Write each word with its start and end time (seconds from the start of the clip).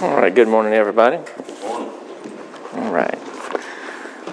All 0.00 0.16
right, 0.16 0.34
good 0.34 0.48
morning, 0.48 0.72
everybody. 0.72 1.18
Morning. 1.62 1.90
All 2.72 2.90
right. 2.90 3.18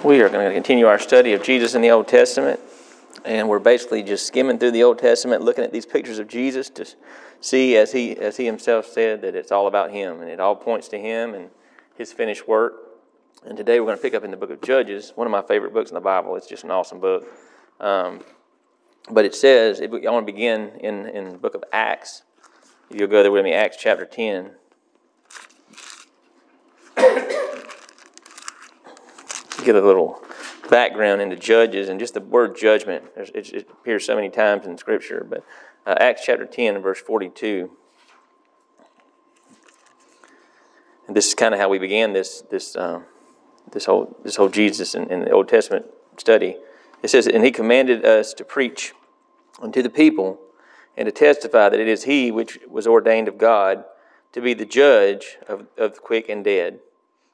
We 0.02 0.22
are 0.22 0.30
going 0.30 0.48
to 0.48 0.54
continue 0.54 0.86
our 0.86 0.98
study 0.98 1.34
of 1.34 1.42
Jesus 1.42 1.74
in 1.74 1.82
the 1.82 1.90
Old 1.90 2.08
Testament, 2.08 2.58
and 3.26 3.50
we're 3.50 3.58
basically 3.58 4.02
just 4.02 4.26
skimming 4.26 4.58
through 4.58 4.70
the 4.70 4.82
Old 4.82 4.98
Testament, 4.98 5.42
looking 5.42 5.64
at 5.64 5.70
these 5.70 5.84
pictures 5.84 6.18
of 6.18 6.26
Jesus 6.26 6.70
to 6.70 6.86
see, 7.42 7.76
as 7.76 7.92
he, 7.92 8.16
as 8.16 8.38
he 8.38 8.46
himself 8.46 8.86
said, 8.86 9.20
that 9.20 9.34
it's 9.34 9.52
all 9.52 9.66
about 9.66 9.90
him, 9.90 10.22
and 10.22 10.30
it 10.30 10.40
all 10.40 10.56
points 10.56 10.88
to 10.88 10.98
him 10.98 11.34
and 11.34 11.50
his 11.98 12.14
finished 12.14 12.48
work. 12.48 12.72
And 13.44 13.54
today 13.54 13.78
we're 13.78 13.88
going 13.88 13.98
to 13.98 14.02
pick 14.02 14.14
up 14.14 14.24
in 14.24 14.30
the 14.30 14.38
book 14.38 14.50
of 14.50 14.62
Judges, 14.62 15.12
one 15.16 15.26
of 15.26 15.30
my 15.30 15.42
favorite 15.42 15.74
books 15.74 15.90
in 15.90 15.96
the 15.96 16.00
Bible. 16.00 16.34
It's 16.36 16.48
just 16.48 16.64
an 16.64 16.70
awesome 16.70 16.98
book. 16.98 17.28
Um, 17.78 18.24
but 19.10 19.26
it 19.26 19.34
says, 19.34 19.82
I 19.82 19.86
want 19.86 20.26
to 20.26 20.32
begin 20.32 20.70
in, 20.80 21.06
in 21.08 21.32
the 21.32 21.38
book 21.38 21.54
of 21.54 21.62
Acts. 21.74 22.22
If 22.88 22.98
you'll 22.98 23.10
go 23.10 23.22
there 23.22 23.30
with 23.30 23.44
me, 23.44 23.52
Acts 23.52 23.76
chapter 23.78 24.06
10. 24.06 24.52
Get 29.68 29.76
a 29.76 29.82
little 29.82 30.22
background 30.70 31.20
into 31.20 31.36
Judges 31.36 31.90
and 31.90 32.00
just 32.00 32.14
the 32.14 32.22
word 32.22 32.56
judgment. 32.56 33.04
It, 33.14 33.68
appears 33.70 34.06
so 34.06 34.14
many 34.14 34.30
times 34.30 34.64
in 34.64 34.78
Scripture, 34.78 35.26
but 35.28 35.44
uh, 35.86 35.94
Acts 36.00 36.22
chapter 36.24 36.46
10 36.46 36.76
and 36.76 36.82
verse 36.82 36.98
42. 37.02 37.70
And 41.06 41.14
this 41.14 41.28
is 41.28 41.34
kind 41.34 41.52
of 41.52 41.60
how 41.60 41.68
we 41.68 41.78
began 41.78 42.14
this 42.14 42.40
this 42.50 42.76
uh, 42.76 43.02
this 43.70 43.84
whole 43.84 44.16
this 44.24 44.36
whole 44.36 44.48
Jesus 44.48 44.94
in, 44.94 45.12
in 45.12 45.20
the 45.20 45.32
Old 45.32 45.50
Testament 45.50 45.84
study. 46.16 46.56
It 47.02 47.10
says, 47.10 47.26
"And 47.26 47.44
he 47.44 47.50
commanded 47.50 48.06
us 48.06 48.32
to 48.32 48.44
preach 48.46 48.94
unto 49.60 49.82
the 49.82 49.90
people." 49.90 50.40
and 50.96 51.06
to 51.06 51.12
testify 51.12 51.68
that 51.68 51.78
it 51.78 51.86
is 51.86 52.04
he 52.04 52.32
which 52.32 52.58
was 52.68 52.86
ordained 52.86 53.28
of 53.28 53.36
God 53.36 53.84
to 54.32 54.40
be 54.40 54.54
the 54.54 54.64
judge 54.64 55.36
of, 55.46 55.66
of 55.76 55.94
the 55.94 56.00
quick 56.00 56.30
and 56.30 56.42
dead, 56.42 56.80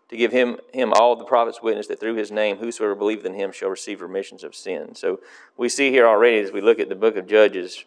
to 0.09 0.17
give 0.17 0.33
him, 0.33 0.59
him 0.73 0.93
all 0.93 1.17
the 1.17 1.25
prophets 1.25 1.63
witness 1.63 1.87
that 1.87 2.01
through 2.01 2.15
his 2.15 2.31
name 2.31 2.59
whosoever 2.59 2.95
believeth 2.95 3.25
in 3.25 3.35
him 3.35 3.53
shall 3.53 3.71
receive 3.71 4.01
remissions 4.01 4.45
of 4.45 4.55
sin. 4.55 4.95
So 4.95 5.21
we 5.57 5.69
see 5.69 5.91
here 5.91 6.07
already 6.07 6.39
as 6.39 6.53
we 6.53 6.61
look 6.61 6.79
at 6.79 6.89
the 6.89 6.95
book 6.95 7.17
of 7.17 7.27
Judges 7.27 7.85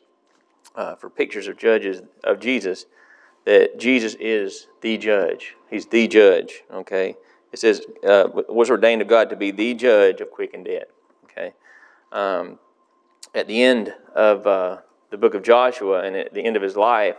uh, 0.76 0.96
for 0.96 1.10
pictures 1.10 1.48
of 1.48 1.58
judges 1.58 2.02
of 2.24 2.40
Jesus 2.40 2.86
that 3.46 3.80
Jesus 3.80 4.14
is 4.20 4.68
the 4.82 4.98
judge. 4.98 5.56
He's 5.70 5.86
the 5.86 6.08
judge. 6.08 6.64
Okay, 6.72 7.16
it 7.54 7.60
says 7.60 7.82
uh, 8.06 8.28
was 8.34 8.70
ordained 8.70 9.02
of 9.02 9.08
God 9.08 9.30
to 9.30 9.38
be 9.38 9.52
the 9.52 9.74
judge 9.74 10.20
of 10.20 10.32
quick 10.32 10.54
and 10.54 10.66
dead. 10.66 10.86
Okay, 11.26 11.54
um, 12.12 12.60
at 13.34 13.48
the 13.48 13.64
end 13.64 13.94
of 14.14 14.46
uh, 14.46 14.78
the 15.12 15.18
book 15.18 15.34
of 15.34 15.44
Joshua, 15.44 16.04
and 16.04 16.16
at 16.16 16.34
the 16.34 16.44
end 16.44 16.58
of 16.58 16.62
his 16.62 16.76
life, 16.76 17.16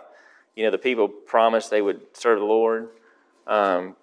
you 0.54 0.64
know, 0.64 0.70
the 0.70 0.76
people 0.76 1.08
promised 1.08 1.70
they 1.70 1.80
would 1.80 2.02
serve 2.12 2.40
the 2.40 2.44
Lord. 2.44 2.90
Um, 3.46 3.96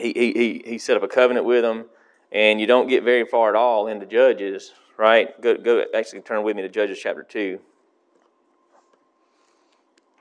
he, 0.00 0.32
he, 0.32 0.62
he 0.64 0.78
set 0.78 0.96
up 0.96 1.02
a 1.02 1.08
covenant 1.08 1.44
with 1.46 1.62
them, 1.62 1.86
and 2.32 2.60
you 2.60 2.66
don't 2.66 2.88
get 2.88 3.04
very 3.04 3.24
far 3.24 3.50
at 3.50 3.54
all 3.54 3.86
into 3.86 4.06
Judges, 4.06 4.72
right? 4.96 5.40
Go, 5.40 5.56
go 5.56 5.84
actually 5.94 6.20
turn 6.22 6.42
with 6.42 6.56
me 6.56 6.62
to 6.62 6.68
Judges 6.68 6.98
chapter 7.00 7.22
2. 7.22 7.60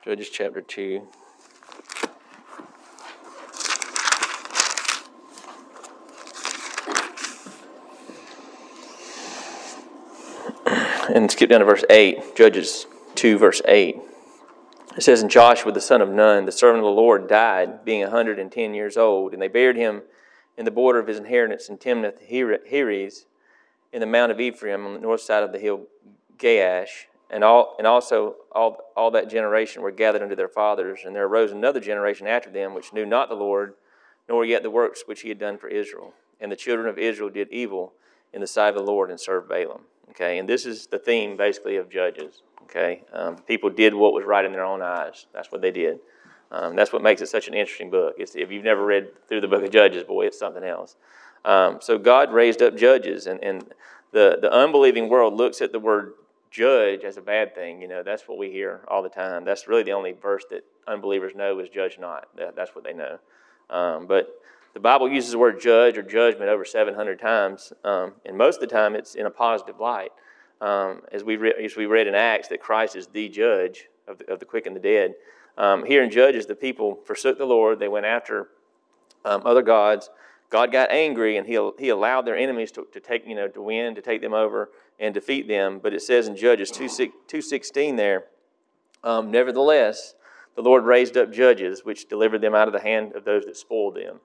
Judges 0.03 0.29
chapter 0.29 0.61
2. 0.61 1.07
and 11.15 11.31
skip 11.31 11.49
down 11.49 11.59
to 11.59 11.65
verse 11.65 11.83
8, 11.89 12.35
Judges 12.35 12.85
2, 13.15 13.37
verse 13.37 13.61
8. 13.65 13.97
It 14.97 15.03
says, 15.03 15.21
And 15.21 15.31
Joshua 15.31 15.71
the 15.71 15.81
son 15.81 16.01
of 16.01 16.09
Nun, 16.09 16.45
the 16.45 16.51
servant 16.51 16.79
of 16.79 16.85
the 16.85 17.01
Lord, 17.01 17.27
died, 17.27 17.85
being 17.85 18.01
a 18.03 18.07
110 18.07 18.73
years 18.73 18.97
old, 18.97 19.33
and 19.33 19.41
they 19.41 19.47
buried 19.47 19.75
him 19.75 20.01
in 20.57 20.65
the 20.65 20.71
border 20.71 20.99
of 20.99 21.07
his 21.07 21.17
inheritance 21.17 21.69
in 21.69 21.77
Timnath 21.77 22.19
Heres, 22.21 23.25
in 23.93 24.01
the 24.01 24.05
mount 24.05 24.31
of 24.31 24.39
Ephraim, 24.39 24.85
on 24.85 24.93
the 24.93 24.99
north 24.99 25.21
side 25.21 25.43
of 25.43 25.51
the 25.51 25.59
hill 25.59 25.87
Gaash. 26.37 27.05
And, 27.29 27.43
all, 27.43 27.75
and 27.77 27.85
also 27.85 28.37
all, 28.51 28.91
all 28.97 29.11
that 29.11 29.29
generation 29.29 29.83
were 29.83 29.91
gathered 29.91 30.23
unto 30.23 30.35
their 30.35 30.47
fathers. 30.47 31.01
And 31.05 31.15
there 31.15 31.25
arose 31.25 31.51
another 31.51 31.79
generation 31.79 32.25
after 32.25 32.49
them, 32.49 32.73
which 32.73 32.91
knew 32.91 33.05
not 33.05 33.29
the 33.29 33.35
Lord, 33.35 33.75
nor 34.27 34.43
yet 34.43 34.63
the 34.63 34.71
works 34.71 35.03
which 35.05 35.21
he 35.21 35.29
had 35.29 35.39
done 35.39 35.59
for 35.59 35.67
Israel. 35.67 36.13
And 36.39 36.51
the 36.51 36.55
children 36.55 36.87
of 36.87 36.97
Israel 36.97 37.29
did 37.29 37.51
evil 37.51 37.93
in 38.33 38.41
the 38.41 38.47
sight 38.47 38.69
of 38.69 38.75
the 38.75 38.91
Lord 38.91 39.11
and 39.11 39.19
served 39.19 39.49
Baalim. 39.49 39.81
Okay, 40.11 40.37
and 40.37 40.47
this 40.47 40.65
is 40.65 40.87
the 40.87 40.99
theme 40.99 41.37
basically 41.37 41.77
of 41.77 41.89
Judges. 41.89 42.41
Okay, 42.63 43.03
um, 43.13 43.37
people 43.37 43.69
did 43.69 43.93
what 43.93 44.13
was 44.13 44.25
right 44.25 44.45
in 44.45 44.51
their 44.51 44.65
own 44.65 44.81
eyes. 44.81 45.25
That's 45.33 45.51
what 45.51 45.61
they 45.61 45.71
did. 45.71 45.99
Um, 46.51 46.75
that's 46.75 46.91
what 46.91 47.01
makes 47.01 47.21
it 47.21 47.27
such 47.27 47.47
an 47.47 47.53
interesting 47.53 47.91
book. 47.91 48.15
It's, 48.17 48.35
if 48.35 48.51
you've 48.51 48.63
never 48.63 48.83
read 48.85 49.09
through 49.27 49.41
the 49.41 49.47
book 49.47 49.63
of 49.63 49.71
Judges, 49.71 50.03
boy, 50.03 50.25
it's 50.25 50.39
something 50.39 50.63
else. 50.63 50.95
Um, 51.45 51.77
so 51.81 51.97
God 51.97 52.33
raised 52.33 52.61
up 52.61 52.75
judges, 52.75 53.27
and, 53.27 53.43
and 53.43 53.73
the, 54.11 54.37
the 54.41 54.51
unbelieving 54.51 55.09
world 55.09 55.35
looks 55.35 55.61
at 55.61 55.71
the 55.71 55.79
word 55.79 56.13
judge 56.51 57.03
as 57.03 57.17
a 57.17 57.21
bad 57.21 57.53
thing. 57.53 57.81
You 57.81 57.87
know, 57.87 58.03
that's 58.03 58.27
what 58.27 58.37
we 58.37 58.51
hear 58.51 58.81
all 58.87 59.03
the 59.03 59.09
time. 59.09 59.45
That's 59.45 59.67
really 59.67 59.83
the 59.83 59.91
only 59.91 60.13
verse 60.13 60.43
that 60.49 60.65
unbelievers 60.87 61.33
know 61.35 61.59
is 61.59 61.69
judge 61.69 61.97
not. 61.99 62.27
That, 62.35 62.55
that's 62.55 62.75
what 62.75 62.83
they 62.83 62.93
know. 62.93 63.19
Um, 63.69 64.07
but 64.07 64.29
the 64.73 64.79
Bible 64.79 65.09
uses 65.09 65.31
the 65.31 65.37
word 65.37 65.59
judge 65.59 65.97
or 65.97 66.03
judgment 66.03 66.49
over 66.49 66.63
700 66.63 67.19
times, 67.19 67.73
um, 67.83 68.13
and 68.25 68.37
most 68.37 68.55
of 68.55 68.61
the 68.61 68.67
time 68.67 68.95
it's 68.95 69.15
in 69.15 69.25
a 69.25 69.31
positive 69.31 69.79
light. 69.79 70.11
Um, 70.61 71.01
as, 71.11 71.23
we 71.23 71.37
re- 71.37 71.53
as 71.63 71.75
we 71.75 71.85
read 71.85 72.07
in 72.07 72.15
Acts, 72.15 72.49
that 72.49 72.59
Christ 72.61 72.95
is 72.95 73.07
the 73.07 73.29
judge 73.29 73.87
of 74.07 74.17
the, 74.17 74.31
of 74.31 74.39
the 74.39 74.45
quick 74.45 74.65
and 74.65 74.75
the 74.75 74.79
dead. 74.79 75.13
Um, 75.57 75.85
here 75.85 76.03
in 76.03 76.09
Judges, 76.09 76.45
the 76.45 76.55
people 76.55 76.99
forsook 77.05 77.37
the 77.37 77.45
Lord. 77.45 77.79
They 77.79 77.87
went 77.87 78.05
after 78.05 78.49
um, 79.25 79.41
other 79.45 79.61
gods. 79.61 80.09
God 80.49 80.71
got 80.71 80.91
angry, 80.91 81.37
and 81.37 81.45
he, 81.45 81.59
he 81.77 81.89
allowed 81.89 82.25
their 82.25 82.35
enemies 82.35 82.71
to, 82.73 82.87
to 82.91 82.99
take, 82.99 83.27
you 83.27 83.35
know, 83.35 83.47
to 83.49 83.61
win, 83.61 83.95
to 83.95 84.01
take 84.01 84.21
them 84.21 84.33
over 84.33 84.69
and 84.99 85.13
defeat 85.13 85.47
them. 85.47 85.79
But 85.81 85.93
it 85.93 86.01
says 86.01 86.27
in 86.27 86.35
Judges 86.35 86.71
2.16 86.71 87.97
there, 87.97 88.25
um, 89.03 89.31
Nevertheless, 89.31 90.15
the 90.55 90.61
Lord 90.61 90.83
raised 90.83 91.15
up 91.17 91.31
judges, 91.31 91.85
which 91.85 92.09
delivered 92.09 92.41
them 92.41 92.55
out 92.55 92.67
of 92.67 92.73
the 92.73 92.81
hand 92.81 93.13
of 93.13 93.25
those 93.25 93.45
that 93.45 93.55
spoiled 93.55 93.95
them. 93.95 94.19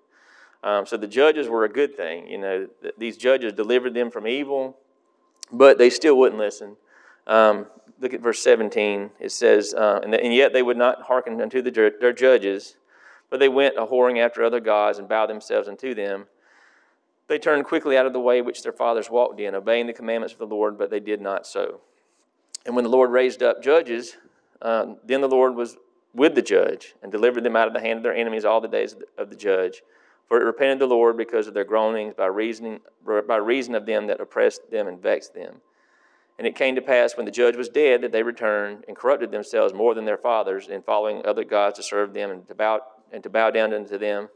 Um, 0.65 0.87
so 0.87 0.97
the 0.97 1.07
judges 1.07 1.47
were 1.47 1.65
a 1.65 1.69
good 1.69 1.95
thing. 1.95 2.27
You 2.27 2.39
know, 2.39 2.69
th- 2.81 2.95
these 2.97 3.19
judges 3.19 3.53
delivered 3.53 3.93
them 3.93 4.11
from 4.11 4.27
evil, 4.27 4.79
but 5.53 5.77
they 5.77 5.91
still 5.91 6.17
wouldn't 6.17 6.41
listen. 6.41 6.77
Um, 7.27 7.67
look 8.01 8.15
at 8.15 8.23
verse 8.23 8.43
17. 8.43 9.11
It 9.21 9.31
says, 9.31 9.75
uh, 9.75 10.01
and, 10.03 10.15
and, 10.15 10.35
yet 10.35 10.55
they 10.55 10.63
would 10.63 10.79
not 10.79 11.03
hearken 11.03 11.41
unto 11.41 11.61
the, 11.61 11.93
their 12.01 12.13
judges, 12.15 12.77
but 13.29 13.41
they 13.41 13.49
went 13.49 13.77
a 13.77 13.87
whoring 13.87 14.19
after 14.19 14.43
other 14.43 14.59
gods 14.59 14.99
and 14.99 15.07
bowed 15.07 15.29
themselves 15.29 15.69
unto 15.69 15.95
them. 15.95 16.27
They 17.29 17.39
turned 17.39 17.67
quickly 17.67 17.97
out 17.97 18.07
of 18.07 18.15
the 18.15 18.21
way 18.21 18.41
which 18.41 18.63
their 18.63 18.73
fathers 18.73 19.11
walked 19.11 19.41
in, 19.41 19.55
obeying 19.55 19.87
the 19.87 19.93
commandments 19.93 20.33
of 20.33 20.39
the 20.39 20.47
Lord, 20.47 20.79
but 20.79 20.91
they 20.91 21.01
did 21.01 21.21
not 21.21 21.47
so. 21.47 21.81
And 22.65 22.75
when 22.75 22.85
the 22.85 22.91
Lord 22.91 23.11
raised 23.11 23.43
up 23.43 23.63
judges, 23.63 24.17
uh, 24.63 24.95
then 25.05 25.21
the 25.21 25.29
Lord 25.29 25.55
was 25.55 25.77
with 26.15 26.35
the 26.35 26.43
judge 26.43 26.95
and 27.03 27.13
delivered 27.13 27.45
them 27.45 27.57
out 27.57 27.69
of 27.69 27.75
the 27.75 27.81
hand 27.81 27.99
of 27.99 28.03
their 28.03 28.15
enemies 28.15 28.45
all 28.45 28.61
the 28.61 28.69
days 28.69 28.97
of 29.19 29.29
the 29.29 29.37
judge. 29.37 29.83
For 30.27 30.41
it 30.41 30.45
repented 30.45 30.79
the 30.79 30.87
Lord 30.87 31.17
because 31.17 31.47
of 31.47 31.55
their 31.55 31.65
groanings 31.65 32.15
by, 32.15 32.27
reasoning, 32.27 32.81
by 33.05 33.37
reason 33.37 33.75
of 33.75 33.87
them 33.87 34.07
that 34.07 34.21
oppressed 34.21 34.71
them 34.71 34.89
and 34.89 35.01
vexed 35.01 35.35
them. 35.35 35.61
And 36.39 36.47
it 36.47 36.57
came 36.57 36.75
to 36.75 36.83
pass 36.83 37.17
when 37.17 37.27
the 37.27 37.33
judge 37.33 37.57
was 37.57 37.69
dead 37.69 38.01
that 38.03 38.11
they 38.11 38.23
returned 38.23 38.84
and 38.89 38.97
corrupted 38.97 39.31
themselves 39.31 39.73
more 39.73 39.95
than 39.95 40.05
their 40.05 40.17
fathers 40.17 40.69
in 40.69 40.83
following 40.83 41.25
other 41.25 41.45
gods 41.45 41.77
to 41.77 41.83
serve 41.83 42.13
them 42.13 42.31
and 42.31 42.47
to 42.49 42.55
bow, 42.55 42.81
and 43.13 43.23
to 43.23 43.31
bow 43.31 43.51
down 43.51 43.73
unto 43.73 43.99
them. 43.99 44.29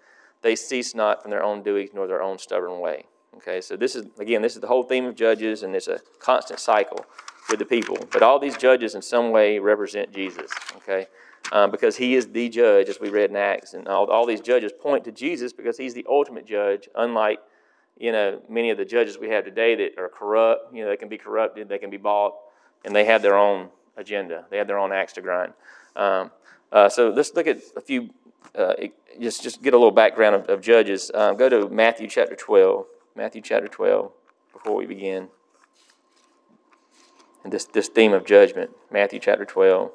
They 0.43 0.55
ceased 0.55 0.95
not 0.95 1.23
from 1.23 1.33
their 1.33 1.43
own 1.43 1.63
doings 1.63 1.91
nor 1.93 2.07
their 2.07 2.23
own 2.23 2.39
stubborn 2.39 2.79
way. 2.81 3.07
Okay, 3.37 3.61
so 3.61 3.77
this 3.77 3.97
is, 3.97 4.07
again, 4.19 4.43
this 4.43 4.55
is 4.55 4.61
the 4.61 4.67
whole 4.67 4.83
theme 4.83 5.07
of 5.07 5.15
Judges, 5.15 5.63
and 5.63 5.75
it's 5.75 5.89
a 5.89 6.01
constant 6.19 6.61
cycle 6.61 7.05
with 7.49 7.59
the 7.59 7.65
people. 7.65 7.97
But 8.11 8.23
all 8.23 8.39
these 8.39 8.57
judges 8.57 8.95
in 8.95 9.03
some 9.03 9.31
way 9.31 9.59
represent 9.59 10.13
Jesus. 10.13 10.51
Okay, 10.77 11.07
um, 11.53 11.71
because 11.71 11.97
he 11.97 12.15
is 12.15 12.29
the 12.29 12.49
judge, 12.49 12.89
as 12.89 13.01
we 13.01 13.09
read 13.09 13.31
in 13.31 13.37
Acts. 13.37 13.75
And 13.75 13.89
all, 13.89 14.07
all 14.11 14.27
these 14.27 14.41
judges 14.41 14.73
point 14.73 15.05
to 15.05 15.13
Jesus 15.13 15.53
because 15.53 15.79
he's 15.79 15.95
the 15.95 16.07
ultimate 16.09 16.47
judge, 16.47 16.89
unlike 16.95 17.41
you 17.99 18.13
know 18.13 18.41
many 18.49 18.71
of 18.71 18.79
the 18.79 18.85
judges 18.85 19.19
we 19.19 19.29
have 19.31 19.45
today 19.45 19.75
that 19.75 19.99
are 19.99 20.09
corrupt. 20.09 20.75
You 20.75 20.85
know, 20.85 20.91
they 20.91 20.97
can 20.97 21.09
be 21.09 21.19
corrupted, 21.19 21.69
they 21.69 21.79
can 21.79 21.91
be 21.91 21.97
bought, 21.97 22.35
and 22.85 22.95
they 22.95 23.05
have 23.05 23.23
their 23.23 23.37
own 23.37 23.69
agenda. 23.97 24.45
They 24.51 24.59
have 24.59 24.67
their 24.67 24.79
own 24.79 24.93
axe 24.93 25.15
to 25.15 25.21
grind. 25.21 25.53
Um, 25.97 26.31
uh, 26.71 26.89
so 26.89 27.11
let's 27.11 27.35
look 27.35 27.47
at 27.47 27.59
a 27.77 27.81
few. 27.81 28.11
Uh, 28.55 28.75
just 29.21 29.43
just 29.43 29.63
get 29.63 29.75
a 29.75 29.77
little 29.77 29.91
background 29.91 30.37
of, 30.37 30.49
of 30.49 30.61
judges. 30.61 31.11
Um, 31.15 31.37
go 31.37 31.49
to 31.49 31.69
Matthew 31.69 32.09
chapter 32.09 32.37
twelve. 32.37 32.87
Matthew 33.17 33.43
chapter 33.43 33.69
twelve 33.69 34.13
before 34.53 34.77
we 34.77 34.87
begin. 34.87 35.29
And 37.43 37.53
this 37.53 37.65
this 37.65 37.89
theme 37.89 38.13
of 38.13 38.25
judgment. 38.25 38.71
Matthew 38.93 39.19
chapter 39.19 39.45
twelve. 39.45 39.91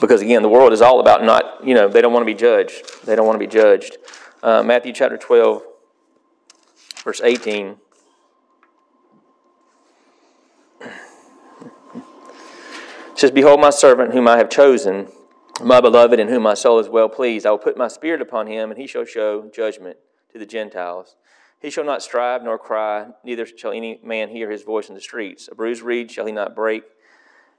Because 0.00 0.20
again, 0.20 0.42
the 0.42 0.48
world 0.48 0.72
is 0.72 0.82
all 0.82 1.00
about 1.00 1.24
not, 1.24 1.66
you 1.66 1.74
know, 1.74 1.88
they 1.88 2.02
don't 2.02 2.12
want 2.12 2.22
to 2.22 2.32
be 2.32 2.38
judged. 2.38 3.06
They 3.06 3.16
don't 3.16 3.26
want 3.26 3.40
to 3.40 3.46
be 3.46 3.50
judged. 3.50 3.96
Uh, 4.42 4.62
Matthew 4.62 4.92
chapter 4.92 5.16
12, 5.16 5.62
verse 7.02 7.20
18. 7.22 7.76
It 13.16 13.20
says, 13.20 13.30
Behold, 13.30 13.60
my 13.60 13.70
servant 13.70 14.12
whom 14.12 14.28
I 14.28 14.36
have 14.36 14.50
chosen, 14.50 15.08
my 15.62 15.80
beloved 15.80 16.20
in 16.20 16.28
whom 16.28 16.42
my 16.42 16.52
soul 16.52 16.78
is 16.78 16.88
well 16.90 17.08
pleased. 17.08 17.46
I 17.46 17.50
will 17.50 17.58
put 17.58 17.78
my 17.78 17.88
spirit 17.88 18.20
upon 18.20 18.46
him, 18.46 18.70
and 18.70 18.78
he 18.78 18.86
shall 18.86 19.06
show 19.06 19.48
judgment 19.48 19.96
to 20.32 20.38
the 20.38 20.44
Gentiles. 20.44 21.16
He 21.58 21.70
shall 21.70 21.84
not 21.84 22.02
strive 22.02 22.42
nor 22.42 22.58
cry, 22.58 23.06
neither 23.24 23.46
shall 23.46 23.72
any 23.72 23.98
man 24.04 24.28
hear 24.28 24.50
his 24.50 24.64
voice 24.64 24.90
in 24.90 24.94
the 24.94 25.00
streets. 25.00 25.48
A 25.50 25.54
bruised 25.54 25.80
reed 25.80 26.10
shall 26.10 26.26
he 26.26 26.32
not 26.32 26.54
break, 26.54 26.84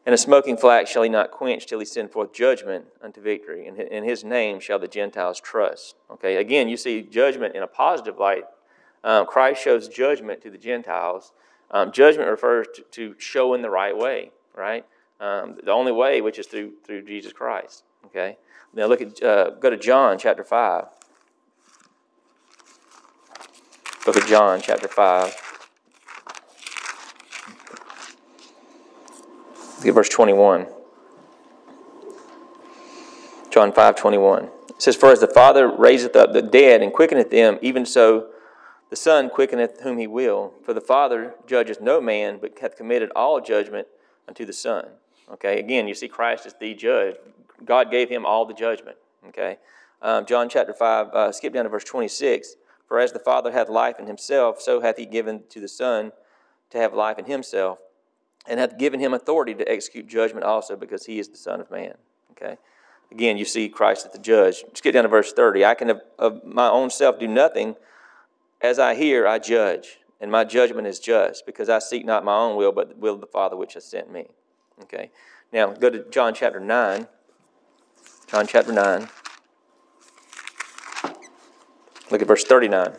and 0.07 0.13
a 0.13 0.18
smoking 0.18 0.56
flax 0.56 0.89
shall 0.89 1.04
he 1.04 1.09
not 1.09 1.31
quench 1.31 1.65
till 1.65 1.80
he 1.80 1.86
send 1.86 2.12
forth 2.12 2.31
judgment 2.31 2.86
unto 3.01 3.19
victory. 3.19 3.68
And 3.68 3.77
in 3.77 4.06
his 4.06 4.24
name 4.24 4.62
shall 4.62 4.80
the 4.80 4.88
Gentiles 4.88 5.38
trust. 5.42 5.98
Okay, 6.09 6.38
again, 6.38 6.69
you 6.69 6.77
see 6.77 7.01
judgment 7.01 7.56
in 7.56 7.62
a 7.62 7.68
positive 7.68 8.18
light. 8.18 8.45
Um, 9.04 9.25
Christ 9.25 9.62
shows 9.62 9.89
judgment 9.89 10.42
to 10.44 10.50
the 10.50 10.57
Gentiles. 10.57 11.33
Um, 11.71 11.92
judgment 11.92 12.30
refers 12.30 12.68
to, 12.75 12.83
to 12.83 13.15
showing 13.18 13.62
the 13.62 13.69
right 13.69 13.98
way, 13.98 14.31
right? 14.56 14.86
Um, 15.19 15.57
the 15.62 15.74
only 15.74 15.92
way, 15.92 16.21
which 16.21 16.39
is 16.39 16.48
through 16.48 16.75
through 16.86 17.01
Jesus 17.01 17.33
Christ. 17.33 17.83
Okay. 18.06 18.38
Now 18.74 18.86
look 18.86 19.01
at 19.01 19.21
uh, 19.21 19.50
go 19.59 19.69
to 19.69 19.77
John 19.77 20.18
chapter 20.18 20.45
five. 20.45 20.86
Book 24.06 24.15
of 24.15 24.25
John 24.25 24.62
chapter 24.62 24.88
five. 24.88 25.36
Look 29.78 29.88
at 29.88 29.94
verse 29.94 30.10
twenty-one. 30.10 30.68
John 33.50 33.72
five 33.72 33.96
twenty-one. 33.96 34.50
It 34.70 34.82
says, 34.82 34.96
"For 34.96 35.12
as 35.12 35.20
the 35.20 35.28
Father 35.28 35.68
raiseth 35.68 36.16
up 36.16 36.34
the 36.34 36.42
dead 36.42 36.82
and 36.82 36.94
quickeneth 36.94 37.30
them, 37.30 37.60
even 37.62 37.86
so 37.86 38.28
the 38.90 38.96
Son 38.96 39.30
quickeneth 39.30 39.82
whom 39.82 39.98
He 39.98 40.08
will. 40.08 40.54
For 40.64 40.74
the 40.74 40.82
Father 40.82 41.36
judgeth 41.46 41.82
no 41.82 42.02
man, 42.02 42.40
but 42.42 42.58
hath 42.60 42.76
committed 42.76 43.12
all 43.16 43.40
judgment 43.42 43.88
unto 44.28 44.46
the 44.46 44.54
Son." 44.54 44.88
Okay, 45.32 45.60
again, 45.60 45.88
you 45.88 45.94
see 45.94 46.08
Christ 46.08 46.46
is 46.46 46.56
the 46.60 46.74
judge. 46.74 47.16
God 47.66 47.92
gave 47.92 48.10
him 48.10 48.26
all 48.26 48.46
the 48.46 48.54
judgment. 48.54 48.98
Okay, 49.28 49.58
um, 50.02 50.26
John 50.26 50.48
chapter 50.48 50.74
5, 50.74 51.08
uh, 51.08 51.32
skip 51.32 51.54
down 51.54 51.64
to 51.66 51.70
verse 51.70 51.84
26. 51.84 52.56
For 52.88 53.00
as 53.00 53.12
the 53.12 53.20
Father 53.20 53.52
hath 53.52 53.68
life 53.68 54.00
in 54.00 54.08
himself, 54.08 54.62
so 54.62 54.80
hath 54.80 54.98
he 54.98 55.06
given 55.06 55.44
to 55.50 55.60
the 55.60 55.68
Son 55.68 56.14
to 56.70 56.78
have 56.78 56.94
life 56.94 57.20
in 57.20 57.26
himself, 57.26 57.80
and 58.48 58.60
hath 58.60 58.78
given 58.78 59.00
him 59.00 59.14
authority 59.14 59.54
to 59.56 59.70
execute 59.70 60.08
judgment 60.08 60.46
also, 60.46 60.76
because 60.76 61.06
he 61.06 61.20
is 61.20 61.30
the 61.30 61.38
Son 61.38 61.60
of 61.60 61.70
Man. 61.70 61.96
Okay, 62.32 62.58
again, 63.12 63.38
you 63.38 63.46
see 63.46 63.70
Christ 63.70 64.06
as 64.06 64.14
the 64.14 64.20
judge. 64.20 64.64
Let's 64.66 64.82
get 64.82 64.94
down 64.94 65.04
to 65.04 65.10
verse 65.10 65.34
30. 65.34 65.66
I 65.66 65.74
can 65.74 65.90
of, 65.90 66.02
of 66.18 66.44
my 66.44 66.70
own 66.70 66.90
self 66.90 67.20
do 67.20 67.28
nothing. 67.28 67.76
As 68.62 68.80
I 68.80 68.96
hear, 68.96 69.28
I 69.28 69.40
judge, 69.40 70.00
and 70.20 70.32
my 70.32 70.44
judgment 70.44 70.88
is 70.88 71.00
just, 71.00 71.46
because 71.46 71.70
I 71.70 71.80
seek 71.80 72.06
not 72.06 72.26
my 72.26 72.36
own 72.36 72.56
will, 72.56 72.72
but 72.72 72.90
the 72.90 72.96
will 72.96 73.16
of 73.16 73.22
the 73.22 73.28
Father 73.28 73.56
which 73.56 73.76
has 73.76 73.86
sent 73.86 74.12
me. 74.12 74.28
Okay. 74.84 75.12
Now 75.52 75.72
go 75.74 75.90
to 75.90 76.04
John 76.10 76.34
chapter 76.34 76.60
9. 76.60 77.08
John 78.28 78.48
chapter 78.48 78.74
9. 78.74 79.08
Look 82.10 82.22
at 82.22 82.28
verse 82.28 82.44
39. 82.44 82.94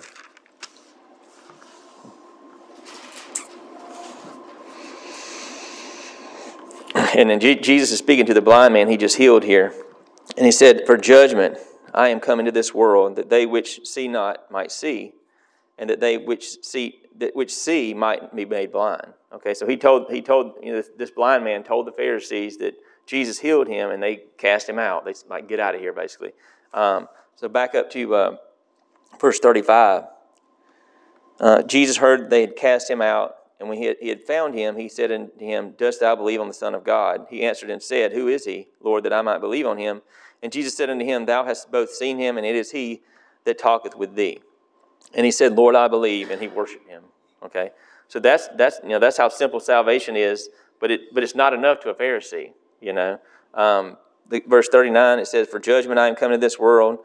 And 7.14 7.30
then 7.30 7.40
Jesus 7.40 7.90
is 7.90 7.98
speaking 7.98 8.26
to 8.26 8.34
the 8.34 8.42
blind 8.42 8.74
man 8.74 8.88
he 8.88 8.96
just 8.96 9.16
healed 9.16 9.44
here. 9.44 9.72
And 10.36 10.44
he 10.44 10.52
said, 10.52 10.82
For 10.86 10.96
judgment 10.96 11.58
I 11.94 12.08
am 12.08 12.20
come 12.20 12.38
into 12.38 12.52
this 12.52 12.74
world, 12.74 13.16
that 13.16 13.30
they 13.30 13.46
which 13.46 13.86
see 13.86 14.08
not 14.08 14.50
might 14.50 14.70
see, 14.70 15.14
and 15.78 15.88
that 15.90 16.00
they 16.00 16.18
which 16.18 16.64
see 16.64 17.00
that 17.16 17.34
which 17.34 17.52
see 17.52 17.94
might 17.94 18.34
be 18.34 18.44
made 18.44 18.72
blind. 18.72 19.14
Okay, 19.32 19.54
so 19.54 19.66
he 19.66 19.76
told 19.76 20.10
he 20.10 20.22
told 20.22 20.54
you 20.62 20.72
know, 20.72 20.82
this 20.96 21.10
blind 21.10 21.44
man 21.44 21.64
told 21.64 21.86
the 21.86 21.92
Pharisees 21.92 22.58
that 22.58 22.74
Jesus 23.06 23.38
healed 23.38 23.68
him, 23.68 23.90
and 23.90 24.02
they 24.02 24.24
cast 24.36 24.68
him 24.68 24.78
out. 24.78 25.04
They 25.04 25.14
like 25.28 25.48
get 25.48 25.60
out 25.60 25.74
of 25.74 25.80
here, 25.80 25.92
basically. 25.92 26.32
Um, 26.74 27.08
so 27.36 27.48
back 27.48 27.74
up 27.74 27.90
to 27.92 28.14
uh, 28.14 28.36
verse 29.20 29.38
thirty-five. 29.38 30.04
Uh, 31.40 31.62
Jesus 31.62 31.96
heard 31.96 32.30
they 32.30 32.42
had 32.42 32.56
cast 32.56 32.90
him 32.90 33.00
out, 33.00 33.36
and 33.58 33.68
when 33.68 33.78
he 33.78 33.86
had, 33.86 33.96
he 34.00 34.08
had 34.08 34.22
found 34.22 34.54
him, 34.54 34.76
he 34.76 34.88
said 34.88 35.10
unto 35.10 35.38
him, 35.38 35.72
"Dost 35.78 36.00
thou 36.00 36.14
believe 36.14 36.40
on 36.40 36.48
the 36.48 36.54
Son 36.54 36.74
of 36.74 36.84
God?" 36.84 37.26
He 37.30 37.42
answered 37.42 37.70
and 37.70 37.82
said, 37.82 38.12
"Who 38.12 38.28
is 38.28 38.44
he, 38.44 38.68
Lord, 38.80 39.04
that 39.04 39.12
I 39.12 39.22
might 39.22 39.38
believe 39.38 39.66
on 39.66 39.78
him?" 39.78 40.02
And 40.42 40.52
Jesus 40.52 40.76
said 40.76 40.90
unto 40.90 41.04
him, 41.04 41.26
Thou 41.26 41.44
hast 41.44 41.70
both 41.70 41.90
seen 41.90 42.18
him, 42.18 42.36
and 42.36 42.46
it 42.46 42.54
is 42.54 42.70
he 42.70 43.02
that 43.44 43.58
talketh 43.58 43.96
with 43.96 44.14
thee. 44.14 44.40
And 45.14 45.24
he 45.24 45.32
said, 45.32 45.54
Lord, 45.54 45.74
I 45.74 45.88
believe, 45.88 46.30
and 46.30 46.40
he 46.40 46.48
worshiped 46.48 46.88
him. 46.88 47.02
Okay? 47.42 47.70
So 48.08 48.20
that's 48.20 48.48
that's 48.56 48.80
you 48.82 48.90
know 48.90 48.98
that's 48.98 49.16
how 49.16 49.28
simple 49.28 49.60
salvation 49.60 50.16
is, 50.16 50.48
but 50.80 50.90
it 50.90 51.12
but 51.12 51.22
it's 51.22 51.34
not 51.34 51.52
enough 51.52 51.80
to 51.80 51.90
a 51.90 51.94
Pharisee, 51.94 52.52
you 52.80 52.92
know. 52.92 53.18
Um, 53.54 53.96
the, 54.28 54.42
verse 54.46 54.68
39 54.68 55.18
it 55.18 55.26
says, 55.26 55.48
For 55.48 55.58
judgment 55.58 55.98
I 55.98 56.08
am 56.08 56.14
come 56.14 56.30
to 56.30 56.38
this 56.38 56.58
world, 56.58 56.98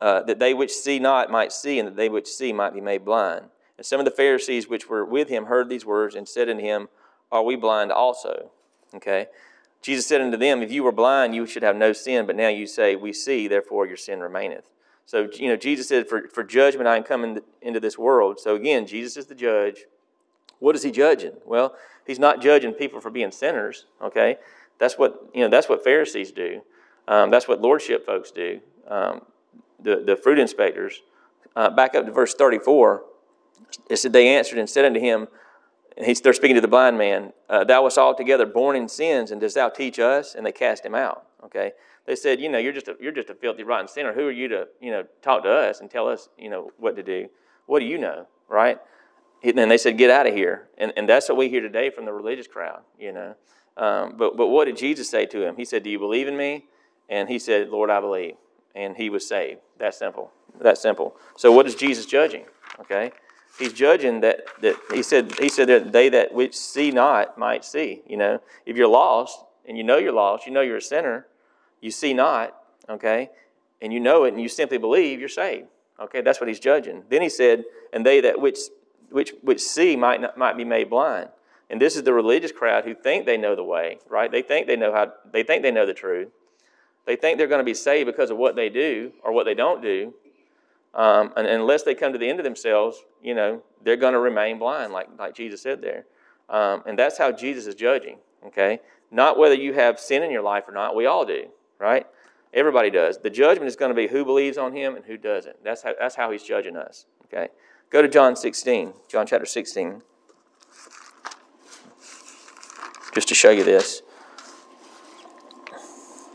uh, 0.00 0.22
that 0.22 0.38
they 0.38 0.54
which 0.54 0.72
see 0.72 0.98
not 0.98 1.30
might 1.30 1.52
see, 1.52 1.78
and 1.78 1.88
that 1.88 1.96
they 1.96 2.08
which 2.08 2.26
see 2.26 2.52
might 2.52 2.72
be 2.72 2.80
made 2.80 3.04
blind. 3.04 3.46
And 3.78 3.86
some 3.86 4.00
of 4.00 4.04
the 4.04 4.10
Pharisees 4.10 4.68
which 4.68 4.88
were 4.88 5.04
with 5.04 5.28
him 5.28 5.46
heard 5.46 5.70
these 5.70 5.86
words 5.86 6.14
and 6.14 6.28
said 6.28 6.50
unto 6.50 6.62
him, 6.62 6.88
Are 7.32 7.42
we 7.42 7.56
blind 7.56 7.90
also? 7.90 8.50
Okay. 8.94 9.28
Jesus 9.80 10.06
said 10.06 10.20
unto 10.20 10.36
them, 10.36 10.60
If 10.62 10.72
you 10.72 10.82
were 10.82 10.92
blind, 10.92 11.34
you 11.34 11.46
should 11.46 11.62
have 11.62 11.76
no 11.76 11.92
sin, 11.92 12.26
but 12.26 12.36
now 12.36 12.48
you 12.48 12.66
say, 12.66 12.96
We 12.96 13.12
see, 13.12 13.48
therefore 13.48 13.86
your 13.86 13.96
sin 13.96 14.20
remaineth. 14.20 14.64
So, 15.06 15.30
you 15.32 15.48
know, 15.48 15.56
Jesus 15.56 15.88
said, 15.88 16.06
for, 16.06 16.28
for 16.28 16.44
judgment 16.44 16.86
I 16.86 16.98
am 16.98 17.02
coming 17.02 17.38
into 17.62 17.80
this 17.80 17.96
world. 17.96 18.38
So, 18.38 18.54
again, 18.56 18.86
Jesus 18.86 19.16
is 19.16 19.24
the 19.24 19.34
judge. 19.34 19.86
What 20.58 20.76
is 20.76 20.82
he 20.82 20.90
judging? 20.90 21.32
Well, 21.46 21.74
he's 22.06 22.18
not 22.18 22.42
judging 22.42 22.74
people 22.74 23.00
for 23.00 23.08
being 23.08 23.30
sinners, 23.30 23.86
okay? 24.02 24.36
That's 24.78 24.98
what, 24.98 25.30
you 25.32 25.40
know, 25.40 25.48
that's 25.48 25.66
what 25.66 25.82
Pharisees 25.82 26.30
do. 26.30 26.60
Um, 27.06 27.30
that's 27.30 27.48
what 27.48 27.62
lordship 27.62 28.04
folks 28.04 28.30
do. 28.30 28.60
Um, 28.86 29.22
the, 29.80 30.02
the 30.04 30.14
fruit 30.14 30.38
inspectors. 30.38 31.00
Uh, 31.56 31.70
back 31.70 31.94
up 31.94 32.04
to 32.04 32.12
verse 32.12 32.34
34. 32.34 33.02
It 33.88 33.96
said, 33.96 34.12
They 34.12 34.28
answered 34.28 34.58
and 34.58 34.68
said 34.68 34.84
unto 34.84 35.00
him, 35.00 35.28
and 35.96 36.06
he's, 36.06 36.20
they're 36.20 36.32
speaking 36.32 36.54
to 36.54 36.60
the 36.60 36.68
blind 36.68 36.96
man, 36.96 37.32
uh, 37.48 37.64
Thou 37.64 37.82
wast 37.82 37.98
altogether 37.98 38.46
born 38.46 38.76
in 38.76 38.88
sins, 38.88 39.30
and 39.30 39.40
dost 39.40 39.56
thou 39.56 39.68
teach 39.68 39.98
us? 39.98 40.34
And 40.34 40.46
they 40.46 40.52
cast 40.52 40.84
him 40.84 40.94
out, 40.94 41.26
okay? 41.44 41.72
They 42.06 42.14
said, 42.16 42.40
you 42.40 42.48
know, 42.48 42.58
you're 42.58 42.72
just 42.72 42.88
a, 42.88 42.96
you're 43.00 43.12
just 43.12 43.28
a 43.30 43.34
filthy, 43.34 43.64
rotten 43.64 43.88
sinner. 43.88 44.14
Who 44.14 44.26
are 44.28 44.32
you 44.32 44.48
to, 44.48 44.68
you 44.80 44.90
know, 44.90 45.04
talk 45.20 45.42
to 45.42 45.50
us 45.50 45.80
and 45.80 45.90
tell 45.90 46.08
us, 46.08 46.28
you 46.38 46.48
know, 46.48 46.70
what 46.78 46.96
to 46.96 47.02
do? 47.02 47.28
What 47.66 47.80
do 47.80 47.84
you 47.84 47.98
know, 47.98 48.26
right? 48.48 48.78
And 49.42 49.58
then 49.58 49.68
they 49.68 49.76
said, 49.76 49.98
get 49.98 50.10
out 50.10 50.26
of 50.26 50.34
here. 50.34 50.68
And, 50.78 50.92
and 50.96 51.08
that's 51.08 51.28
what 51.28 51.36
we 51.36 51.48
hear 51.48 51.60
today 51.60 51.90
from 51.90 52.06
the 52.06 52.12
religious 52.12 52.46
crowd, 52.46 52.80
you 52.98 53.12
know. 53.12 53.34
Um, 53.76 54.16
but, 54.16 54.36
but 54.36 54.48
what 54.48 54.64
did 54.64 54.76
Jesus 54.76 55.10
say 55.10 55.26
to 55.26 55.46
him? 55.46 55.56
He 55.56 55.64
said, 55.64 55.82
do 55.82 55.90
you 55.90 55.98
believe 55.98 56.28
in 56.28 56.36
me? 56.36 56.64
And 57.08 57.28
he 57.28 57.38
said, 57.38 57.68
Lord, 57.68 57.90
I 57.90 58.00
believe. 58.00 58.34
And 58.74 58.96
he 58.96 59.10
was 59.10 59.28
saved. 59.28 59.60
That 59.78 59.94
simple. 59.94 60.32
That 60.60 60.78
simple. 60.78 61.16
So 61.36 61.52
what 61.52 61.66
is 61.66 61.74
Jesus 61.74 62.06
judging? 62.06 62.44
Okay? 62.80 63.12
He's 63.58 63.72
judging 63.72 64.20
that, 64.20 64.44
that 64.60 64.76
he 64.92 65.02
said 65.02 65.34
he 65.38 65.48
said 65.48 65.68
that 65.68 65.92
they 65.92 66.08
that 66.10 66.32
which 66.32 66.56
see 66.56 66.90
not 66.90 67.36
might 67.36 67.64
see. 67.64 68.02
You 68.06 68.16
know, 68.16 68.40
if 68.64 68.76
you're 68.76 68.88
lost 68.88 69.38
and 69.66 69.76
you 69.76 69.82
know 69.82 69.98
you're 69.98 70.12
lost, 70.12 70.46
you 70.46 70.52
know 70.52 70.60
you're 70.60 70.76
a 70.76 70.82
sinner, 70.82 71.26
you 71.80 71.90
see 71.90 72.14
not, 72.14 72.56
okay, 72.88 73.30
and 73.82 73.92
you 73.92 73.98
know 73.98 74.24
it 74.24 74.32
and 74.32 74.40
you 74.40 74.48
simply 74.48 74.78
believe, 74.78 75.18
you're 75.18 75.28
saved. 75.28 75.66
Okay, 76.00 76.20
that's 76.20 76.40
what 76.40 76.48
he's 76.48 76.60
judging. 76.60 77.02
Then 77.10 77.22
he 77.22 77.28
said, 77.28 77.64
and 77.92 78.06
they 78.06 78.20
that 78.20 78.40
which 78.40 78.58
which 79.10 79.32
which 79.42 79.60
see 79.60 79.96
might 79.96 80.20
not, 80.20 80.38
might 80.38 80.56
be 80.56 80.64
made 80.64 80.88
blind. 80.88 81.30
And 81.70 81.80
this 81.80 81.96
is 81.96 82.04
the 82.04 82.14
religious 82.14 82.52
crowd 82.52 82.84
who 82.84 82.94
think 82.94 83.26
they 83.26 83.36
know 83.36 83.54
the 83.54 83.64
way, 83.64 83.98
right? 84.08 84.30
They 84.30 84.42
think 84.42 84.66
they 84.66 84.76
know 84.76 84.92
how 84.92 85.12
they 85.30 85.42
think 85.42 85.62
they 85.62 85.72
know 85.72 85.84
the 85.84 85.94
truth. 85.94 86.28
They 87.06 87.16
think 87.16 87.38
they're 87.38 87.46
going 87.46 87.60
to 87.60 87.64
be 87.64 87.74
saved 87.74 88.06
because 88.06 88.30
of 88.30 88.36
what 88.36 88.54
they 88.54 88.68
do 88.68 89.12
or 89.22 89.32
what 89.32 89.44
they 89.44 89.54
don't 89.54 89.82
do. 89.82 90.14
Um, 90.98 91.32
and 91.36 91.46
unless 91.46 91.84
they 91.84 91.94
come 91.94 92.12
to 92.12 92.18
the 92.18 92.28
end 92.28 92.40
of 92.40 92.44
themselves, 92.44 93.02
you 93.22 93.34
know, 93.34 93.62
they're 93.82 93.96
going 93.96 94.12
to 94.12 94.18
remain 94.18 94.58
blind, 94.58 94.92
like, 94.92 95.08
like 95.18 95.34
Jesus 95.34 95.62
said 95.62 95.80
there. 95.80 96.04
Um, 96.50 96.82
and 96.86 96.98
that's 96.98 97.16
how 97.16 97.32
Jesus 97.32 97.66
is 97.66 97.74
judging, 97.74 98.18
okay? 98.46 98.80
Not 99.10 99.38
whether 99.38 99.54
you 99.54 99.72
have 99.74 99.98
sin 99.98 100.22
in 100.22 100.30
your 100.30 100.42
life 100.42 100.64
or 100.68 100.72
not. 100.72 100.94
We 100.94 101.06
all 101.06 101.24
do 101.24 101.48
right? 101.78 102.06
Everybody 102.52 102.90
does. 102.90 103.18
The 103.18 103.30
judgment 103.30 103.68
is 103.68 103.76
going 103.76 103.90
to 103.90 103.94
be 103.94 104.08
who 104.08 104.24
believes 104.24 104.58
on 104.58 104.74
him 104.74 104.96
and 104.96 105.04
who 105.04 105.16
doesn't. 105.16 105.62
That's 105.62 105.82
how, 105.82 105.94
that's 105.98 106.14
how 106.14 106.30
he's 106.30 106.42
judging 106.42 106.76
us. 106.76 107.06
Okay? 107.26 107.48
Go 107.90 108.02
to 108.02 108.08
John 108.08 108.36
16, 108.36 108.92
John 109.08 109.26
chapter 109.26 109.46
16. 109.46 110.02
Just 113.14 113.28
to 113.28 113.34
show 113.34 113.50
you 113.50 113.64
this. 113.64 114.02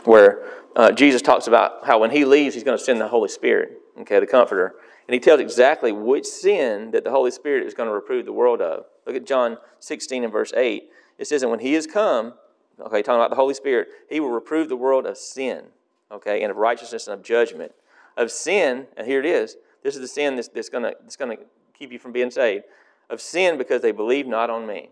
Where 0.04 0.44
uh, 0.76 0.92
Jesus 0.92 1.22
talks 1.22 1.48
about 1.48 1.86
how 1.86 2.00
when 2.00 2.12
he 2.12 2.26
leaves, 2.26 2.56
he's 2.56 2.64
going 2.64 2.78
to 2.78 2.84
send 2.84 3.00
the 3.00 3.08
Holy 3.08 3.30
Spirit, 3.30 3.80
okay, 4.02 4.20
the 4.20 4.28
Comforter. 4.28 4.76
And 5.08 5.14
he 5.14 5.20
tells 5.20 5.40
exactly 5.40 5.92
which 5.92 6.26
sin 6.26 6.92
that 6.92 7.04
the 7.04 7.12
Holy 7.12 7.32
Spirit 7.32 7.68
is 7.68 7.74
going 7.74 7.88
to 7.88 7.94
reprove 7.94 8.26
the 8.26 8.34
world 8.34 8.62
of. 8.62 8.86
Look 9.06 9.16
at 9.16 9.26
John 9.26 9.58
16 9.80 10.24
and 10.24 10.32
verse 10.32 10.54
8. 10.56 10.84
It 11.18 11.28
says, 11.28 11.42
And 11.42 11.52
when 11.52 11.60
he 11.60 11.76
is 11.76 11.86
come, 11.86 12.34
okay, 12.80 13.02
talking 13.02 13.20
about 13.20 13.30
the 13.30 13.36
Holy 13.36 13.54
Spirit, 13.54 13.90
He 14.10 14.20
will 14.20 14.30
reprove 14.30 14.70
the 14.70 14.76
world 14.76 15.06
of 15.06 15.18
sin, 15.18 15.66
okay, 16.12 16.42
and 16.42 16.52
of 16.52 16.58
righteousness 16.58 17.08
and 17.08 17.14
of 17.14 17.24
judgment. 17.24 17.74
Of 18.16 18.32
sin, 18.32 18.88
and 18.96 19.08
here 19.08 19.20
it 19.20 19.26
is. 19.26 19.58
This 19.84 19.96
is 19.96 20.02
the 20.02 20.08
sin 20.08 20.36
that's, 20.36 20.48
that's 20.48 20.70
going 20.70 20.84
that's 20.84 21.16
to 21.16 21.38
keep 21.74 21.92
you 21.92 22.00
from 22.00 22.12
being 22.12 22.32
saved. 22.32 22.66
Of 23.10 23.20
sin 23.20 23.58
because 23.58 23.82
they 23.82 23.92
believe 23.92 24.28
not 24.28 24.50
on 24.50 24.66
me, 24.66 24.90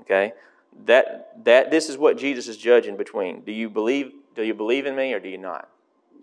okay. 0.00 0.32
that 0.86 1.44
that 1.44 1.70
this 1.70 1.88
is 1.88 1.96
what 1.96 2.18
Jesus 2.18 2.48
is 2.48 2.56
judging 2.56 2.96
between. 2.96 3.42
Do 3.42 3.52
you 3.52 3.70
believe? 3.70 4.12
Do 4.34 4.42
you 4.42 4.54
believe 4.54 4.86
in 4.86 4.96
me, 4.96 5.12
or 5.12 5.20
do 5.20 5.28
you 5.28 5.38
not? 5.38 5.68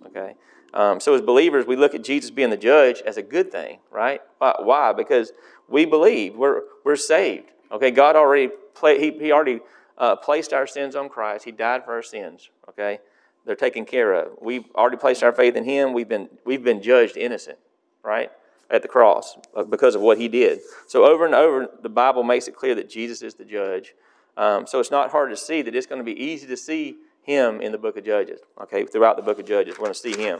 Okay. 0.07 0.35
Um, 0.73 0.99
so 0.99 1.13
as 1.13 1.21
believers, 1.21 1.65
we 1.65 1.75
look 1.75 1.93
at 1.93 2.03
Jesus 2.03 2.31
being 2.31 2.49
the 2.49 2.57
judge 2.57 3.01
as 3.05 3.17
a 3.17 3.21
good 3.21 3.51
thing, 3.51 3.79
right? 3.89 4.21
Why? 4.39 4.93
Because 4.93 5.31
we 5.67 5.85
believe 5.85 6.35
we're 6.35 6.61
we're 6.83 6.95
saved. 6.95 7.51
Okay. 7.71 7.91
God 7.91 8.15
already 8.15 8.49
play, 8.73 8.99
he 8.99 9.17
he 9.17 9.31
already 9.31 9.59
uh, 9.97 10.15
placed 10.15 10.53
our 10.53 10.67
sins 10.67 10.95
on 10.95 11.09
Christ. 11.09 11.45
He 11.45 11.51
died 11.51 11.83
for 11.85 11.93
our 11.93 12.03
sins. 12.03 12.49
Okay. 12.69 12.99
They're 13.45 13.55
taken 13.55 13.85
care 13.85 14.13
of. 14.13 14.33
We've 14.39 14.65
already 14.75 14.97
placed 14.97 15.23
our 15.23 15.33
faith 15.33 15.55
in 15.55 15.63
Him. 15.63 15.93
We've 15.93 16.07
been 16.07 16.29
we've 16.45 16.63
been 16.63 16.81
judged 16.81 17.17
innocent, 17.17 17.57
right? 18.03 18.31
At 18.69 18.81
the 18.81 18.87
cross 18.87 19.35
uh, 19.55 19.63
because 19.63 19.95
of 19.95 20.01
what 20.01 20.17
He 20.17 20.27
did. 20.27 20.59
So 20.87 21.05
over 21.05 21.25
and 21.25 21.35
over, 21.35 21.67
the 21.81 21.89
Bible 21.89 22.23
makes 22.23 22.47
it 22.47 22.55
clear 22.55 22.75
that 22.75 22.89
Jesus 22.89 23.21
is 23.21 23.33
the 23.33 23.45
judge. 23.45 23.95
Um, 24.37 24.65
so 24.65 24.79
it's 24.79 24.91
not 24.91 25.11
hard 25.11 25.29
to 25.31 25.37
see 25.37 25.61
that 25.63 25.75
it's 25.75 25.87
going 25.87 25.99
to 25.99 26.05
be 26.05 26.17
easy 26.17 26.47
to 26.47 26.55
see 26.55 26.97
him 27.23 27.61
in 27.61 27.71
the 27.71 27.77
book 27.77 27.97
of 27.97 28.05
Judges. 28.05 28.39
Okay, 28.61 28.85
throughout 28.85 29.15
the 29.15 29.21
book 29.21 29.39
of 29.39 29.45
Judges, 29.45 29.75
we're 29.77 29.85
going 29.85 29.93
to 29.93 29.99
see 29.99 30.17
him, 30.17 30.39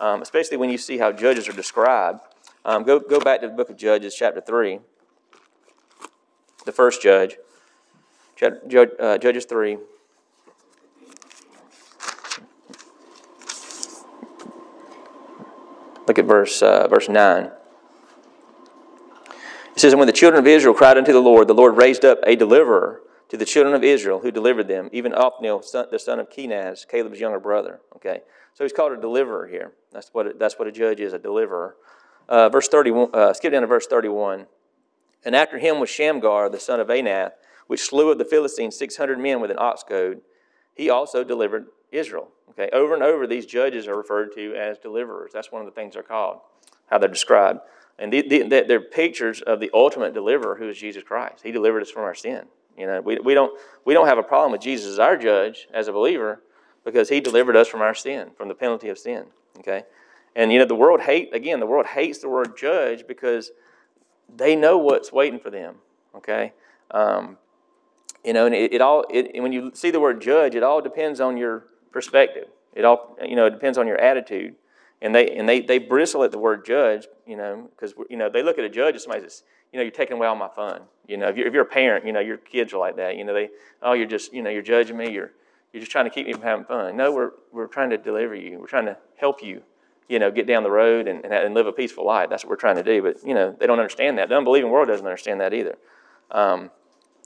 um, 0.00 0.22
especially 0.22 0.56
when 0.56 0.70
you 0.70 0.78
see 0.78 0.98
how 0.98 1.12
judges 1.12 1.48
are 1.48 1.52
described. 1.52 2.20
Um, 2.64 2.84
go 2.84 3.00
go 3.00 3.20
back 3.20 3.40
to 3.40 3.48
the 3.48 3.54
book 3.54 3.70
of 3.70 3.76
Judges, 3.76 4.14
chapter 4.14 4.40
three. 4.40 4.80
The 6.64 6.72
first 6.72 7.02
judge, 7.02 7.36
uh, 8.40 9.18
Judges 9.18 9.44
three. 9.44 9.78
Look 16.06 16.18
at 16.18 16.24
verse 16.24 16.62
uh, 16.62 16.88
verse 16.88 17.08
nine. 17.08 17.50
It 19.74 19.80
says, 19.80 19.92
And 19.92 19.98
when 19.98 20.06
the 20.06 20.12
children 20.12 20.38
of 20.38 20.46
Israel 20.46 20.74
cried 20.74 20.98
unto 20.98 21.12
the 21.12 21.20
Lord, 21.20 21.48
the 21.48 21.54
Lord 21.54 21.76
raised 21.76 22.04
up 22.04 22.18
a 22.24 22.36
deliverer 22.36 23.00
to 23.32 23.38
the 23.38 23.46
children 23.46 23.74
of 23.74 23.82
Israel 23.82 24.18
who 24.18 24.30
delivered 24.30 24.68
them, 24.68 24.90
even 24.92 25.14
Othniel, 25.14 25.62
son, 25.62 25.86
the 25.90 25.98
son 25.98 26.20
of 26.20 26.28
Kenaz, 26.28 26.86
Caleb's 26.86 27.18
younger 27.18 27.40
brother. 27.40 27.80
Okay, 27.96 28.20
so 28.52 28.62
he's 28.62 28.74
called 28.74 28.92
a 28.92 29.00
deliverer 29.00 29.48
here. 29.48 29.72
That's 29.90 30.10
what 30.12 30.38
that's 30.38 30.58
what 30.58 30.68
a 30.68 30.70
judge 30.70 31.00
is, 31.00 31.14
a 31.14 31.18
deliverer. 31.18 31.74
Uh, 32.28 32.50
verse 32.50 32.68
31, 32.68 33.08
uh, 33.14 33.32
skip 33.32 33.52
down 33.52 33.62
to 33.62 33.66
verse 33.66 33.86
31. 33.86 34.48
And 35.24 35.34
after 35.34 35.58
him 35.58 35.80
was 35.80 35.88
Shamgar, 35.88 36.50
the 36.50 36.60
son 36.60 36.78
of 36.78 36.88
Anath, 36.88 37.32
which 37.68 37.80
slew 37.80 38.10
of 38.10 38.18
the 38.18 38.26
Philistines 38.26 38.76
600 38.76 39.18
men 39.18 39.40
with 39.40 39.50
an 39.50 39.56
ox 39.58 39.82
goad. 39.82 40.20
He 40.74 40.90
also 40.90 41.24
delivered 41.24 41.68
Israel. 41.90 42.28
Okay, 42.50 42.68
over 42.70 42.92
and 42.92 43.02
over, 43.02 43.26
these 43.26 43.46
judges 43.46 43.88
are 43.88 43.96
referred 43.96 44.34
to 44.34 44.54
as 44.54 44.76
deliverers. 44.76 45.30
That's 45.32 45.50
one 45.50 45.62
of 45.62 45.66
the 45.66 45.72
things 45.72 45.94
they're 45.94 46.02
called, 46.02 46.40
how 46.90 46.98
they're 46.98 47.08
described. 47.08 47.60
And 47.98 48.12
the, 48.12 48.28
the, 48.28 48.64
they're 48.68 48.80
pictures 48.82 49.40
of 49.40 49.58
the 49.58 49.70
ultimate 49.72 50.12
deliverer, 50.12 50.56
who 50.56 50.68
is 50.68 50.76
Jesus 50.76 51.02
Christ. 51.02 51.40
He 51.42 51.50
delivered 51.50 51.80
us 51.80 51.90
from 51.90 52.02
our 52.02 52.14
sin. 52.14 52.48
You 52.76 52.86
know, 52.86 53.00
we, 53.00 53.18
we, 53.18 53.34
don't, 53.34 53.58
we 53.84 53.94
don't 53.94 54.06
have 54.06 54.18
a 54.18 54.22
problem 54.22 54.52
with 54.52 54.60
Jesus 54.60 54.86
as 54.92 54.98
our 54.98 55.16
judge, 55.16 55.68
as 55.72 55.88
a 55.88 55.92
believer, 55.92 56.42
because 56.84 57.08
he 57.08 57.20
delivered 57.20 57.56
us 57.56 57.68
from 57.68 57.82
our 57.82 57.94
sin, 57.94 58.30
from 58.36 58.48
the 58.48 58.54
penalty 58.54 58.88
of 58.88 58.98
sin. 58.98 59.26
Okay? 59.58 59.84
And, 60.34 60.52
you 60.52 60.58
know, 60.58 60.64
the 60.64 60.74
world 60.74 61.00
hate, 61.00 61.34
again, 61.34 61.60
the 61.60 61.66
world 61.66 61.86
hates 61.86 62.18
the 62.18 62.28
word 62.28 62.56
judge 62.56 63.06
because 63.06 63.52
they 64.34 64.56
know 64.56 64.78
what's 64.78 65.12
waiting 65.12 65.38
for 65.38 65.50
them. 65.50 65.76
Okay? 66.14 66.52
Um, 66.90 67.36
you 68.24 68.32
know, 68.32 68.46
and 68.46 68.54
it, 68.54 68.74
it 68.74 68.80
all, 68.80 69.04
it, 69.10 69.40
when 69.42 69.52
you 69.52 69.72
see 69.74 69.90
the 69.90 70.00
word 70.00 70.20
judge, 70.20 70.54
it 70.54 70.62
all 70.62 70.80
depends 70.80 71.20
on 71.20 71.36
your 71.36 71.66
perspective. 71.90 72.48
It 72.74 72.84
all, 72.84 73.16
you 73.22 73.36
know, 73.36 73.46
it 73.46 73.50
depends 73.50 73.76
on 73.76 73.86
your 73.86 74.00
attitude. 74.00 74.54
And 75.02 75.14
they, 75.14 75.36
and 75.36 75.48
they, 75.48 75.60
they 75.60 75.78
bristle 75.78 76.22
at 76.22 76.30
the 76.30 76.38
word 76.38 76.64
judge, 76.64 77.08
you 77.26 77.36
know, 77.36 77.68
because, 77.74 77.94
you 78.08 78.16
know, 78.16 78.30
they 78.30 78.42
look 78.42 78.58
at 78.58 78.64
a 78.64 78.68
judge 78.68 78.94
as 78.94 79.02
somebody 79.02 79.22
that's 79.22 79.42
you 79.72 79.78
know, 79.78 79.82
you're 79.82 79.90
taking 79.90 80.16
away 80.16 80.26
all 80.26 80.36
my 80.36 80.48
fun. 80.48 80.82
You 81.08 81.16
know, 81.16 81.28
if 81.28 81.36
you're, 81.36 81.46
if 81.46 81.52
you're 81.52 81.62
a 81.62 81.66
parent, 81.66 82.06
you 82.06 82.12
know, 82.12 82.20
your 82.20 82.36
kids 82.36 82.72
are 82.72 82.78
like 82.78 82.96
that. 82.96 83.16
You 83.16 83.24
know, 83.24 83.34
they, 83.34 83.48
oh, 83.82 83.94
you're 83.94 84.06
just, 84.06 84.32
you 84.32 84.42
know, 84.42 84.50
you're 84.50 84.62
judging 84.62 84.96
me. 84.96 85.10
You're, 85.10 85.32
you're 85.72 85.80
just 85.80 85.90
trying 85.90 86.04
to 86.04 86.10
keep 86.10 86.26
me 86.26 86.32
from 86.32 86.42
having 86.42 86.64
fun. 86.64 86.96
No, 86.96 87.12
we're, 87.12 87.30
we're 87.52 87.66
trying 87.66 87.90
to 87.90 87.98
deliver 87.98 88.34
you. 88.34 88.58
We're 88.58 88.66
trying 88.66 88.86
to 88.86 88.96
help 89.16 89.42
you, 89.42 89.62
you 90.08 90.18
know, 90.18 90.30
get 90.30 90.46
down 90.46 90.62
the 90.62 90.70
road 90.70 91.08
and, 91.08 91.24
and, 91.24 91.32
and 91.32 91.54
live 91.54 91.66
a 91.66 91.72
peaceful 91.72 92.06
life. 92.06 92.28
That's 92.28 92.44
what 92.44 92.50
we're 92.50 92.56
trying 92.56 92.76
to 92.76 92.82
do. 92.82 93.02
But, 93.02 93.26
you 93.26 93.34
know, 93.34 93.56
they 93.58 93.66
don't 93.66 93.78
understand 93.78 94.18
that. 94.18 94.28
The 94.28 94.36
unbelieving 94.36 94.70
world 94.70 94.88
doesn't 94.88 95.06
understand 95.06 95.40
that 95.40 95.54
either. 95.54 95.78
Um, 96.30 96.70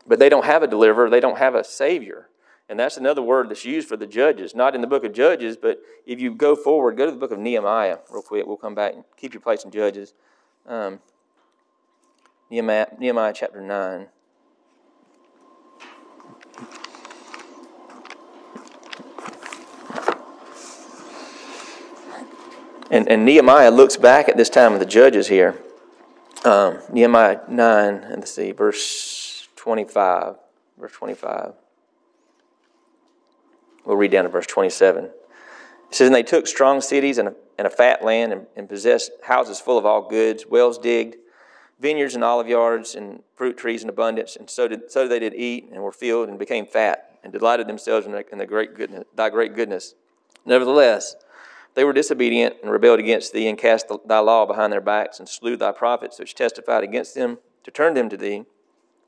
but 0.07 0.19
they 0.19 0.29
don't 0.29 0.45
have 0.45 0.62
a 0.62 0.69
deliverer. 0.69 1.11
They 1.11 1.21
don't 1.21 1.38
have 1.38 1.57
a 1.57 1.65
savior. 1.65 2.29
And 2.69 2.79
that's 2.79 2.97
another 2.97 3.23
word 3.23 3.49
that's 3.49 3.65
used 3.65 3.88
for 3.88 3.97
the 3.97 4.07
judges, 4.07 4.55
not 4.55 4.75
in 4.75 4.81
the 4.81 4.87
book 4.88 5.05
of 5.05 5.12
Judges, 5.12 5.57
but 5.57 5.81
if 6.05 6.21
you 6.21 6.35
go 6.35 6.57
forward, 6.57 6.97
go 6.97 7.07
to 7.07 7.12
the 7.12 7.19
book 7.19 7.31
of 7.31 7.38
Nehemiah 7.38 7.99
real 8.11 8.23
quick. 8.23 8.45
We'll 8.47 8.57
come 8.57 8.75
back 8.75 8.95
and 8.95 9.05
keep 9.17 9.35
your 9.35 9.41
place 9.41 9.65
in 9.65 9.71
Judges. 9.71 10.15
Um, 10.67 10.99
Nehemiah, 12.49 12.87
Nehemiah 12.99 13.33
chapter 13.35 13.61
9. 13.61 14.07
And, 22.88 23.09
and 23.09 23.25
Nehemiah 23.25 23.71
looks 23.73 23.97
back 23.97 24.29
at 24.29 24.37
this 24.37 24.49
time 24.49 24.73
of 24.73 24.79
the 24.79 24.87
judges 24.87 25.26
here. 25.26 25.61
Um, 26.45 26.79
Nehemiah 26.93 27.41
9, 27.49 27.95
and 27.95 28.21
let's 28.21 28.31
see, 28.31 28.53
verse 28.53 29.49
25. 29.57 30.37
Verse 30.79 30.93
25. 30.93 31.53
We'll 33.85 33.97
read 33.97 34.12
down 34.12 34.25
to 34.25 34.31
verse 34.31 34.47
27. 34.47 35.05
It 35.05 35.12
says, 35.91 36.07
And 36.07 36.15
they 36.15 36.23
took 36.23 36.47
strong 36.47 36.81
cities 36.81 37.19
and 37.19 37.29
a, 37.29 37.35
and 37.59 37.67
a 37.67 37.71
fat 37.71 38.05
land 38.05 38.33
and, 38.33 38.47
and 38.55 38.69
possessed 38.69 39.11
houses 39.25 39.59
full 39.59 39.79
of 39.79 39.85
all 39.85 40.09
goods, 40.09 40.47
wells 40.47 40.79
digged, 40.79 41.17
vineyards 41.78 42.14
and 42.14 42.25
olive 42.25 42.49
yards 42.49 42.95
and 42.95 43.23
fruit 43.35 43.56
trees 43.56 43.83
in 43.83 43.88
abundance, 43.88 44.37
and 44.37 44.49
so 44.49 44.68
did 44.68 44.90
so 44.90 45.06
they 45.06 45.18
did 45.18 45.35
eat 45.35 45.68
and 45.73 45.83
were 45.83 45.92
filled 45.92 46.28
and 46.28 46.38
became 46.38 46.66
fat 46.66 47.18
and 47.23 47.33
delighted 47.33 47.66
themselves 47.66 48.06
in 48.06 48.12
the, 48.12 48.25
in 48.30 48.38
the 48.38 48.47
great 48.47 48.75
goodness, 48.75 49.04
thy 49.14 49.28
great 49.28 49.54
goodness. 49.54 49.95
Nevertheless, 50.45 51.16
they 51.75 51.85
were 51.85 51.92
disobedient 51.92 52.56
and 52.62 52.71
rebelled 52.71 53.00
against 53.00 53.33
thee 53.33 53.49
and 53.49 53.59
cast 53.59 53.90
thy 54.06 54.18
law 54.18 54.47
behind 54.47 54.73
their 54.73 54.80
backs 54.80 55.18
and 55.18 55.28
slew 55.28 55.56
thy 55.56 55.73
prophets 55.73 56.18
which 56.18 56.35
testified 56.35 56.83
against 56.83 57.14
them 57.14 57.38
to 57.64 57.71
turn 57.71 57.95
them 57.95 58.09
to 58.09 58.16
thee. 58.16 58.45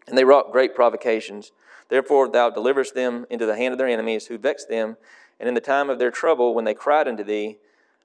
And 0.07 0.19
they 0.19 0.25
wrought 0.25 0.53
great 0.53 0.75
provocations. 0.75 1.53
Therefore 1.89 2.29
thou 2.29 2.51
deliverest 2.51 2.95
them 2.95 3.25
into 3.31 3.47
the 3.47 3.57
hand 3.57 3.73
of 3.73 3.79
their 3.79 3.89
enemies 3.89 4.27
who 4.27 4.37
vexed 4.37 4.69
them. 4.69 4.97
And 5.41 5.49
in 5.49 5.55
the 5.55 5.61
time 5.61 5.89
of 5.89 5.99
their 5.99 6.11
trouble, 6.11 6.55
when 6.55 6.65
they 6.65 6.75
cried 6.75 7.09
unto 7.09 7.25
thee, 7.25 7.59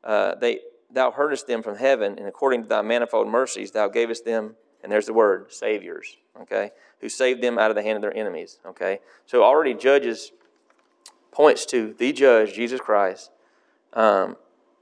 uh, 0.03 0.35
they 0.35 0.59
thou 0.93 1.11
heardest 1.11 1.47
them 1.47 1.63
from 1.63 1.77
heaven, 1.77 2.17
and 2.17 2.27
according 2.27 2.63
to 2.63 2.69
thy 2.69 2.81
manifold 2.81 3.27
mercies, 3.27 3.71
thou 3.71 3.87
gavest 3.87 4.25
them, 4.25 4.55
and 4.81 4.91
there's 4.91 5.05
the 5.05 5.13
word, 5.13 5.51
saviors, 5.51 6.17
okay, 6.41 6.71
who 6.99 7.09
saved 7.09 7.41
them 7.41 7.57
out 7.57 7.71
of 7.71 7.75
the 7.75 7.83
hand 7.83 7.95
of 7.95 8.01
their 8.01 8.15
enemies, 8.15 8.59
okay. 8.65 8.99
So 9.25 9.43
already 9.43 9.73
Judges 9.73 10.31
points 11.31 11.65
to 11.65 11.93
the 11.97 12.13
judge, 12.13 12.53
Jesus 12.53 12.79
Christ. 12.79 13.31
Um, 13.93 14.37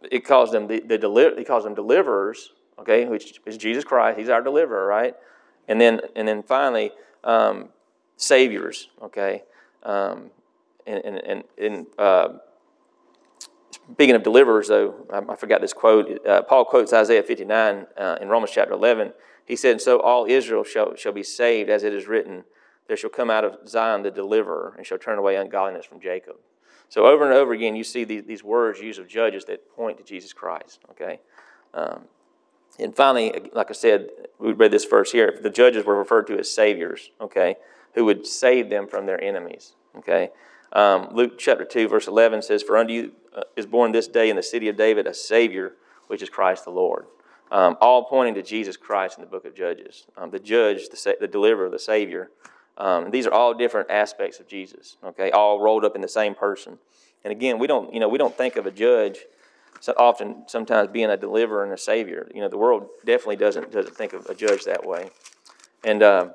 it 0.10 0.26
calls 0.26 0.52
them 0.52 0.68
the, 0.68 0.80
the 0.82 0.98
deli- 0.98 1.36
he 1.38 1.44
calls 1.44 1.64
them 1.64 1.76
deliverers, 1.76 2.52
okay, 2.80 3.06
which 3.06 3.40
is 3.46 3.58
Jesus 3.58 3.84
Christ. 3.84 4.20
He's 4.20 4.30
our 4.30 4.42
deliverer, 4.42 4.86
right? 4.86 5.16
And 5.68 5.80
then 5.80 6.02
and 6.16 6.28
then 6.28 6.44
finally, 6.44 6.92
um, 7.24 7.70
saviors, 8.18 8.90
okay. 9.02 9.44
Um, 9.84 10.32
and 10.86 11.06
and 11.06 11.18
and, 11.18 11.44
and 11.58 11.86
uh, 11.98 12.30
Speaking 13.94 14.16
of 14.16 14.24
deliverers, 14.24 14.68
though, 14.68 15.06
I, 15.10 15.36
forgot 15.36 15.62
this 15.62 15.74
quote. 15.74 16.26
Uh, 16.26 16.42
Paul 16.44 16.66
quotes 16.66 16.94
Isaiah 16.94 17.24
59 17.24 17.88
uh, 17.98 18.18
in 18.22 18.30
Romans 18.30 18.52
chapter 18.54 18.74
11. 18.74 19.14
He 19.46 19.56
said, 19.56 19.72
And 19.74 19.82
So 19.82 20.00
all 20.00 20.26
Israel 20.26 20.64
shall, 20.64 20.96
shall 20.96 21.12
be 21.12 21.24
saved, 21.24 21.70
as 21.70 21.84
it 21.84 21.94
is 21.94 22.08
written, 22.08 22.44
There 22.88 22.96
shall 22.96 23.10
come 23.10 23.30
out 23.30 23.44
of 23.44 23.68
Zion 23.68 24.04
the 24.04 24.12
deliverer, 24.12 24.76
and 24.78 24.86
shall 24.86 24.98
turn 24.98 25.18
away 25.18 25.36
ungodliness 25.36 25.86
from 25.86 26.00
Jacob. 26.00 26.38
So 26.90 27.06
over 27.06 27.26
and 27.26 27.34
over 27.34 27.54
again, 27.54 27.76
you 27.76 27.84
see 27.84 28.04
these, 28.04 28.24
these 28.24 28.44
words 28.44 28.82
used 28.82 29.00
of 29.00 29.08
judges 29.08 29.46
that 29.46 29.70
point 29.76 29.98
to 29.98 30.04
Jesus 30.04 30.34
Christ. 30.34 30.82
Okay? 30.92 31.20
Um, 31.74 32.02
and 32.80 32.96
finally, 32.96 33.50
like 33.54 33.70
I 33.70 33.74
said, 33.74 34.10
we 34.40 34.54
read 34.54 34.72
this 34.72 34.86
verse 34.86 35.12
here. 35.12 35.38
The 35.42 35.50
judges 35.50 35.86
were 35.86 35.98
referred 35.98 36.28
to 36.28 36.40
as 36.40 36.52
saviors, 36.52 37.12
okay, 37.20 37.56
who 37.96 38.06
would 38.06 38.26
save 38.26 38.70
them 38.70 38.88
from 38.88 39.06
their 39.06 39.22
enemies. 39.22 39.76
Okay? 39.98 40.32
Um, 40.74 41.10
Luke 41.12 41.38
chapter 41.38 41.66
2, 41.66 41.88
verse 41.88 42.08
11 42.08 42.44
says, 42.44 42.64
For 42.64 42.78
unto 42.78 42.94
you 42.94 43.12
uh, 43.36 43.42
is 43.56 43.66
born 43.66 43.92
this 43.92 44.08
day 44.08 44.30
in 44.30 44.36
the 44.36 44.44
city 44.44 44.68
of 44.68 44.78
David 44.78 45.08
a 45.08 45.14
Savior, 45.14 45.74
which 46.08 46.22
is 46.22 46.30
Christ 46.30 46.66
the 46.66 46.72
Lord. 46.72 47.06
Um, 47.52 47.76
all 47.82 48.06
pointing 48.06 48.36
to 48.36 48.42
Jesus 48.42 48.78
Christ 48.78 49.18
in 49.18 49.24
the 49.24 49.30
book 49.30 49.44
of 49.44 49.54
Judges. 49.54 50.06
Um, 50.16 50.32
the 50.32 50.40
judge, 50.40 50.88
the, 50.90 51.16
the 51.20 51.28
deliverer, 51.28 51.70
the 51.70 51.80
Savior. 51.80 52.32
Um, 52.78 53.12
these 53.12 53.28
are 53.28 53.34
all 53.34 53.54
different 53.54 53.92
aspects 53.92 54.40
of 54.40 54.48
Jesus, 54.48 54.96
okay, 55.04 55.30
all 55.32 55.60
rolled 55.60 55.84
up 55.84 55.96
in 55.96 56.02
the 56.02 56.08
same 56.08 56.34
person. 56.34 56.80
And 57.24 57.32
again, 57.32 57.60
we 57.60 57.68
don't, 57.68 57.94
you 57.94 58.00
know, 58.00 58.08
we 58.08 58.18
don't 58.18 58.36
think 58.36 58.56
of 58.56 58.66
a 58.66 58.72
judge 58.72 59.20
so 59.82 59.94
often, 59.98 60.44
sometimes 60.48 60.90
being 60.90 61.10
a 61.10 61.18
deliverer 61.18 61.64
and 61.64 61.74
a 61.74 61.78
Savior. 61.78 62.32
You 62.34 62.42
know, 62.42 62.48
the 62.48 62.58
world 62.58 62.88
definitely 63.06 63.36
doesn't, 63.36 63.72
doesn't 63.72 63.96
think 63.96 64.14
of 64.14 64.26
a 64.28 64.36
judge 64.36 64.64
that 64.64 64.86
way. 64.86 65.10
And 65.84 66.02
uh, 66.02 66.30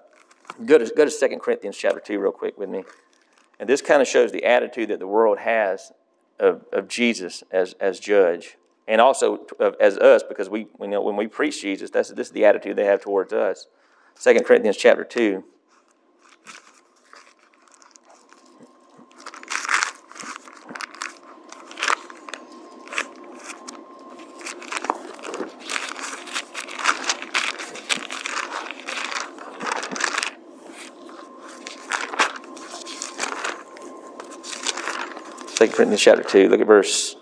go, 0.64 0.78
to, 0.78 0.92
go 0.94 1.08
to 1.08 1.28
2 1.28 1.38
Corinthians 1.38 1.76
chapter 1.76 2.00
2 2.00 2.18
real 2.18 2.32
quick 2.32 2.58
with 2.58 2.68
me. 2.68 2.84
And 3.58 3.68
this 3.68 3.80
kind 3.80 4.02
of 4.02 4.08
shows 4.08 4.32
the 4.32 4.44
attitude 4.44 4.88
that 4.88 4.98
the 4.98 5.06
world 5.06 5.38
has 5.38 5.92
of, 6.38 6.64
of 6.72 6.88
Jesus 6.88 7.42
as, 7.50 7.75
as 7.80 7.98
judge, 7.98 8.56
and 8.86 9.00
also 9.00 9.46
of, 9.58 9.75
as 9.80 9.96
us, 9.98 10.22
because 10.22 10.48
we, 10.48 10.66
we 10.78 10.86
know 10.86 11.00
when 11.00 11.16
we 11.16 11.26
preach 11.26 11.62
Jesus, 11.62 11.90
that's, 11.90 12.10
this 12.10 12.28
is 12.28 12.32
the 12.32 12.44
attitude 12.44 12.76
they 12.76 12.84
have 12.84 13.00
towards 13.00 13.32
us. 13.32 13.66
2 14.22 14.40
Corinthians 14.40 14.76
chapter 14.76 15.04
2. 15.04 15.42
Corinthians 35.76 36.00
chapter 36.00 36.23
2, 36.23 36.49
look 36.49 36.61
at 36.61 36.66
verse 36.66 37.16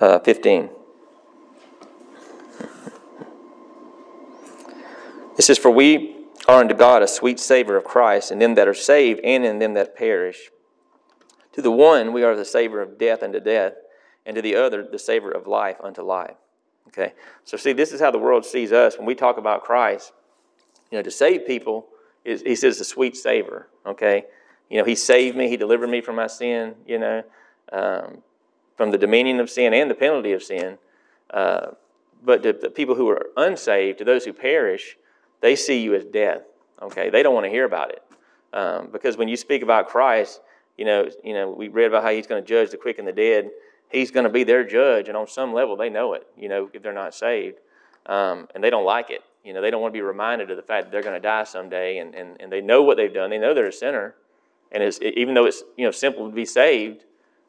uh, 0.00 0.18
15. 0.18 0.70
It 5.38 5.42
says, 5.42 5.58
For 5.58 5.70
we 5.70 6.16
are 6.48 6.60
unto 6.60 6.74
God 6.74 7.02
a 7.02 7.08
sweet 7.08 7.38
savor 7.38 7.76
of 7.76 7.84
Christ 7.84 8.32
in 8.32 8.40
them 8.40 8.56
that 8.56 8.66
are 8.66 8.74
saved 8.74 9.20
and 9.22 9.44
in 9.44 9.60
them 9.60 9.74
that 9.74 9.96
perish. 9.96 10.50
To 11.52 11.62
the 11.62 11.70
one 11.70 12.12
we 12.12 12.24
are 12.24 12.34
the 12.34 12.44
savor 12.44 12.82
of 12.82 12.98
death 12.98 13.22
unto 13.22 13.38
death, 13.38 13.74
and 14.26 14.34
to 14.34 14.42
the 14.42 14.56
other 14.56 14.82
the 14.82 14.98
savor 14.98 15.30
of 15.30 15.46
life 15.46 15.76
unto 15.82 16.02
life. 16.02 16.34
Okay? 16.88 17.14
So 17.44 17.56
see, 17.56 17.72
this 17.72 17.92
is 17.92 18.00
how 18.00 18.10
the 18.10 18.18
world 18.18 18.44
sees 18.44 18.72
us 18.72 18.96
when 18.96 19.06
we 19.06 19.14
talk 19.14 19.38
about 19.38 19.62
Christ. 19.62 20.12
You 20.90 20.98
know, 20.98 21.02
to 21.02 21.10
save 21.12 21.46
people, 21.46 21.86
he 22.24 22.56
says 22.56 22.80
a 22.80 22.84
sweet 22.84 23.16
savor. 23.16 23.68
Okay? 23.86 24.24
You 24.68 24.78
know, 24.78 24.84
he 24.84 24.96
saved 24.96 25.36
me, 25.36 25.48
he 25.48 25.56
delivered 25.56 25.88
me 25.88 26.00
from 26.00 26.16
my 26.16 26.26
sin, 26.26 26.74
you 26.86 26.98
know, 26.98 27.22
um, 27.72 28.18
from 28.76 28.90
the 28.90 28.98
dominion 28.98 29.40
of 29.40 29.50
sin 29.50 29.74
and 29.74 29.90
the 29.90 29.94
penalty 29.94 30.32
of 30.32 30.42
sin. 30.42 30.78
Uh, 31.30 31.68
but 32.22 32.42
to 32.42 32.52
the 32.52 32.70
people 32.70 32.94
who 32.94 33.08
are 33.08 33.26
unsaved, 33.36 33.98
to 33.98 34.04
those 34.04 34.24
who 34.24 34.32
perish, 34.32 34.96
they 35.40 35.54
see 35.54 35.80
you 35.80 35.94
as 35.94 36.04
death. 36.04 36.42
Okay, 36.80 37.10
they 37.10 37.22
don't 37.22 37.34
want 37.34 37.44
to 37.44 37.50
hear 37.50 37.64
about 37.64 37.90
it 37.90 38.02
um, 38.52 38.88
because 38.92 39.16
when 39.16 39.28
you 39.28 39.36
speak 39.36 39.62
about 39.62 39.88
Christ, 39.88 40.40
you 40.76 40.84
know, 40.84 41.08
you 41.24 41.34
know, 41.34 41.50
we 41.50 41.68
read 41.68 41.86
about 41.86 42.02
how 42.02 42.10
He's 42.10 42.26
going 42.26 42.42
to 42.42 42.48
judge 42.48 42.70
the 42.70 42.76
quick 42.76 42.98
and 42.98 43.06
the 43.06 43.12
dead. 43.12 43.50
He's 43.90 44.10
going 44.10 44.24
to 44.24 44.30
be 44.30 44.44
their 44.44 44.64
judge, 44.64 45.08
and 45.08 45.16
on 45.16 45.26
some 45.26 45.52
level, 45.52 45.76
they 45.76 45.88
know 45.88 46.12
it. 46.14 46.26
You 46.36 46.48
know, 46.48 46.70
if 46.72 46.82
they're 46.82 46.92
not 46.92 47.14
saved, 47.14 47.58
um, 48.06 48.48
and 48.54 48.62
they 48.62 48.70
don't 48.70 48.84
like 48.84 49.10
it. 49.10 49.22
You 49.44 49.54
know, 49.54 49.62
they 49.62 49.70
don't 49.70 49.80
want 49.80 49.92
to 49.94 49.96
be 49.98 50.02
reminded 50.02 50.50
of 50.50 50.56
the 50.56 50.62
fact 50.62 50.86
that 50.86 50.92
they're 50.92 51.02
going 51.02 51.14
to 51.14 51.20
die 51.20 51.44
someday, 51.44 51.98
and, 51.98 52.14
and, 52.14 52.40
and 52.40 52.52
they 52.52 52.60
know 52.60 52.82
what 52.82 52.96
they've 52.96 53.12
done. 53.12 53.30
They 53.30 53.38
know 53.38 53.54
they're 53.54 53.68
a 53.68 53.72
sinner, 53.72 54.14
and 54.70 54.82
even 55.02 55.34
though 55.34 55.46
it's 55.46 55.62
you 55.76 55.84
know 55.84 55.90
simple 55.90 56.28
to 56.28 56.34
be 56.34 56.44
saved, 56.44 57.04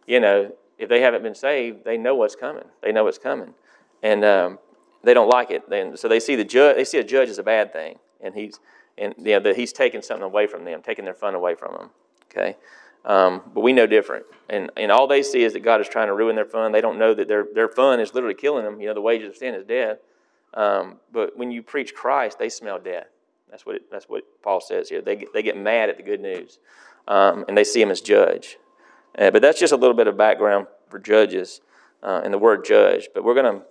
you 0.10 0.20
know, 0.20 0.51
if 0.80 0.89
they 0.89 1.01
haven't 1.01 1.22
been 1.22 1.36
saved, 1.36 1.86
they 1.86 1.98
know 1.98 2.16
what's 2.16 2.36
coming. 2.36 2.66
They 2.82 2.92
know 2.92 3.04
what's 3.04 3.20
coming, 3.20 3.54
and 4.01 4.25
um, 4.25 4.60
they 5.04 5.13
don't 5.13 5.30
like 5.30 5.51
it. 5.51 5.70
Then 5.70 5.96
so 5.96 6.08
they 6.08 6.20
see 6.20 6.36
the 6.36 6.44
judge. 6.44 6.78
They 6.78 6.84
see 6.84 6.98
a 6.98 7.04
judge 7.04 7.30
as 7.30 7.38
a 7.38 7.44
bad 7.44 7.72
thing, 7.72 8.00
and 8.20 8.34
he's 8.34 8.60
and 8.98 9.13
you 9.20 9.34
know, 9.34 9.39
that 9.42 9.56
he's 9.56 9.72
taking 9.72 10.01
something 10.01 10.24
away 10.24 10.48
from 10.48 10.66
them, 10.66 10.82
taking 10.82 11.06
their 11.06 11.13
fun 11.13 11.36
away 11.36 11.54
from 11.54 11.74
them. 11.74 11.89
Okay, 12.32 12.58
um, 13.06 13.44
but 13.54 13.62
we 13.62 13.72
know 13.72 13.86
different, 13.86 14.25
and 14.50 14.72
and 14.75 14.92
all 14.92 15.06
they 15.06 15.22
see 15.22 15.44
is 15.44 15.54
that 15.54 15.60
God 15.60 15.80
is 15.80 15.88
trying 15.88 16.08
to 16.08 16.16
ruin 16.16 16.36
their 16.36 16.46
fun. 16.46 16.72
They 16.72 16.82
don't 16.82 16.98
know 16.98 17.13
that 17.13 17.28
their 17.28 17.46
their 17.54 17.70
fun 17.70 18.00
is 18.00 18.16
literally 18.16 18.36
killing 18.36 18.66
them. 18.66 18.82
You 18.82 18.88
know, 18.88 18.96
the 18.96 19.01
wages 19.01 19.30
of 19.30 19.38
sin 19.38 19.54
is 19.54 19.63
death. 19.63 20.00
Um, 20.56 20.98
but 21.13 21.38
when 21.38 21.51
you 21.51 21.62
preach 21.62 21.94
Christ, 21.94 22.39
they 22.39 22.50
smell 22.50 22.80
death. 22.80 23.10
That's 23.51 23.63
what 23.63 23.75
it, 23.75 23.92
that's 23.92 24.06
what 24.06 24.24
Paul 24.42 24.60
says 24.60 24.89
here. 24.89 25.01
They 25.01 25.18
get, 25.18 25.34
they 25.34 25.44
get 25.44 25.56
mad 25.56 25.89
at 25.89 25.98
the 25.98 26.04
good 26.04 26.20
news, 26.20 26.58
um, 27.08 27.46
and 27.48 27.56
they 27.56 27.63
see 27.63 27.82
him 27.82 27.92
as 27.92 28.01
judge. 28.01 28.58
Uh, 29.18 29.32
but 29.32 29.42
that's 29.42 29.60
just 29.60 29.74
a 29.74 29.78
little 29.78 29.96
bit 29.96 30.08
of 30.08 30.18
background 30.18 30.68
for 30.89 31.00
judges 31.00 31.62
uh, 32.04 32.22
and 32.24 32.34
the 32.34 32.38
word 32.38 32.66
judge. 32.66 33.10
But 33.13 33.24
we're 33.24 33.34
going 33.34 33.60
to 33.60 33.66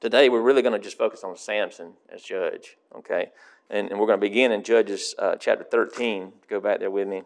today 0.00 0.28
we're 0.28 0.42
really 0.42 0.62
going 0.62 0.72
to 0.72 0.82
just 0.82 0.98
focus 0.98 1.24
on 1.24 1.36
Samson 1.36 1.92
as 2.12 2.22
judge. 2.22 2.76
Okay, 2.94 3.30
and, 3.70 3.90
and 3.90 3.98
we're 3.98 4.06
going 4.06 4.20
to 4.20 4.26
begin 4.26 4.52
in 4.52 4.62
Judges 4.62 5.14
uh, 5.18 5.36
chapter 5.36 5.64
13. 5.64 6.32
Go 6.48 6.60
back 6.60 6.80
there 6.80 6.90
with 6.90 7.08
me. 7.08 7.22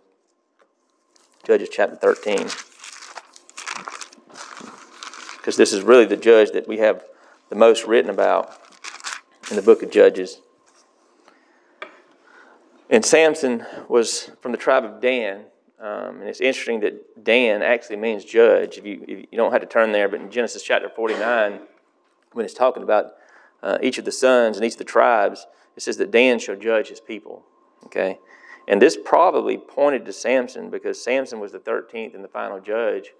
Judges 1.44 1.68
chapter 1.70 1.96
13. 1.96 2.48
Because 5.36 5.56
this 5.56 5.72
is 5.72 5.82
really 5.82 6.04
the 6.04 6.16
judge 6.16 6.52
that 6.52 6.68
we 6.68 6.78
have 6.78 7.04
the 7.48 7.56
most 7.56 7.86
written 7.86 8.10
about 8.10 8.58
in 9.50 9.56
the 9.56 9.62
book 9.62 9.82
of 9.82 9.90
Judges. 9.90 10.40
And 12.88 13.04
Samson 13.04 13.64
was 13.88 14.30
from 14.40 14.52
the 14.52 14.58
tribe 14.58 14.84
of 14.84 15.00
Dan. 15.00 15.44
Um, 15.80 16.20
and 16.20 16.28
it's 16.28 16.40
interesting 16.40 16.80
that 16.80 17.24
Dan 17.24 17.62
actually 17.62 17.96
means 17.96 18.24
judge. 18.24 18.76
If 18.76 18.84
you, 18.84 19.02
if 19.08 19.26
you 19.30 19.38
don't 19.38 19.52
have 19.52 19.62
to 19.62 19.66
turn 19.66 19.92
there, 19.92 20.08
but 20.08 20.20
in 20.20 20.30
Genesis 20.30 20.62
chapter 20.62 20.90
49, 20.90 21.60
when 22.32 22.44
it's 22.44 22.54
talking 22.54 22.82
about 22.82 23.14
uh, 23.62 23.78
each 23.82 23.96
of 23.96 24.04
the 24.04 24.12
sons 24.12 24.56
and 24.56 24.66
each 24.66 24.74
of 24.74 24.78
the 24.78 24.84
tribes, 24.84 25.46
it 25.76 25.82
says 25.82 25.96
that 25.96 26.10
Dan 26.10 26.38
shall 26.38 26.56
judge 26.56 26.88
his 26.88 27.00
people. 27.00 27.44
Okay? 27.86 28.18
And 28.68 28.80
this 28.80 28.98
probably 29.02 29.56
pointed 29.56 30.04
to 30.04 30.12
Samson 30.12 30.68
because 30.68 31.02
Samson 31.02 31.40
was 31.40 31.52
the 31.52 31.58
13th 31.58 32.14
and 32.14 32.22
the 32.22 32.28
final 32.28 32.60
judge 32.60 33.14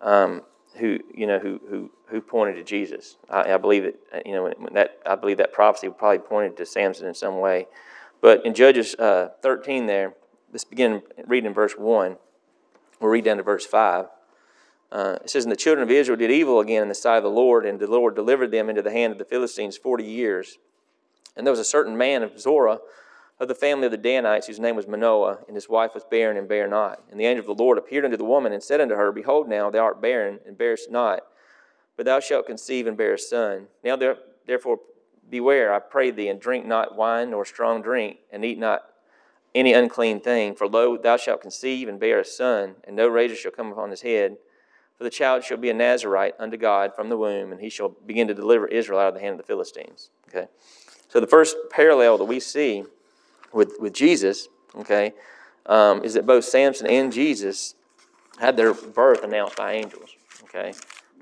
um, 0.00 0.42
who, 0.76 0.98
you 1.14 1.26
know, 1.26 1.38
who, 1.38 1.60
who, 1.68 1.90
who 2.06 2.20
pointed 2.20 2.56
to 2.56 2.64
Jesus. 2.64 3.18
I, 3.28 3.54
I 3.54 3.56
believe 3.56 3.84
that, 3.84 3.96
uh, 4.12 4.20
you 4.26 4.32
know, 4.32 4.52
that, 4.72 4.98
I 5.06 5.14
believe 5.14 5.36
that 5.36 5.52
prophecy 5.52 5.88
probably 5.88 6.18
pointed 6.18 6.56
to 6.56 6.66
Samson 6.66 7.06
in 7.06 7.14
some 7.14 7.38
way. 7.38 7.68
But 8.20 8.44
in 8.44 8.52
Judges 8.52 8.94
uh, 8.96 9.30
13 9.42 9.86
there, 9.86 10.14
let's 10.52 10.64
begin 10.64 11.02
reading 11.26 11.48
in 11.48 11.54
verse 11.54 11.74
1. 11.76 12.16
We'll 13.00 13.10
read 13.10 13.24
down 13.24 13.38
to 13.38 13.42
verse 13.42 13.66
5. 13.66 14.06
Uh, 14.92 15.18
it 15.22 15.30
says, 15.30 15.44
And 15.44 15.52
the 15.52 15.56
children 15.56 15.82
of 15.82 15.90
Israel 15.90 16.18
did 16.18 16.30
evil 16.30 16.60
again 16.60 16.82
in 16.82 16.88
the 16.88 16.94
sight 16.94 17.18
of 17.18 17.22
the 17.22 17.30
Lord, 17.30 17.64
and 17.64 17.78
the 17.78 17.86
Lord 17.86 18.14
delivered 18.14 18.50
them 18.50 18.68
into 18.68 18.82
the 18.82 18.90
hand 18.90 19.12
of 19.12 19.18
the 19.18 19.24
Philistines 19.24 19.76
40 19.76 20.04
years. 20.04 20.58
And 21.36 21.46
there 21.46 21.52
was 21.52 21.60
a 21.60 21.64
certain 21.64 21.96
man 21.96 22.22
of 22.22 22.40
Zorah 22.40 22.80
of 23.38 23.48
the 23.48 23.54
family 23.54 23.86
of 23.86 23.92
the 23.92 23.96
Danites, 23.96 24.48
whose 24.48 24.60
name 24.60 24.76
was 24.76 24.86
Manoah, 24.86 25.38
and 25.46 25.54
his 25.54 25.68
wife 25.68 25.94
was 25.94 26.04
barren 26.04 26.36
and 26.36 26.48
bare 26.48 26.68
not. 26.68 27.02
And 27.10 27.18
the 27.18 27.24
angel 27.24 27.48
of 27.48 27.56
the 27.56 27.62
Lord 27.62 27.78
appeared 27.78 28.04
unto 28.04 28.16
the 28.16 28.24
woman 28.24 28.52
and 28.52 28.62
said 28.62 28.80
unto 28.80 28.96
her, 28.96 29.12
Behold, 29.12 29.48
now 29.48 29.70
thou 29.70 29.84
art 29.84 30.02
barren 30.02 30.40
and 30.46 30.58
bearest 30.58 30.90
not, 30.90 31.20
but 31.96 32.04
thou 32.04 32.20
shalt 32.20 32.46
conceive 32.46 32.86
and 32.86 32.98
bear 32.98 33.14
a 33.14 33.18
son. 33.18 33.68
Now 33.82 33.96
therefore 34.46 34.80
beware, 35.30 35.72
I 35.72 35.78
pray 35.78 36.10
thee, 36.10 36.28
and 36.28 36.38
drink 36.40 36.66
not 36.66 36.96
wine 36.96 37.30
nor 37.30 37.46
strong 37.46 37.80
drink, 37.80 38.18
and 38.30 38.44
eat 38.44 38.58
not 38.58 38.82
any 39.54 39.72
unclean 39.72 40.20
thing. 40.20 40.54
For 40.54 40.66
lo, 40.66 40.96
thou 40.96 41.16
shalt 41.16 41.42
conceive 41.42 41.88
and 41.88 41.98
bear 41.98 42.20
a 42.20 42.24
son, 42.24 42.76
and 42.84 42.96
no 42.96 43.08
razor 43.08 43.34
shall 43.34 43.52
come 43.52 43.72
upon 43.72 43.90
his 43.90 44.02
head. 44.02 44.36
For 44.96 45.04
the 45.04 45.10
child 45.10 45.44
shall 45.44 45.56
be 45.56 45.70
a 45.70 45.74
Nazarite 45.74 46.34
unto 46.38 46.56
God 46.56 46.94
from 46.94 47.08
the 47.08 47.16
womb, 47.16 47.52
and 47.52 47.60
he 47.60 47.70
shall 47.70 47.88
begin 47.88 48.28
to 48.28 48.34
deliver 48.34 48.66
Israel 48.66 49.00
out 49.00 49.08
of 49.08 49.14
the 49.14 49.20
hand 49.20 49.32
of 49.32 49.38
the 49.38 49.46
Philistines. 49.46 50.10
Okay. 50.28 50.46
So 51.08 51.20
the 51.20 51.26
first 51.26 51.56
parallel 51.70 52.18
that 52.18 52.24
we 52.24 52.38
see 52.38 52.84
with, 53.52 53.74
with 53.80 53.92
Jesus, 53.92 54.48
okay, 54.76 55.12
um, 55.66 56.04
is 56.04 56.14
that 56.14 56.26
both 56.26 56.44
Samson 56.44 56.86
and 56.86 57.12
Jesus 57.12 57.74
had 58.38 58.56
their 58.56 58.72
birth 58.72 59.24
announced 59.24 59.56
by 59.56 59.72
angels, 59.72 60.10
okay, 60.44 60.72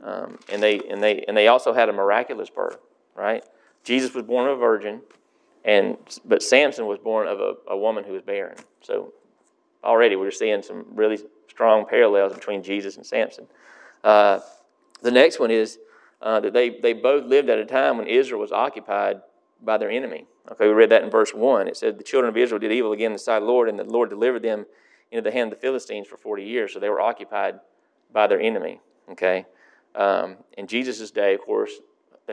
um, 0.02 0.38
and 0.50 0.62
they 0.62 0.78
and 0.80 1.02
they 1.02 1.24
and 1.26 1.36
they 1.36 1.48
also 1.48 1.72
had 1.72 1.88
a 1.88 1.92
miraculous 1.92 2.50
birth, 2.50 2.78
right? 3.14 3.42
Jesus 3.82 4.14
was 4.14 4.24
born 4.24 4.48
of 4.48 4.58
a 4.58 4.60
virgin, 4.60 5.00
and 5.68 5.98
but 6.24 6.42
Samson 6.42 6.87
was 6.87 6.98
born 6.98 7.28
of 7.28 7.40
a, 7.40 7.52
a 7.68 7.76
woman 7.76 8.02
who 8.02 8.14
was 8.14 8.22
barren. 8.22 8.57
So 8.81 9.12
already 9.85 10.16
we're 10.16 10.31
seeing 10.31 10.62
some 10.62 10.87
really 10.94 11.18
strong 11.48 11.85
parallels 11.85 12.33
between 12.33 12.62
Jesus 12.62 12.96
and 12.96 13.04
Samson. 13.04 13.46
Uh, 14.02 14.40
the 15.02 15.11
next 15.11 15.38
one 15.38 15.50
is 15.50 15.78
uh, 16.22 16.40
that 16.40 16.54
they, 16.54 16.70
they 16.70 16.94
both 16.94 17.24
lived 17.26 17.50
at 17.50 17.59
a 17.59 17.66
time 17.66 17.98
when 17.98 18.07
Israel 18.07 18.40
was 18.40 18.50
occupied 18.50 19.20
by 19.62 19.76
their 19.76 19.90
enemy. 19.90 20.24
Okay, 20.50 20.66
we 20.66 20.72
read 20.72 20.90
that 20.90 21.04
in 21.04 21.11
verse 21.11 21.35
1. 21.35 21.68
It 21.68 21.76
said, 21.76 21.98
The 21.98 22.04
children 22.04 22.31
of 22.31 22.37
Israel 22.38 22.59
did 22.59 22.72
evil 22.72 22.92
again 22.92 23.09
in 23.09 23.12
the 23.12 23.18
sight 23.18 23.37
of 23.37 23.42
the 23.42 23.48
Lord, 23.48 23.68
and 23.68 23.78
the 23.78 23.85
Lord 23.85 24.09
delivered 24.09 24.42
them 24.42 24.64
into 25.11 25.22
the 25.22 25.31
hand 25.31 25.52
of 25.52 25.59
the 25.59 25.61
Philistines 25.61 26.09
for 26.09 26.16
40 26.16 26.44
years. 26.44 26.72
So 26.72 26.81
they 26.81 26.88
were 26.88 27.00
occupied 27.00 27.61
by 28.11 28.26
their 28.26 28.40
enemy. 28.40 28.81
Okay? 29.11 29.44
Um, 29.94 30.38
in 30.57 30.66
Jesus' 30.66 31.11
day, 31.11 31.35
of 31.35 31.42
course, 31.42 31.72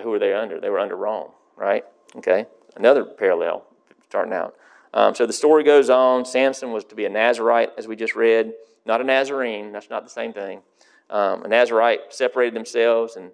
who 0.02 0.10
were 0.10 0.20
they 0.20 0.34
under? 0.34 0.62
They 0.62 0.70
were 0.70 0.80
under 0.80 0.96
Rome, 0.96 1.32
right? 1.58 1.84
Okay? 2.16 2.46
Another 2.76 3.04
parallel 3.04 3.66
starting 4.08 4.34
out. 4.34 4.56
Um, 4.94 5.14
so 5.14 5.26
the 5.26 5.34
story 5.34 5.64
goes 5.64 5.90
on. 5.90 6.26
Samson 6.26 6.72
was 6.72 6.86
to 6.86 6.96
be 6.96 7.06
a 7.06 7.10
Nazarite, 7.10 7.72
as 7.78 7.88
we 7.88 7.96
just 7.96 8.16
read, 8.16 8.54
not 8.86 9.02
a 9.02 9.04
Nazarene. 9.04 9.72
That's 9.72 9.90
not 9.90 10.04
the 10.04 10.10
same 10.10 10.32
thing. 10.32 10.62
Um, 11.10 11.44
a 11.44 11.48
Nazarite 11.48 12.14
separated 12.14 12.56
themselves 12.56 13.16
and 13.16 13.32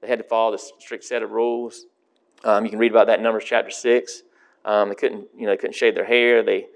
they 0.00 0.08
had 0.08 0.18
to 0.18 0.24
follow 0.24 0.52
this 0.52 0.72
strict 0.78 1.04
set 1.04 1.22
of 1.22 1.30
rules. 1.30 1.86
Um, 2.44 2.64
you 2.64 2.70
can 2.70 2.78
read 2.78 2.90
about 2.90 3.06
that 3.06 3.18
in 3.18 3.22
Numbers 3.22 3.44
chapter 3.44 3.70
six. 3.70 4.22
Um, 4.64 4.90
they 4.90 4.94
couldn't, 4.94 5.28
you 5.36 5.46
know, 5.46 5.52
they 5.52 5.56
couldn't 5.56 5.74
shave 5.74 5.94
their 5.94 6.04
hair. 6.04 6.42
They 6.42 6.66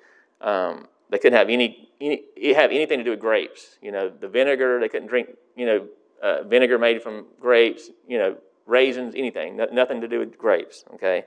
um, 0.40 0.88
they 1.10 1.18
couldn't 1.18 1.38
have 1.38 1.48
any, 1.48 1.88
any 2.00 2.22
have 2.54 2.70
anything 2.70 2.98
to 2.98 3.04
do 3.04 3.10
with 3.10 3.20
grapes. 3.20 3.76
You 3.82 3.92
know, 3.92 4.08
the 4.08 4.28
vinegar. 4.28 4.80
They 4.80 4.88
couldn't 4.88 5.08
drink. 5.08 5.30
You 5.56 5.66
know, 5.66 5.88
uh, 6.22 6.42
vinegar 6.44 6.78
made 6.78 7.02
from 7.02 7.26
grapes. 7.40 7.90
You 8.06 8.18
know, 8.18 8.36
raisins. 8.66 9.14
Anything. 9.16 9.56
No, 9.56 9.66
nothing 9.72 10.00
to 10.00 10.08
do 10.08 10.18
with 10.18 10.38
grapes. 10.38 10.84
Okay. 10.94 11.24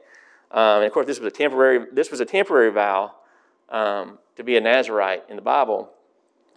Um, 0.52 0.78
and 0.78 0.86
of 0.86 0.92
course, 0.92 1.08
this 1.08 1.20
was 1.20 1.28
a 1.28 1.36
temporary. 1.36 1.86
This 1.92 2.12
was 2.12 2.20
a 2.20 2.26
temporary 2.26 2.72
vow 2.72 3.14
um, 3.70 4.20
to 4.36 4.44
be 4.44 4.58
a 4.58 4.62
Nazarite 4.62 5.24
in 5.30 5.38
the 5.38 5.42
Bible. 5.42 5.90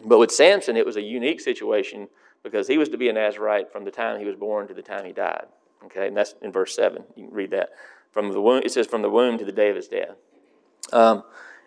But 0.04 0.18
with 0.18 0.32
Samson, 0.32 0.76
it 0.76 0.84
was 0.84 0.96
a 0.96 1.02
unique 1.02 1.40
situation 1.40 2.08
because 2.42 2.66
he 2.68 2.76
was 2.76 2.88
to 2.90 2.98
be 2.98 3.08
a 3.08 3.12
Nazarite 3.12 3.72
from 3.72 3.84
the 3.84 3.90
time 3.90 4.18
he 4.18 4.26
was 4.26 4.36
born 4.36 4.66
to 4.68 4.74
the 4.74 4.82
time 4.82 5.04
he 5.06 5.12
died. 5.12 5.46
Okay, 5.84 6.08
and 6.08 6.16
that's 6.16 6.34
in 6.42 6.50
verse 6.50 6.74
7. 6.74 7.02
You 7.16 7.26
can 7.26 7.34
read 7.34 7.50
that. 7.52 7.70
From 8.10 8.32
the 8.32 8.40
womb, 8.40 8.62
it 8.64 8.72
says, 8.72 8.86
from 8.86 9.02
the 9.02 9.10
womb 9.10 9.38
to 9.38 9.44
the 9.44 9.52
day 9.52 9.70
of 9.70 9.76
his 9.76 9.88
death. 9.88 10.16
Um, 10.92 11.24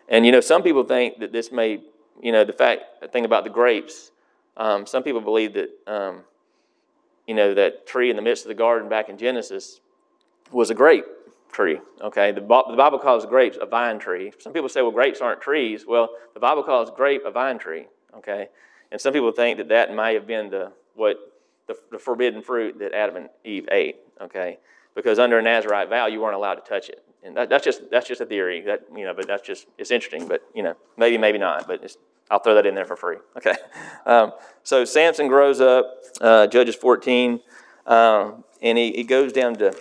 and, 0.08 0.24
you 0.24 0.32
know, 0.32 0.40
some 0.40 0.62
people 0.62 0.84
think 0.84 1.18
that 1.20 1.32
this 1.32 1.52
may, 1.52 1.82
you 2.20 2.32
know, 2.32 2.44
the 2.44 2.52
fact, 2.52 2.82
the 3.00 3.08
thing 3.08 3.24
about 3.24 3.44
the 3.44 3.50
grapes, 3.50 4.10
um, 4.56 4.86
some 4.86 5.02
people 5.02 5.20
believe 5.20 5.54
that, 5.54 5.70
um, 5.86 6.22
you 7.26 7.34
know, 7.34 7.54
that 7.54 7.86
tree 7.86 8.10
in 8.10 8.16
the 8.16 8.22
midst 8.22 8.44
of 8.44 8.48
the 8.48 8.54
garden 8.54 8.88
back 8.88 9.08
in 9.08 9.18
Genesis 9.18 9.80
was 10.50 10.70
a 10.70 10.74
grape 10.74 11.04
tree. 11.52 11.80
Okay, 12.00 12.32
the, 12.32 12.40
the 12.40 12.76
Bible 12.76 12.98
calls 12.98 13.26
grapes 13.26 13.58
a 13.60 13.66
vine 13.66 13.98
tree. 13.98 14.32
Some 14.38 14.52
people 14.52 14.68
say, 14.68 14.82
well, 14.82 14.90
grapes 14.90 15.20
aren't 15.20 15.40
trees. 15.40 15.84
Well, 15.86 16.10
the 16.34 16.40
Bible 16.40 16.62
calls 16.62 16.90
grape 16.90 17.22
a 17.24 17.30
vine 17.30 17.58
tree. 17.58 17.86
Okay, 18.16 18.48
And 18.90 19.00
some 19.00 19.12
people 19.12 19.32
think 19.32 19.58
that 19.58 19.68
that 19.68 19.94
may 19.94 20.14
have 20.14 20.26
been 20.26 20.50
the 20.50 20.72
what 20.94 21.16
the, 21.66 21.76
the 21.90 21.98
forbidden 21.98 22.42
fruit 22.42 22.78
that 22.78 22.92
Adam 22.92 23.16
and 23.16 23.28
Eve 23.44 23.68
ate. 23.70 23.96
Okay, 24.20 24.58
because 24.94 25.18
under 25.18 25.38
a 25.38 25.42
Nazarite 25.42 25.88
vow, 25.88 26.06
you 26.06 26.20
weren't 26.20 26.34
allowed 26.34 26.54
to 26.54 26.62
touch 26.62 26.88
it. 26.88 27.04
And 27.22 27.36
that, 27.36 27.48
that's 27.48 27.64
just 27.64 27.90
that's 27.90 28.08
just 28.08 28.20
a 28.20 28.26
theory. 28.26 28.62
That 28.62 28.84
you 28.96 29.04
know, 29.04 29.14
but 29.14 29.26
that's 29.26 29.46
just 29.46 29.66
it's 29.76 29.90
interesting. 29.90 30.26
But 30.26 30.42
you 30.54 30.62
know, 30.62 30.74
maybe 30.96 31.18
maybe 31.18 31.38
not. 31.38 31.66
But 31.68 31.96
I'll 32.30 32.40
throw 32.40 32.54
that 32.54 32.66
in 32.66 32.74
there 32.74 32.84
for 32.84 32.96
free. 32.96 33.16
Okay. 33.36 33.54
Um, 34.06 34.32
so 34.64 34.84
Samson 34.84 35.28
grows 35.28 35.60
up, 35.60 36.02
uh, 36.20 36.46
Judges 36.48 36.74
14, 36.74 37.40
uh, 37.86 38.32
and 38.60 38.76
he, 38.76 38.92
he 38.92 39.04
goes 39.04 39.32
down 39.32 39.54
to 39.56 39.76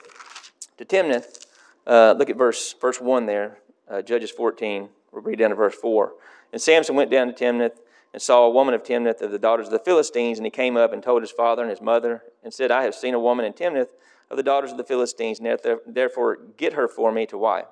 to 0.77 0.85
Timnath. 0.85 1.46
Uh, 1.87 2.13
look 2.17 2.29
at 2.29 2.35
verse 2.35 2.75
verse 2.81 2.99
one 2.99 3.25
there, 3.25 3.59
uh, 3.89 4.01
Judges 4.01 4.29
14. 4.29 4.89
We'll 5.11 5.21
read 5.21 5.39
down 5.39 5.51
to 5.51 5.55
verse 5.55 5.75
four. 5.75 6.13
And 6.51 6.61
Samson 6.61 6.95
went 6.95 7.09
down 7.09 7.27
to 7.27 7.33
Timnath 7.33 7.79
and 8.13 8.21
saw 8.21 8.45
a 8.45 8.49
woman 8.49 8.73
of 8.73 8.83
Timnath 8.83 9.21
of 9.21 9.31
the 9.31 9.39
daughters 9.39 9.67
of 9.67 9.71
the 9.71 9.79
Philistines, 9.79 10.37
and 10.37 10.45
he 10.45 10.51
came 10.51 10.75
up 10.75 10.91
and 10.91 11.01
told 11.01 11.21
his 11.21 11.31
father 11.31 11.61
and 11.61 11.69
his 11.69 11.81
mother 11.81 12.23
and 12.43 12.53
said, 12.53 12.71
I 12.71 12.83
have 12.83 12.93
seen 12.93 13.13
a 13.13 13.19
woman 13.19 13.45
in 13.45 13.53
Timnath 13.53 13.93
of 14.29 14.37
the 14.37 14.43
daughters 14.43 14.71
of 14.71 14.77
the 14.77 14.83
Philistines, 14.83 15.39
and 15.39 15.59
therefore 15.85 16.37
get 16.57 16.73
her 16.73 16.87
for 16.87 17.11
me 17.11 17.25
to 17.27 17.37
wife. 17.37 17.67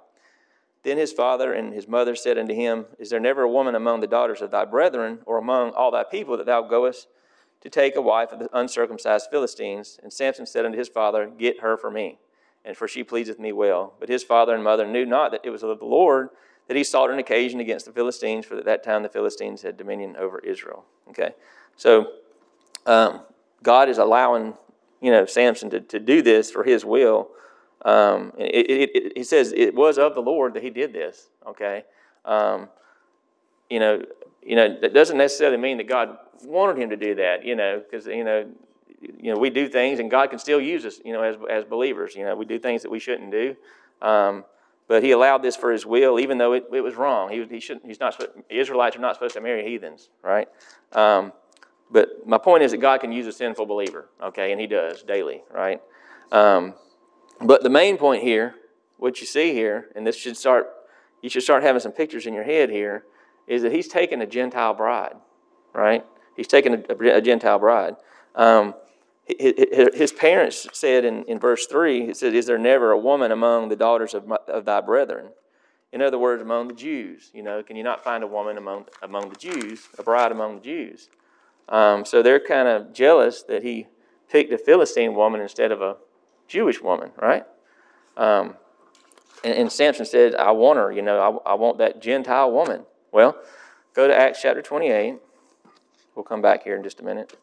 Then 0.84 0.98
his 0.98 1.12
father 1.12 1.52
and 1.52 1.74
his 1.74 1.88
mother 1.88 2.16
said 2.16 2.38
unto 2.38 2.54
him, 2.54 2.86
Is 3.00 3.10
there 3.10 3.20
never 3.20 3.42
a 3.42 3.50
woman 3.50 3.76
among 3.76 4.00
the 4.00 4.08
daughters 4.08 4.42
of 4.42 4.52
thy 4.52 4.66
brethren, 4.66 5.20
or 5.26 5.38
among 5.38 5.72
all 5.72 5.92
thy 5.92 6.04
people, 6.04 6.38
that 6.38 6.46
thou 6.46 6.62
goest 6.62 7.08
to 7.62 7.70
take 7.70 7.96
a 7.96 8.02
wife 8.02 8.32
of 8.32 8.40
the 8.40 8.50
uncircumcised 8.54 9.30
Philistines? 9.32 10.00
And 10.04 10.14
Samson 10.14 10.46
said 10.46 10.66
unto 10.66 10.78
his 10.78 10.90
father, 10.90 11.26
Get 11.28 11.62
her 11.62 11.76
for 11.76 11.90
me, 11.90 12.20
and 12.66 12.76
for 12.76 12.88
she 12.88 13.04
pleaseth 13.04 13.40
me 13.40 13.52
well. 13.52 13.94
But 14.00 14.10
his 14.10 14.24
father 14.24 14.54
and 14.54 14.64
mother 14.64 14.88
knew 14.88 15.06
not 15.06 15.32
that 15.32 15.42
it 15.44 15.50
was 15.50 15.64
of 15.64 15.80
the 15.80 15.86
Lord 15.86 16.30
that 16.68 16.76
he 16.76 16.84
sought 16.84 17.12
an 17.12 17.20
occasion 17.20 17.60
against 17.60 17.86
the 17.86 17.92
Philistines, 17.92 18.46
for 18.46 18.58
at 18.58 18.66
that 18.66 18.84
time 18.84 19.04
the 19.04 19.10
Philistines 19.10 19.62
had 19.62 19.78
dominion 19.78 20.16
over 20.18 20.40
Israel. 20.40 20.84
Okay, 21.10 21.32
so 21.76 22.08
um, 22.86 23.22
God 23.62 23.88
is 23.88 24.00
allowing 24.00 24.56
you 25.06 25.12
know, 25.12 25.26
Samson 25.28 25.70
to, 25.70 25.82
to 25.82 26.00
do 26.00 26.24
this 26.24 26.50
for 26.50 26.64
his 26.64 26.84
will. 26.84 27.30
Um, 27.84 28.34
it, 28.40 28.66
it, 28.70 28.90
it, 28.96 29.14
he 29.18 29.24
says 29.24 29.54
it 29.56 29.76
was 29.76 30.00
of 30.00 30.16
the 30.16 30.22
Lord 30.22 30.56
that 30.56 30.64
he 30.64 30.72
did 30.72 30.94
this. 30.94 31.30
Okay, 31.46 31.84
um, 32.26 32.70
you 33.70 33.80
know, 33.80 34.02
you 34.42 34.56
know 34.56 34.80
that 34.82 34.96
doesn't 34.96 35.18
necessarily 35.18 35.58
mean 35.58 35.78
that 35.78 35.88
God 35.88 36.18
wanted 36.44 36.82
him 36.82 36.90
to 36.90 36.98
do 36.98 37.14
that. 37.16 37.46
You 37.46 37.56
know, 37.56 37.84
because 37.84 38.08
you 38.08 38.24
know, 38.24 38.50
you 39.20 39.34
know 39.34 39.40
we 39.40 39.50
do 39.50 39.68
things 39.68 40.00
and 40.00 40.10
God 40.10 40.30
can 40.30 40.40
still 40.40 40.62
use 40.62 40.86
us. 40.86 41.00
You 41.04 41.14
know, 41.14 41.24
as 41.24 41.36
as 41.50 41.64
believers, 41.66 42.16
you 42.16 42.24
know, 42.26 42.36
we 42.36 42.46
do 42.46 42.60
things 42.60 42.82
that 42.84 42.92
we 42.92 43.00
shouldn't 43.00 43.32
do. 43.32 43.56
Um, 44.02 44.46
but 44.88 45.04
he 45.04 45.12
allowed 45.12 45.42
this 45.42 45.56
for 45.56 45.72
his 45.72 45.86
will, 45.86 46.20
even 46.20 46.38
though 46.38 46.54
it, 46.54 46.66
it 46.72 46.82
was 46.82 46.96
wrong. 46.96 47.30
He, 47.32 47.44
he 47.46 47.60
shouldn't. 47.60 47.86
He's 47.86 48.00
not. 48.00 48.24
Israelites 48.50 48.96
are 48.96 49.00
not 49.00 49.16
supposed 49.16 49.34
to 49.34 49.42
marry 49.42 49.68
heathens, 49.68 50.10
right? 50.22 50.48
Um, 50.94 51.34
but 51.92 52.26
my 52.26 52.38
point 52.38 52.64
is 52.64 52.72
that 52.72 52.78
God 52.78 53.02
can 53.02 53.12
use 53.12 53.28
a 53.28 53.32
sinful 53.32 53.66
believer, 53.66 54.10
okay, 54.22 54.52
and 54.52 54.62
He 54.62 54.68
does 54.68 55.04
daily, 55.04 55.44
right? 55.52 55.82
Um, 56.32 56.76
but 57.42 57.64
the 57.64 57.70
main 57.70 57.98
point 57.98 58.24
here, 58.24 58.56
what 58.98 59.20
you 59.22 59.28
see 59.28 59.54
here, 59.54 59.90
and 59.96 60.06
this 60.06 60.16
should 60.16 60.38
start, 60.38 60.68
you 61.22 61.30
should 61.30 61.44
start 61.44 61.64
having 61.64 61.80
some 61.80 61.92
pictures 61.92 62.26
in 62.26 62.34
your 62.34 62.44
head 62.44 62.70
here, 62.70 63.06
is 63.48 63.62
that 63.64 63.72
He's 63.72 63.88
taking 63.88 64.22
a 64.22 64.26
Gentile 64.26 64.74
bride, 64.74 65.16
right? 65.74 66.06
He's 66.36 66.48
taking 66.48 66.74
a, 66.74 67.16
a 67.16 67.22
Gentile 67.22 67.60
bride. 67.60 67.96
Um, 68.36 68.76
his 69.28 70.12
parents 70.12 70.68
said 70.74 71.04
in, 71.04 71.24
in 71.24 71.40
verse 71.40 71.66
3, 71.66 72.10
it 72.10 72.18
said, 72.18 72.36
Is 72.36 72.46
there 72.46 72.60
never 72.60 72.92
a 72.92 72.98
woman 72.98 73.32
among 73.32 73.70
the 73.70 73.76
daughters 73.76 74.14
of, 74.14 74.28
my, 74.28 74.38
of 74.48 74.66
thy 74.66 74.82
brethren? 74.82 75.30
In 75.92 76.02
other 76.02 76.20
words, 76.20 76.42
among 76.42 76.68
the 76.68 76.74
Jews. 76.74 77.32
You 77.34 77.42
know, 77.42 77.64
can 77.64 77.76
you 77.76 77.84
not 77.84 78.04
find 78.04 78.24
a 78.24 78.28
woman 78.28 78.58
among, 78.58 78.86
among 79.02 79.30
the 79.30 79.36
Jews, 79.36 79.88
a 79.98 80.04
bride 80.04 80.32
among 80.32 80.56
the 80.56 80.62
Jews? 80.62 81.10
Um, 81.70 82.06
so 82.06 82.22
they're 82.22 82.40
kind 82.40 82.68
of 82.68 82.94
jealous 82.94 83.42
that 83.44 83.64
he 83.64 83.88
picked 84.30 84.54
a 84.54 84.58
Philistine 84.58 85.16
woman 85.16 85.42
instead 85.42 85.72
of 85.72 85.82
a 85.82 85.98
Jewish 86.48 86.82
woman, 86.82 87.12
right? 87.20 87.46
Um, 88.18 88.56
and, 89.44 89.54
and, 89.54 89.72
Samson 89.72 90.06
said, 90.06 90.36
I 90.36 90.52
want 90.52 90.78
her, 90.78 90.92
you 90.92 91.02
know, 91.02 91.42
I, 91.46 91.52
I 91.52 91.54
want 91.56 91.80
that 91.80 92.02
Gentile 92.02 92.52
woman. 92.52 92.86
Well, 93.12 93.38
go 93.94 94.08
to 94.08 94.16
Acts 94.16 94.42
chapter 94.42 94.62
28. 94.62 95.16
We'll 96.16 96.24
come 96.24 96.42
back 96.42 96.64
here 96.64 96.76
in 96.76 96.84
just 96.84 97.00
a 97.00 97.04
minute. 97.04 97.38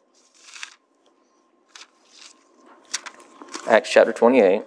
Acts 3.67 3.89
chapter 3.89 4.11
28. 4.11 4.63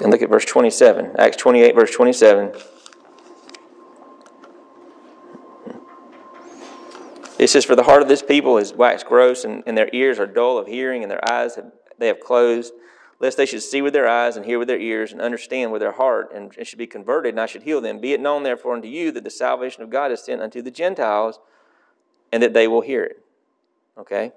And 0.00 0.10
look 0.10 0.20
at 0.20 0.28
verse 0.28 0.44
27, 0.44 1.16
Acts 1.18 1.36
28, 1.38 1.74
verse 1.74 1.90
27. 1.90 2.52
It 7.38 7.48
says, 7.48 7.64
For 7.64 7.74
the 7.74 7.84
heart 7.84 8.02
of 8.02 8.08
this 8.08 8.22
people 8.22 8.58
is 8.58 8.74
waxed 8.74 9.06
gross, 9.06 9.44
and, 9.44 9.62
and 9.66 9.76
their 9.76 9.88
ears 9.92 10.18
are 10.18 10.26
dull 10.26 10.58
of 10.58 10.66
hearing, 10.66 11.02
and 11.02 11.10
their 11.10 11.26
eyes 11.30 11.54
have, 11.54 11.72
they 11.96 12.08
have 12.08 12.20
closed, 12.20 12.72
lest 13.20 13.36
they 13.36 13.46
should 13.46 13.62
see 13.62 13.82
with 13.82 13.92
their 13.92 14.08
eyes, 14.08 14.36
and 14.36 14.46
hear 14.46 14.58
with 14.58 14.68
their 14.68 14.78
ears, 14.80 15.12
and 15.12 15.20
understand 15.20 15.72
with 15.72 15.80
their 15.80 15.92
heart, 15.92 16.30
and, 16.32 16.54
and 16.56 16.66
should 16.66 16.78
be 16.78 16.86
converted, 16.86 17.34
and 17.34 17.40
I 17.40 17.46
should 17.46 17.62
heal 17.62 17.80
them. 17.80 18.00
Be 18.00 18.12
it 18.12 18.20
known, 18.20 18.42
therefore, 18.42 18.74
unto 18.74 18.88
you 18.88 19.10
that 19.12 19.24
the 19.24 19.30
salvation 19.30 19.82
of 19.82 19.90
God 19.90 20.12
is 20.12 20.22
sent 20.22 20.40
unto 20.40 20.62
the 20.62 20.70
Gentiles, 20.70 21.40
and 22.30 22.42
that 22.42 22.54
they 22.54 22.68
will 22.68 22.82
hear 22.82 23.02
it. 23.04 23.24
Okay? 23.96 24.32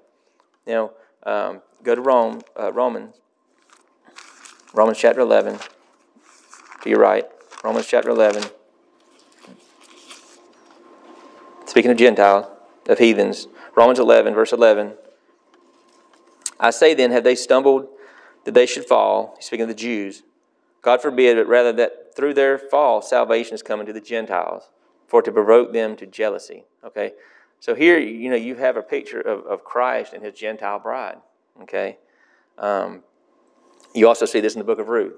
Now, 0.66 0.92
um, 1.24 1.62
go 1.82 1.94
to 1.94 2.00
Rome, 2.00 2.40
uh, 2.58 2.72
Romans 2.72 3.16
Romans 4.74 4.96
chapter 4.96 5.20
11. 5.20 5.58
To 6.82 6.88
your 6.88 6.98
right. 6.98 7.26
Romans 7.62 7.86
chapter 7.86 8.08
11. 8.08 8.42
Speaking 11.66 11.90
of 11.90 11.98
Gentiles, 11.98 12.46
of 12.88 12.98
heathens. 12.98 13.48
Romans 13.76 13.98
11, 13.98 14.32
verse 14.32 14.52
11. 14.52 14.94
I 16.58 16.70
say 16.70 16.94
then, 16.94 17.10
have 17.10 17.22
they 17.22 17.34
stumbled 17.34 17.86
that 18.44 18.54
they 18.54 18.66
should 18.66 18.84
fall? 18.84 19.34
He's 19.36 19.46
speaking 19.46 19.64
of 19.64 19.68
the 19.68 19.74
Jews. 19.74 20.22
God 20.82 21.00
forbid, 21.00 21.36
but 21.36 21.46
rather 21.46 21.72
that 21.74 22.14
through 22.16 22.34
their 22.34 22.58
fall 22.58 23.00
salvation 23.00 23.54
is 23.54 23.62
coming 23.62 23.86
to 23.86 23.92
the 23.92 24.00
Gentiles, 24.00 24.70
for 25.06 25.22
to 25.22 25.30
provoke 25.30 25.72
them 25.72 25.96
to 25.96 26.06
jealousy. 26.06 26.64
Okay? 26.84 27.12
So 27.60 27.74
here, 27.74 27.98
you 27.98 28.28
know, 28.28 28.36
you 28.36 28.56
have 28.56 28.76
a 28.76 28.82
picture 28.82 29.20
of, 29.20 29.46
of 29.46 29.62
Christ 29.62 30.12
and 30.12 30.24
his 30.24 30.34
Gentile 30.34 30.78
bride. 30.78 31.18
Okay? 31.62 31.98
Um, 32.58 33.02
you 33.94 34.08
also 34.08 34.26
see 34.26 34.40
this 34.40 34.54
in 34.54 34.58
the 34.58 34.64
book 34.64 34.78
of 34.78 34.88
Ruth. 34.88 35.14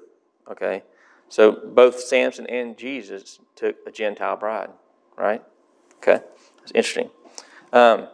Okay? 0.51 0.83
So 1.29 1.53
both 1.53 2.01
Samson 2.01 2.47
and 2.49 2.77
Jesus 2.77 3.41
took 3.57 3.77
a 3.87 3.91
Gentile 3.91 4.37
bride, 4.37 4.71
right? 5.17 5.43
Okay? 5.99 6.21
It's 6.63 6.73
interesting. 6.73 7.11
Um, 7.73 8.09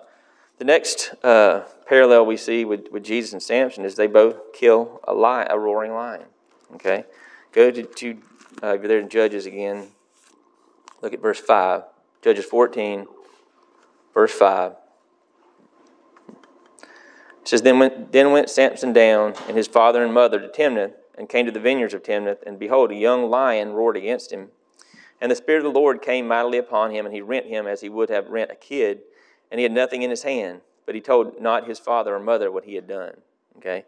the 0.60 0.66
next 0.66 1.14
uh, 1.24 1.62
parallel 1.86 2.26
we 2.26 2.36
see 2.36 2.66
with, 2.66 2.92
with 2.92 3.02
Jesus 3.02 3.32
and 3.32 3.42
Samson 3.42 3.86
is 3.86 3.94
they 3.94 4.06
both 4.06 4.52
kill 4.52 5.00
a 5.08 5.14
lion, 5.14 5.48
a 5.50 5.58
roaring 5.58 5.94
lion. 5.94 6.26
Okay? 6.74 7.06
Go 7.50 7.70
to, 7.70 7.82
to 7.82 8.18
uh, 8.62 8.74
if 8.74 8.82
you're 8.82 8.88
there 8.88 9.00
in 9.00 9.08
Judges 9.08 9.46
again, 9.46 9.88
look 11.00 11.14
at 11.14 11.22
verse 11.22 11.40
5. 11.40 11.84
Judges 12.20 12.44
14, 12.44 13.06
verse 14.12 14.32
5. 14.32 14.72
It 16.28 17.48
says, 17.48 17.62
then 17.62 17.78
went, 17.78 18.12
then 18.12 18.30
went 18.30 18.50
Samson 18.50 18.92
down 18.92 19.32
and 19.48 19.56
his 19.56 19.66
father 19.66 20.04
and 20.04 20.12
mother 20.12 20.38
to 20.40 20.48
Timnath 20.48 20.92
and 21.16 21.26
came 21.26 21.46
to 21.46 21.52
the 21.52 21.58
vineyards 21.58 21.94
of 21.94 22.02
Timnath, 22.02 22.42
and 22.46 22.58
behold, 22.58 22.90
a 22.90 22.94
young 22.94 23.30
lion 23.30 23.72
roared 23.72 23.96
against 23.96 24.30
him. 24.30 24.48
And 25.22 25.32
the 25.32 25.36
Spirit 25.36 25.64
of 25.64 25.72
the 25.72 25.80
Lord 25.80 26.02
came 26.02 26.28
mightily 26.28 26.58
upon 26.58 26.90
him, 26.90 27.06
and 27.06 27.14
he 27.14 27.22
rent 27.22 27.46
him 27.46 27.66
as 27.66 27.80
he 27.80 27.88
would 27.88 28.10
have 28.10 28.28
rent 28.28 28.50
a 28.50 28.54
kid, 28.54 29.00
and 29.50 29.58
he 29.58 29.62
had 29.62 29.72
nothing 29.72 30.02
in 30.02 30.10
his 30.10 30.22
hand, 30.22 30.60
but 30.86 30.94
he 30.94 31.00
told 31.00 31.40
not 31.40 31.66
his 31.66 31.78
father 31.78 32.14
or 32.14 32.20
mother 32.20 32.50
what 32.50 32.64
he 32.64 32.74
had 32.74 32.86
done. 32.86 33.14
Okay? 33.58 33.84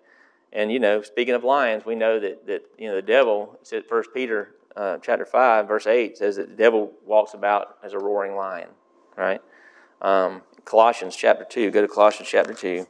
And, 0.52 0.70
you 0.70 0.78
know, 0.78 1.02
speaking 1.02 1.34
of 1.34 1.44
lions, 1.44 1.84
we 1.86 1.94
know 1.94 2.20
that, 2.20 2.46
that 2.46 2.62
you 2.78 2.88
know, 2.88 2.96
the 2.96 3.02
devil, 3.02 3.58
said 3.62 3.84
First 3.86 4.10
Peter 4.12 4.54
uh, 4.76 4.98
chapter 4.98 5.24
5, 5.24 5.66
verse 5.66 5.86
8, 5.86 6.18
says 6.18 6.36
that 6.36 6.50
the 6.50 6.56
devil 6.56 6.92
walks 7.06 7.34
about 7.34 7.78
as 7.82 7.94
a 7.94 7.98
roaring 7.98 8.36
lion, 8.36 8.68
right? 9.16 9.40
Um, 10.02 10.42
Colossians 10.64 11.16
chapter 11.16 11.44
2, 11.44 11.70
go 11.70 11.80
to 11.80 11.88
Colossians 11.88 12.28
chapter 12.28 12.52
2. 12.52 12.86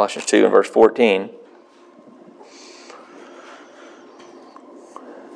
Colossians 0.00 0.24
2 0.24 0.44
and 0.44 0.50
verse 0.50 0.70
14. 0.70 1.28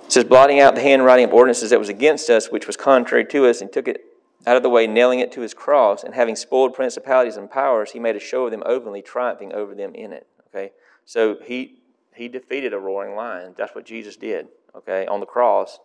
It 0.04 0.12
says, 0.12 0.24
blotting 0.24 0.58
out 0.58 0.74
the 0.74 0.80
handwriting 0.80 1.26
of 1.26 1.34
ordinances 1.34 1.68
that 1.68 1.78
was 1.78 1.90
against 1.90 2.30
us, 2.30 2.50
which 2.50 2.66
was 2.66 2.74
contrary 2.74 3.26
to 3.26 3.44
us, 3.44 3.60
and 3.60 3.70
took 3.70 3.88
it 3.88 4.06
out 4.46 4.56
of 4.56 4.62
the 4.62 4.70
way, 4.70 4.86
nailing 4.86 5.18
it 5.18 5.30
to 5.32 5.42
his 5.42 5.52
cross, 5.52 6.02
and 6.02 6.14
having 6.14 6.34
spoiled 6.34 6.72
principalities 6.72 7.36
and 7.36 7.50
powers, 7.50 7.90
he 7.90 7.98
made 7.98 8.16
a 8.16 8.20
show 8.20 8.46
of 8.46 8.52
them 8.52 8.62
openly, 8.64 9.02
triumphing 9.02 9.52
over 9.52 9.74
them 9.74 9.94
in 9.94 10.14
it. 10.14 10.26
Okay? 10.48 10.72
So 11.04 11.36
he 11.44 11.82
he 12.14 12.28
defeated 12.28 12.72
a 12.72 12.78
roaring 12.78 13.14
lion. 13.16 13.54
That's 13.58 13.74
what 13.74 13.84
Jesus 13.84 14.16
did, 14.16 14.48
okay, 14.74 15.04
on 15.06 15.20
the 15.20 15.26
cross. 15.26 15.78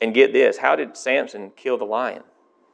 And 0.00 0.14
get 0.14 0.32
this, 0.32 0.58
how 0.58 0.76
did 0.76 0.96
Samson 0.96 1.50
kill 1.56 1.76
the 1.76 1.86
lion? 1.86 2.22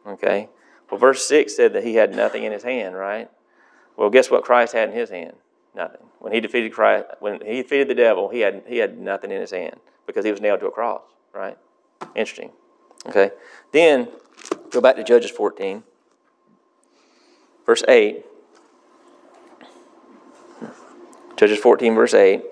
Okay. 0.06 0.50
Well, 0.90 1.00
verse 1.00 1.26
6 1.26 1.56
said 1.56 1.72
that 1.72 1.84
he 1.84 1.94
had 1.94 2.14
nothing 2.14 2.44
in 2.44 2.52
his 2.52 2.64
hand, 2.64 2.94
right? 2.94 3.30
Well, 3.96 4.10
guess 4.10 4.30
what 4.30 4.44
Christ 4.44 4.72
had 4.72 4.90
in 4.90 4.94
his 4.94 5.10
hand? 5.10 5.34
Nothing. 5.74 6.00
When 6.18 6.32
he 6.32 6.40
defeated 6.40 6.72
Christ, 6.72 7.06
when 7.20 7.40
he 7.44 7.62
defeated 7.62 7.88
the 7.88 7.94
devil, 7.94 8.28
he 8.28 8.40
had 8.40 8.62
he 8.66 8.78
had 8.78 8.98
nothing 8.98 9.30
in 9.30 9.40
his 9.40 9.50
hand 9.50 9.76
because 10.06 10.24
he 10.24 10.30
was 10.30 10.40
nailed 10.40 10.60
to 10.60 10.66
a 10.66 10.70
cross, 10.70 11.02
right? 11.32 11.58
Interesting. 12.14 12.50
Okay. 13.06 13.30
Then 13.72 14.08
go 14.70 14.80
back 14.80 14.96
to 14.96 15.04
Judges 15.04 15.30
14, 15.30 15.82
verse 17.64 17.84
8. 17.86 18.24
Judges 21.36 21.58
14, 21.58 21.94
verse 21.94 22.14
8. 22.14 22.36
It 22.36 22.44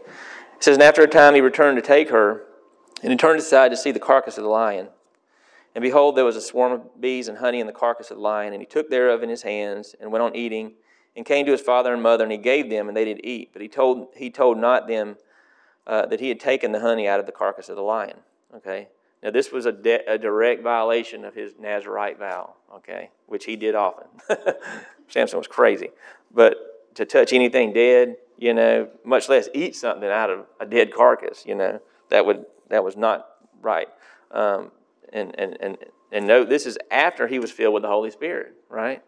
says, 0.61 0.77
And 0.77 0.83
after 0.83 1.03
a 1.03 1.09
time 1.09 1.35
he 1.35 1.41
returned 1.41 1.77
to 1.79 1.83
take 1.83 2.11
her, 2.11 2.45
and 3.03 3.11
he 3.11 3.17
turned 3.17 3.39
aside 3.39 3.71
to 3.71 3.77
see 3.77 3.91
the 3.91 3.99
carcass 3.99 4.37
of 4.37 4.45
the 4.45 4.51
lion. 4.51 4.89
And 5.75 5.83
behold, 5.83 6.17
there 6.17 6.25
was 6.25 6.37
a 6.37 6.41
swarm 6.41 6.73
of 6.73 7.01
bees 7.01 7.27
and 7.27 7.39
honey 7.39 7.61
in 7.61 7.67
the 7.67 7.73
carcass 7.73 8.11
of 8.11 8.19
the 8.19 8.23
lion, 8.23 8.53
and 8.53 8.61
he 8.61 8.67
took 8.67 8.91
thereof 8.91 9.23
in 9.23 9.31
his 9.31 9.43
hands, 9.43 9.95
and 9.99 10.13
went 10.13 10.23
on 10.23 10.37
eating, 10.37 10.75
and 11.16 11.24
came 11.24 11.46
to 11.46 11.53
his 11.53 11.61
father 11.61 11.92
and 11.92 12.03
mother, 12.03 12.24
and 12.24 12.33
he 12.33 12.38
gave 12.38 12.70
them, 12.70 12.88
and 12.88 12.96
they 12.96 13.05
did 13.05 13.20
eat. 13.24 13.50
But 13.53 13.62
he 13.62 13.68
told, 13.68 14.09
he 14.16 14.31
told 14.31 14.59
not 14.59 14.88
them 14.88 15.16
uh, 15.87 16.07
that 16.07 16.20
he 16.20 16.29
had 16.29 16.40
taken 16.40 16.72
the 16.72 16.81
honey 16.81 17.07
out 17.07 17.20
of 17.20 17.27
the 17.27 17.33
carcass 17.33 17.68
of 17.68 17.77
the 17.77 17.83
lion. 17.83 18.18
Okay? 18.55 18.88
Now, 19.22 19.31
this 19.31 19.50
was 19.50 19.64
a, 19.66 19.72
de- 19.72 20.05
a 20.07 20.18
direct 20.18 20.62
violation 20.62 21.24
of 21.24 21.35
his 21.35 21.55
Nazarite 21.59 22.18
vow, 22.18 22.55
okay, 22.74 23.11
which 23.27 23.46
he 23.46 23.57
did 23.57 23.74
often. 23.74 24.07
Samson 25.09 25.38
was 25.38 25.46
crazy. 25.46 25.88
But 26.31 26.94
to 26.96 27.07
touch 27.07 27.33
anything 27.33 27.72
dead, 27.72 28.16
you 28.37 28.53
know, 28.53 28.88
much 29.03 29.29
less 29.29 29.48
eat 29.55 29.77
something 29.77 30.09
out 30.09 30.29
of 30.29 30.46
a 30.61 30.66
dead 30.66 30.92
carcass, 30.92 31.46
you 31.46 31.55
know, 31.55 31.81
that 32.11 32.27
would 32.27 32.44
that 32.68 32.85
was 32.85 32.96
not 32.96 33.29
right. 33.62 33.88
Um, 34.31 34.72
and, 35.12 35.35
and, 35.38 35.57
and, 35.61 35.79
and 36.12 36.27
note, 36.27 36.48
this 36.48 36.66
is 36.66 36.77
after 36.90 37.29
he 37.29 37.38
was 37.38 37.50
filled 37.50 37.74
with 37.74 37.83
the 37.83 37.88
Holy 37.88 38.11
Spirit, 38.11 38.55
right? 38.68 39.03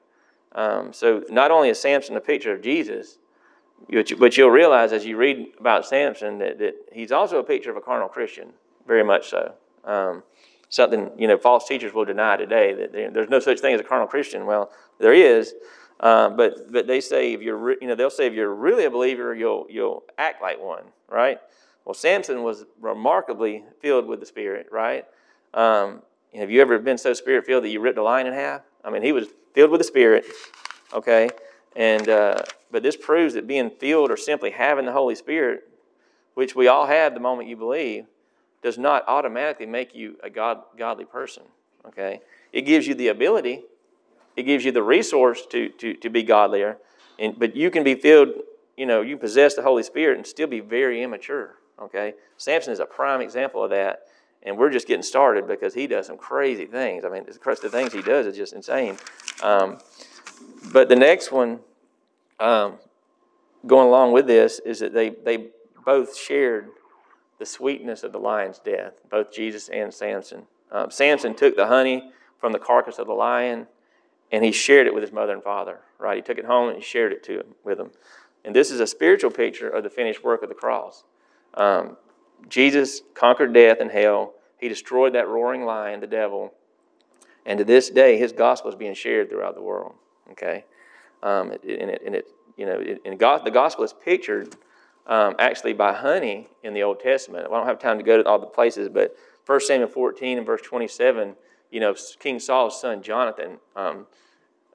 Um, 0.57 0.93
so 0.93 1.23
not 1.29 1.51
only 1.51 1.69
is 1.69 1.79
Samson 1.79 2.17
a 2.17 2.21
picture 2.21 2.53
of 2.53 2.63
Jesus, 2.63 3.19
but 4.19 4.37
you'll 4.37 4.51
realize 4.51 4.93
as 4.93 5.05
you 5.05 5.17
read 5.17 5.49
about 5.61 5.87
Samson 5.87 6.39
that, 6.39 6.59
that 6.59 6.75
he's 6.93 7.13
also 7.13 7.39
a 7.39 7.45
picture 7.45 7.71
of 7.71 7.77
a 7.77 7.81
carnal 7.81 8.09
Christian, 8.09 8.49
very 8.87 9.05
much 9.05 9.29
so. 9.29 9.55
Um, 9.85 10.23
something 10.71 11.11
you 11.17 11.29
know 11.29 11.37
false 11.37 11.69
teachers 11.69 11.93
will 11.93 12.07
deny 12.07 12.37
today 12.37 12.75
that 12.75 12.93
there's 12.93 13.29
no 13.29 13.39
such 13.39 13.61
thing 13.61 13.75
as 13.75 13.81
a 13.81 13.85
carnal 13.85 14.09
Christian. 14.09 14.47
Well, 14.47 14.71
there 14.99 15.13
is, 15.13 15.55
uh, 16.01 16.31
but 16.31 16.73
but 16.73 16.87
they 16.87 17.01
say 17.01 17.35
if 17.35 17.43
you're 17.43 17.59
re- 17.59 17.77
you 17.81 17.87
know 17.87 17.95
they'll 17.95 18.11
say 18.11 18.27
if 18.27 18.33
you're 18.33 18.55
really 18.55 18.87
a 18.87 18.91
believer, 18.91 19.35
you'll 19.35 19.67
you'll 19.69 20.05
act 20.17 20.41
like 20.41 20.61
one, 20.61 20.85
right? 21.09 21.39
Well, 21.85 21.95
Samson 21.95 22.43
was 22.43 22.65
remarkably 22.81 23.63
filled 23.81 24.07
with 24.07 24.21
the 24.21 24.27
Spirit, 24.27 24.69
right? 24.73 25.05
Um, 25.55 26.03
have 26.35 26.51
you 26.51 26.61
ever 26.61 26.79
been 26.79 26.99
so 26.99 27.13
spirit 27.15 27.47
filled 27.47 27.65
that 27.65 27.69
you 27.69 27.81
ripped 27.81 27.99
a 27.99 28.03
lion 28.03 28.27
in 28.27 28.33
half? 28.33 28.63
I 28.87 28.91
mean, 28.91 29.03
he 29.03 29.13
was 29.13 29.27
filled 29.53 29.71
with 29.73 29.81
the 29.81 29.85
Spirit, 29.85 30.25
okay? 30.95 31.29
And 31.75 32.09
uh, 32.09 32.43
but 32.71 32.83
this 32.83 32.97
proves 32.97 33.35
that 33.35 33.47
being 33.47 33.71
filled 33.71 34.11
or 34.11 34.17
simply 34.17 34.51
having 34.51 34.87
the 34.87 34.93
Holy 34.93 35.15
Spirit, 35.15 35.69
which 36.35 36.55
we 36.55 36.69
all 36.69 36.87
have 36.87 37.15
the 37.15 37.21
moment 37.21 37.49
you 37.49 37.57
believe, 37.57 38.07
does 38.63 38.79
not 38.79 39.05
automatically 39.07 39.67
make 39.67 39.95
you 39.95 40.17
a 40.23 40.31
God, 40.31 40.63
godly 40.77 41.05
person. 41.05 41.45
Okay? 41.87 42.21
It 42.53 42.63
gives 42.63 42.87
you 42.87 42.95
the 42.95 43.09
ability, 43.09 43.63
it 44.37 44.43
gives 44.43 44.65
you 44.65 44.73
the 44.73 44.83
resource 44.83 45.47
to, 45.51 45.69
to, 45.71 45.95
to 45.95 46.11
be 46.11 46.23
godlier, 46.23 46.79
and, 47.19 47.39
but 47.39 47.55
you 47.57 47.71
can 47.71 47.85
be 47.85 47.95
filled, 47.95 48.31
you 48.77 48.87
know, 48.87 49.03
you 49.03 49.17
possess 49.17 49.55
the 49.55 49.63
Holy 49.63 49.83
Spirit 49.83 50.17
and 50.17 50.27
still 50.27 50.47
be 50.49 50.61
very 50.61 51.03
immature. 51.03 51.55
Okay? 51.81 52.15
Samson 52.37 52.73
is 52.73 52.81
a 52.81 52.87
prime 52.87 53.21
example 53.21 53.63
of 53.63 53.71
that, 53.71 54.03
and 54.47 54.57
we're 54.57 54.71
just 54.71 54.87
getting 54.87 55.03
started 55.03 55.47
because 55.47 55.75
he 55.75 55.87
does 55.87 56.07
some 56.07 56.17
crazy 56.17 56.67
things. 56.67 57.05
I 57.05 57.09
mean, 57.11 57.25
the 57.27 57.69
things 57.69 57.93
he 57.93 58.01
does 58.01 58.27
is 58.27 58.37
just 58.37 58.53
insane. 58.53 58.97
Um, 59.43 59.79
but 60.73 60.89
the 60.89 60.97
next 60.97 61.33
one, 61.33 61.61
um, 62.39 62.79
going 63.67 63.89
along 63.89 64.13
with 64.13 64.27
this, 64.27 64.61
is 64.61 64.79
that 64.79 64.95
they, 64.95 65.11
they 65.11 65.49
both 65.85 66.17
shared 66.17 66.69
the 67.39 67.47
sweetness 67.47 68.03
of 68.03 68.13
the 68.13 68.19
lion's 68.19 68.59
death, 68.59 68.95
both 69.11 69.33
Jesus 69.33 69.69
and 69.69 69.93
Samson. 69.93 70.47
Um, 70.71 70.91
Samson 70.91 71.35
took 71.35 71.57
the 71.57 71.67
honey 71.67 72.13
from 72.41 72.53
the 72.53 72.59
carcass 72.59 72.99
of 72.99 73.07
the 73.09 73.13
lion 73.13 73.67
and 74.33 74.45
he 74.45 74.53
shared 74.53 74.87
it 74.87 74.95
with 74.95 75.03
his 75.03 75.13
mother 75.13 75.33
and 75.33 75.43
father, 75.43 75.81
right? 75.99 76.17
He 76.17 76.23
took 76.23 76.39
it 76.39 76.45
home 76.45 76.69
and 76.69 76.79
he 76.79 76.83
shared 76.83 77.13
it 77.13 77.23
to 77.25 77.41
him, 77.41 77.55
with 77.65 77.79
them. 77.79 77.91
And 78.45 78.55
this 78.55 78.71
is 78.71 78.81
a 78.81 78.87
spiritual 78.87 79.31
picture 79.31 79.69
of 79.69 79.85
the 79.85 79.91
finished 79.91 80.25
work 80.25 80.43
of 80.43 80.49
the 80.49 80.55
cross. 80.55 81.05
Um, 81.55 81.97
Jesus 82.49 83.03
conquered 83.15 83.53
death 83.53 83.79
and 83.81 83.91
hell. 83.91 84.35
He 84.59 84.69
destroyed 84.69 85.15
that 85.15 85.29
roaring 85.29 85.65
lion, 85.65 86.01
the 86.01 86.07
devil. 86.07 86.55
And 87.45 87.59
to 87.59 87.65
this 87.65 87.91
day, 87.91 88.19
his 88.19 88.33
gospel 88.33 88.71
is 88.71 88.77
being 88.77 88.95
shared 88.95 89.31
throughout 89.31 89.55
the 89.55 89.63
world. 89.63 89.95
Okay? 90.33 90.65
Um, 91.23 91.51
and, 91.51 91.91
it, 91.91 92.03
and 92.05 92.15
it, 92.15 92.27
you 92.57 92.67
know, 92.67 92.79
it, 92.79 93.01
and 93.05 93.19
God, 93.19 93.45
the 93.45 93.51
gospel 93.51 93.85
is 93.85 93.93
pictured 93.93 94.57
um, 95.07 95.35
actually 95.39 95.73
by 95.73 95.93
honey 95.93 96.49
in 96.63 96.75
the 96.75 96.83
Old 96.83 97.01
Testament. 97.01 97.47
I 97.47 97.57
don't 97.57 97.67
have 97.67 97.79
time 97.79 97.99
to 97.99 98.05
go 98.05 98.23
to 98.23 98.29
all 98.29 98.39
the 98.39 98.47
places, 98.47 98.89
but 98.89 99.17
1 99.47 99.61
Samuel 99.61 99.89
14 99.89 100.39
and 100.39 100.47
verse 100.47 100.63
27, 100.63 101.37
you 101.71 101.81
know, 101.81 101.95
King 102.19 102.41
Saul's 102.41 102.81
son 102.81 103.03
Jonathan, 103.03 103.59
um, 103.77 104.07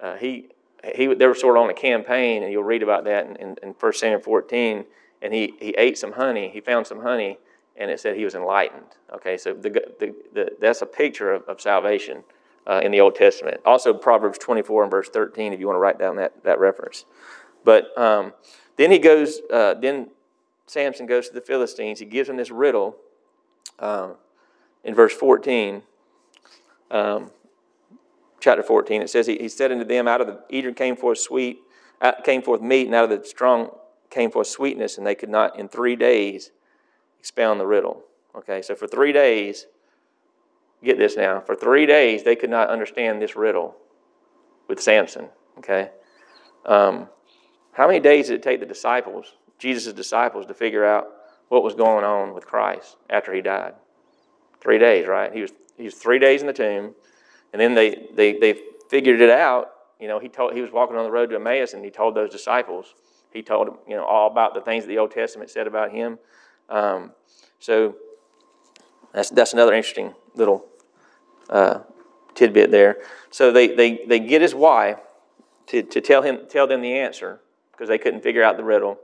uh, 0.01 0.15
he, 0.15 0.47
he, 0.95 1.13
they 1.13 1.27
were 1.27 1.35
sort 1.35 1.57
of 1.57 1.63
on 1.63 1.69
a 1.69 1.73
campaign, 1.73 2.43
and 2.43 2.51
you'll 2.51 2.63
read 2.63 2.81
about 2.81 3.03
that 3.03 3.27
in, 3.27 3.35
in, 3.35 3.55
in 3.61 3.69
1 3.69 3.93
Samuel 3.93 4.21
14, 4.21 4.85
and 5.21 5.33
he, 5.33 5.53
he 5.59 5.69
ate 5.71 5.97
some 5.97 6.13
honey. 6.13 6.49
He 6.49 6.61
found 6.61 6.87
some 6.87 7.01
honey, 7.01 7.37
and 7.77 7.89
it 7.89 7.99
said 7.99 8.15
he 8.15 8.25
was 8.25 8.35
enlightened. 8.35 8.85
Okay, 9.13 9.37
so 9.37 9.53
the, 9.53 9.69
the, 9.69 10.15
the, 10.33 10.49
that's 10.59 10.81
a 10.81 10.85
picture 10.85 11.31
of, 11.33 11.43
of 11.43 11.61
salvation 11.61 12.23
uh, 12.67 12.81
in 12.83 12.91
the 12.91 13.01
Old 13.01 13.15
Testament. 13.15 13.59
Also, 13.65 13.93
Proverbs 13.93 14.37
24 14.37 14.83
and 14.83 14.91
verse 14.91 15.09
13, 15.09 15.53
if 15.53 15.59
you 15.59 15.67
want 15.67 15.75
to 15.75 15.79
write 15.79 15.99
down 15.99 16.15
that, 16.17 16.43
that 16.43 16.59
reference. 16.59 17.05
But 17.63 17.97
um, 17.97 18.33
then 18.77 18.91
he 18.91 18.99
goes, 18.99 19.41
uh, 19.51 19.75
then 19.75 20.09
Samson 20.67 21.05
goes 21.05 21.27
to 21.29 21.33
the 21.33 21.41
Philistines, 21.41 21.99
he 21.99 22.05
gives 22.05 22.27
them 22.27 22.37
this 22.37 22.51
riddle 22.51 22.95
um, 23.79 24.15
in 24.83 24.95
verse 24.95 25.13
14, 25.13 25.81
um, 26.91 27.31
chapter 28.39 28.63
14. 28.63 29.01
It 29.01 29.09
says, 29.09 29.27
he, 29.27 29.37
he 29.37 29.49
said 29.49 29.71
unto 29.71 29.85
them, 29.85 30.07
Out 30.07 30.21
of 30.21 30.27
the 30.27 30.41
eater 30.49 30.71
came 30.71 30.95
forth 30.95 31.19
sweet, 31.19 31.59
out, 32.01 32.23
came 32.23 32.41
forth 32.41 32.61
meat, 32.61 32.85
and 32.85 32.95
out 32.95 33.11
of 33.11 33.21
the 33.21 33.25
strong 33.25 33.71
came 34.09 34.31
forth 34.31 34.47
sweetness, 34.47 34.97
and 34.97 35.05
they 35.05 35.15
could 35.15 35.29
not 35.29 35.57
in 35.57 35.67
three 35.67 35.95
days 35.95 36.51
expound 37.21 37.59
the 37.59 37.67
riddle. 37.67 38.03
Okay, 38.35 38.61
so 38.61 38.75
for 38.75 38.87
three 38.87 39.13
days, 39.13 39.67
get 40.83 40.97
this 40.97 41.15
now, 41.15 41.39
for 41.39 41.55
three 41.55 41.85
days 41.85 42.23
they 42.23 42.35
could 42.35 42.49
not 42.49 42.69
understand 42.69 43.21
this 43.21 43.35
riddle 43.35 43.75
with 44.67 44.81
Samson. 44.81 45.29
Okay, 45.59 45.91
um, 46.65 47.07
how 47.73 47.87
many 47.87 47.99
days 47.99 48.27
did 48.27 48.35
it 48.35 48.43
take 48.43 48.59
the 48.59 48.65
disciples 48.65 49.33
Jesus' 49.61 49.93
disciples 49.93 50.47
to 50.47 50.55
figure 50.55 50.83
out 50.83 51.07
what 51.49 51.61
was 51.63 51.75
going 51.75 52.03
on 52.03 52.33
with 52.33 52.47
Christ 52.47 52.97
after 53.11 53.31
he 53.31 53.41
died. 53.41 53.75
Three 54.59 54.79
days, 54.79 55.05
right? 55.05 55.31
He 55.31 55.41
was, 55.41 55.51
he 55.77 55.83
was 55.83 55.93
three 55.93 56.17
days 56.17 56.41
in 56.41 56.47
the 56.47 56.53
tomb, 56.53 56.95
and 57.53 57.61
then 57.61 57.75
they, 57.75 58.07
they, 58.15 58.39
they 58.39 58.59
figured 58.89 59.21
it 59.21 59.29
out. 59.29 59.69
You 59.99 60.07
know, 60.07 60.17
he, 60.17 60.29
told, 60.29 60.55
he 60.55 60.61
was 60.61 60.71
walking 60.71 60.97
on 60.97 61.03
the 61.03 61.11
road 61.11 61.29
to 61.29 61.35
Emmaus, 61.35 61.73
and 61.73 61.85
he 61.85 61.91
told 61.91 62.15
those 62.15 62.31
disciples, 62.31 62.95
he 63.31 63.43
told 63.43 63.67
them, 63.67 63.77
you 63.87 63.95
know, 63.95 64.03
all 64.03 64.31
about 64.31 64.55
the 64.55 64.61
things 64.61 64.83
that 64.83 64.87
the 64.87 64.97
Old 64.97 65.11
Testament 65.11 65.51
said 65.51 65.67
about 65.67 65.91
him. 65.91 66.17
Um, 66.71 67.11
so 67.59 67.95
that's, 69.13 69.29
that's 69.29 69.53
another 69.53 69.73
interesting 69.73 70.15
little 70.33 70.65
uh, 71.49 71.81
tidbit 72.33 72.71
there. 72.71 72.97
So 73.29 73.51
they, 73.51 73.75
they, 73.75 74.05
they 74.07 74.19
get 74.19 74.41
his 74.41 74.55
wife 74.55 74.97
to, 75.67 75.83
to 75.83 76.01
tell, 76.01 76.23
him, 76.23 76.39
tell 76.49 76.65
them 76.65 76.81
the 76.81 76.97
answer 76.97 77.39
because 77.71 77.87
they 77.87 77.99
couldn't 77.99 78.21
figure 78.21 78.43
out 78.43 78.57
the 78.57 78.63
riddle 78.63 78.97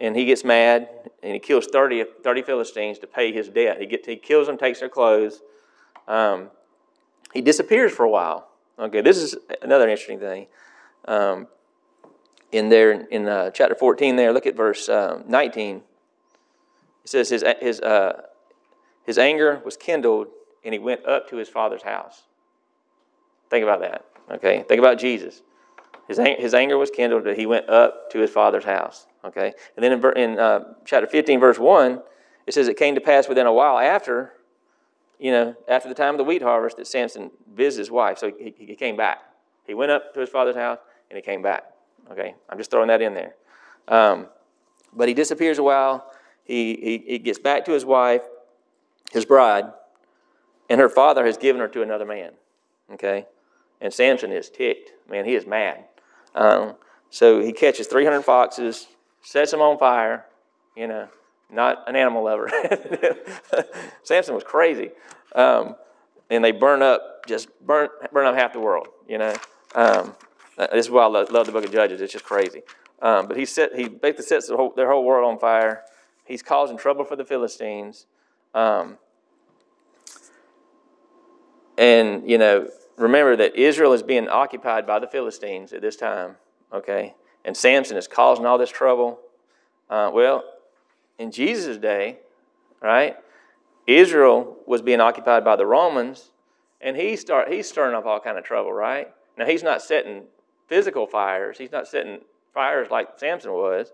and 0.00 0.16
he 0.16 0.24
gets 0.24 0.42
mad 0.42 0.88
and 1.22 1.34
he 1.34 1.38
kills 1.38 1.66
30, 1.66 2.04
30 2.24 2.42
Philistines 2.42 2.98
to 2.98 3.06
pay 3.06 3.32
his 3.32 3.48
debt. 3.48 3.78
He, 3.78 3.86
gets, 3.86 4.06
he 4.06 4.16
kills 4.16 4.46
them, 4.46 4.56
takes 4.56 4.80
their 4.80 4.88
clothes. 4.88 5.42
Um, 6.08 6.50
he 7.34 7.42
disappears 7.42 7.92
for 7.92 8.04
a 8.04 8.10
while. 8.10 8.48
Okay, 8.78 9.02
this 9.02 9.18
is 9.18 9.36
another 9.60 9.88
interesting 9.88 10.18
thing. 10.18 10.46
Um, 11.04 11.46
in 12.50 12.70
there, 12.70 12.92
in 12.92 13.28
uh, 13.28 13.50
chapter 13.50 13.74
14, 13.74 14.16
there, 14.16 14.32
look 14.32 14.46
at 14.46 14.56
verse 14.56 14.88
uh, 14.88 15.22
19. 15.28 15.82
Says, 17.10 17.28
his, 17.28 17.44
his, 17.60 17.80
uh, 17.80 18.22
his 19.04 19.18
anger 19.18 19.60
was 19.64 19.76
kindled 19.76 20.28
and 20.62 20.72
he 20.72 20.78
went 20.78 21.04
up 21.06 21.28
to 21.30 21.36
his 21.38 21.48
father's 21.48 21.82
house. 21.82 22.22
Think 23.50 23.64
about 23.64 23.80
that. 23.80 24.04
Okay, 24.30 24.64
think 24.68 24.78
about 24.78 24.96
Jesus. 24.96 25.42
His, 26.06 26.18
his 26.18 26.54
anger 26.54 26.78
was 26.78 26.88
kindled, 26.88 27.24
but 27.24 27.36
he 27.36 27.46
went 27.46 27.68
up 27.68 28.12
to 28.12 28.20
his 28.20 28.30
father's 28.30 28.64
house. 28.64 29.08
Okay? 29.24 29.52
And 29.76 29.82
then 29.82 29.92
in, 29.92 30.16
in 30.16 30.38
uh, 30.38 30.74
chapter 30.84 31.08
15, 31.08 31.40
verse 31.40 31.58
1, 31.58 32.00
it 32.46 32.54
says, 32.54 32.68
It 32.68 32.76
came 32.76 32.94
to 32.94 33.00
pass 33.00 33.28
within 33.28 33.48
a 33.48 33.52
while 33.52 33.76
after, 33.76 34.34
you 35.18 35.32
know, 35.32 35.56
after 35.66 35.88
the 35.88 35.96
time 35.96 36.14
of 36.14 36.18
the 36.18 36.24
wheat 36.24 36.42
harvest 36.42 36.76
that 36.76 36.86
Samson 36.86 37.32
visited 37.52 37.80
his 37.80 37.90
wife. 37.90 38.18
So 38.18 38.30
he, 38.38 38.54
he 38.56 38.76
came 38.76 38.96
back. 38.96 39.18
He 39.66 39.74
went 39.74 39.90
up 39.90 40.14
to 40.14 40.20
his 40.20 40.28
father's 40.28 40.54
house 40.54 40.78
and 41.10 41.16
he 41.16 41.22
came 41.22 41.42
back. 41.42 41.64
Okay? 42.12 42.36
I'm 42.48 42.58
just 42.58 42.70
throwing 42.70 42.88
that 42.88 43.02
in 43.02 43.14
there. 43.14 43.34
Um, 43.88 44.26
But 44.92 45.08
he 45.08 45.14
disappears 45.14 45.58
a 45.58 45.62
while. 45.64 46.09
He, 46.50 46.74
he, 46.82 47.04
he 47.12 47.18
gets 47.18 47.38
back 47.38 47.64
to 47.66 47.72
his 47.72 47.84
wife, 47.84 48.22
his 49.12 49.24
bride, 49.24 49.66
and 50.68 50.80
her 50.80 50.88
father 50.88 51.24
has 51.24 51.36
given 51.36 51.60
her 51.60 51.68
to 51.68 51.80
another 51.80 52.04
man. 52.04 52.32
Okay? 52.92 53.26
And 53.80 53.92
Samson 53.92 54.32
is 54.32 54.50
ticked. 54.50 54.90
Man, 55.08 55.24
he 55.24 55.36
is 55.36 55.46
mad. 55.46 55.84
Um, 56.34 56.74
so 57.08 57.40
he 57.40 57.52
catches 57.52 57.86
300 57.86 58.22
foxes, 58.22 58.88
sets 59.22 59.52
them 59.52 59.60
on 59.60 59.78
fire, 59.78 60.26
you 60.76 60.88
know, 60.88 61.08
not 61.52 61.88
an 61.88 61.94
animal 61.94 62.24
lover. 62.24 62.50
Samson 64.02 64.34
was 64.34 64.42
crazy. 64.42 64.90
Um, 65.36 65.76
and 66.30 66.44
they 66.44 66.50
burn 66.50 66.82
up, 66.82 67.26
just 67.28 67.48
burn, 67.64 67.90
burn 68.12 68.26
up 68.26 68.34
half 68.34 68.52
the 68.52 68.60
world, 68.60 68.88
you 69.08 69.18
know. 69.18 69.34
Um, 69.76 70.16
this 70.56 70.86
is 70.86 70.90
why 70.90 71.04
I 71.04 71.06
love, 71.06 71.30
love, 71.30 71.46
the 71.46 71.52
book 71.52 71.64
of 71.64 71.70
Judges. 71.70 72.00
It's 72.00 72.12
just 72.12 72.24
crazy. 72.24 72.62
Um, 73.00 73.28
but 73.28 73.36
he, 73.36 73.44
set, 73.44 73.74
he 73.76 73.88
basically 73.88 74.24
sets 74.24 74.48
their 74.48 74.56
whole, 74.56 74.72
their 74.74 74.90
whole, 74.90 75.04
world 75.04 75.30
on 75.30 75.38
fire. 75.38 75.84
He's 76.30 76.42
causing 76.44 76.78
trouble 76.78 77.04
for 77.04 77.16
the 77.16 77.24
Philistines. 77.24 78.06
Um, 78.54 78.98
and, 81.76 82.30
you 82.30 82.38
know, 82.38 82.68
remember 82.96 83.34
that 83.34 83.56
Israel 83.56 83.92
is 83.92 84.04
being 84.04 84.28
occupied 84.28 84.86
by 84.86 85.00
the 85.00 85.08
Philistines 85.08 85.72
at 85.72 85.82
this 85.82 85.96
time, 85.96 86.36
okay? 86.72 87.14
And 87.44 87.56
Samson 87.56 87.96
is 87.96 88.06
causing 88.06 88.46
all 88.46 88.58
this 88.58 88.70
trouble. 88.70 89.18
Uh, 89.88 90.12
well, 90.14 90.44
in 91.18 91.32
Jesus' 91.32 91.78
day, 91.78 92.18
right, 92.80 93.16
Israel 93.88 94.56
was 94.66 94.82
being 94.82 95.00
occupied 95.00 95.44
by 95.44 95.56
the 95.56 95.66
Romans, 95.66 96.30
and 96.80 96.96
he 96.96 97.16
start, 97.16 97.52
he's 97.52 97.68
stirring 97.68 97.96
up 97.96 98.06
all 98.06 98.20
kind 98.20 98.38
of 98.38 98.44
trouble, 98.44 98.72
right? 98.72 99.08
Now, 99.36 99.46
he's 99.46 99.64
not 99.64 99.82
setting 99.82 100.26
physical 100.68 101.08
fires. 101.08 101.58
He's 101.58 101.72
not 101.72 101.88
setting 101.88 102.20
fires 102.54 102.88
like 102.88 103.18
Samson 103.18 103.50
was, 103.50 103.92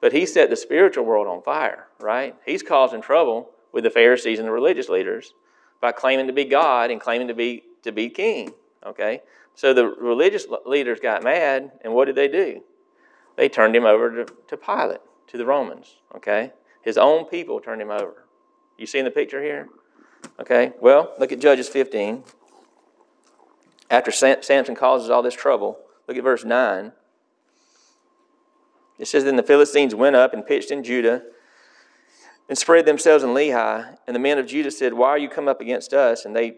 but 0.00 0.12
he 0.12 0.26
set 0.26 0.50
the 0.50 0.56
spiritual 0.56 1.04
world 1.04 1.26
on 1.26 1.42
fire, 1.42 1.88
right? 2.00 2.34
He's 2.44 2.62
causing 2.62 3.00
trouble 3.00 3.50
with 3.72 3.84
the 3.84 3.90
Pharisees 3.90 4.38
and 4.38 4.48
the 4.48 4.52
religious 4.52 4.88
leaders 4.88 5.34
by 5.80 5.92
claiming 5.92 6.26
to 6.26 6.32
be 6.32 6.44
God 6.44 6.90
and 6.90 7.00
claiming 7.00 7.28
to 7.28 7.34
be 7.34 7.64
to 7.82 7.92
be 7.92 8.08
king. 8.08 8.52
Okay, 8.84 9.22
so 9.54 9.72
the 9.72 9.86
religious 9.86 10.46
leaders 10.64 11.00
got 11.00 11.22
mad, 11.22 11.72
and 11.82 11.92
what 11.92 12.06
did 12.06 12.14
they 12.14 12.28
do? 12.28 12.62
They 13.36 13.48
turned 13.48 13.74
him 13.74 13.84
over 13.84 14.24
to, 14.24 14.32
to 14.48 14.56
Pilate, 14.56 15.00
to 15.28 15.38
the 15.38 15.46
Romans. 15.46 15.96
Okay, 16.14 16.52
his 16.82 16.96
own 16.96 17.24
people 17.24 17.60
turned 17.60 17.82
him 17.82 17.90
over. 17.90 18.24
You 18.78 18.86
see 18.86 18.98
in 18.98 19.04
the 19.04 19.10
picture 19.10 19.42
here? 19.42 19.68
Okay, 20.40 20.72
well, 20.80 21.14
look 21.18 21.32
at 21.32 21.40
Judges 21.40 21.68
15. 21.68 22.24
After 23.90 24.10
Samson 24.10 24.74
causes 24.74 25.10
all 25.10 25.22
this 25.22 25.34
trouble, 25.34 25.78
look 26.08 26.16
at 26.16 26.22
verse 26.22 26.44
9. 26.44 26.92
It 28.98 29.06
says, 29.08 29.24
Then 29.24 29.36
the 29.36 29.42
Philistines 29.42 29.94
went 29.94 30.16
up 30.16 30.32
and 30.32 30.44
pitched 30.46 30.70
in 30.70 30.82
Judah 30.82 31.22
and 32.48 32.56
spread 32.56 32.86
themselves 32.86 33.24
in 33.24 33.30
Lehi. 33.30 33.96
And 34.06 34.14
the 34.14 34.20
men 34.20 34.38
of 34.38 34.46
Judah 34.46 34.70
said, 34.70 34.94
Why 34.94 35.08
are 35.08 35.18
you 35.18 35.28
come 35.28 35.48
up 35.48 35.60
against 35.60 35.92
us? 35.92 36.24
And 36.24 36.34
they, 36.34 36.56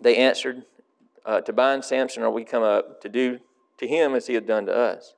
they 0.00 0.16
answered, 0.16 0.64
uh, 1.24 1.40
To 1.42 1.52
bind 1.52 1.84
Samson 1.84 2.22
are 2.22 2.30
we 2.30 2.44
come 2.44 2.62
up 2.62 3.00
to 3.02 3.08
do 3.08 3.38
to 3.78 3.88
him 3.88 4.14
as 4.14 4.26
he 4.26 4.34
had 4.34 4.46
done 4.46 4.66
to 4.66 4.74
us. 4.74 5.14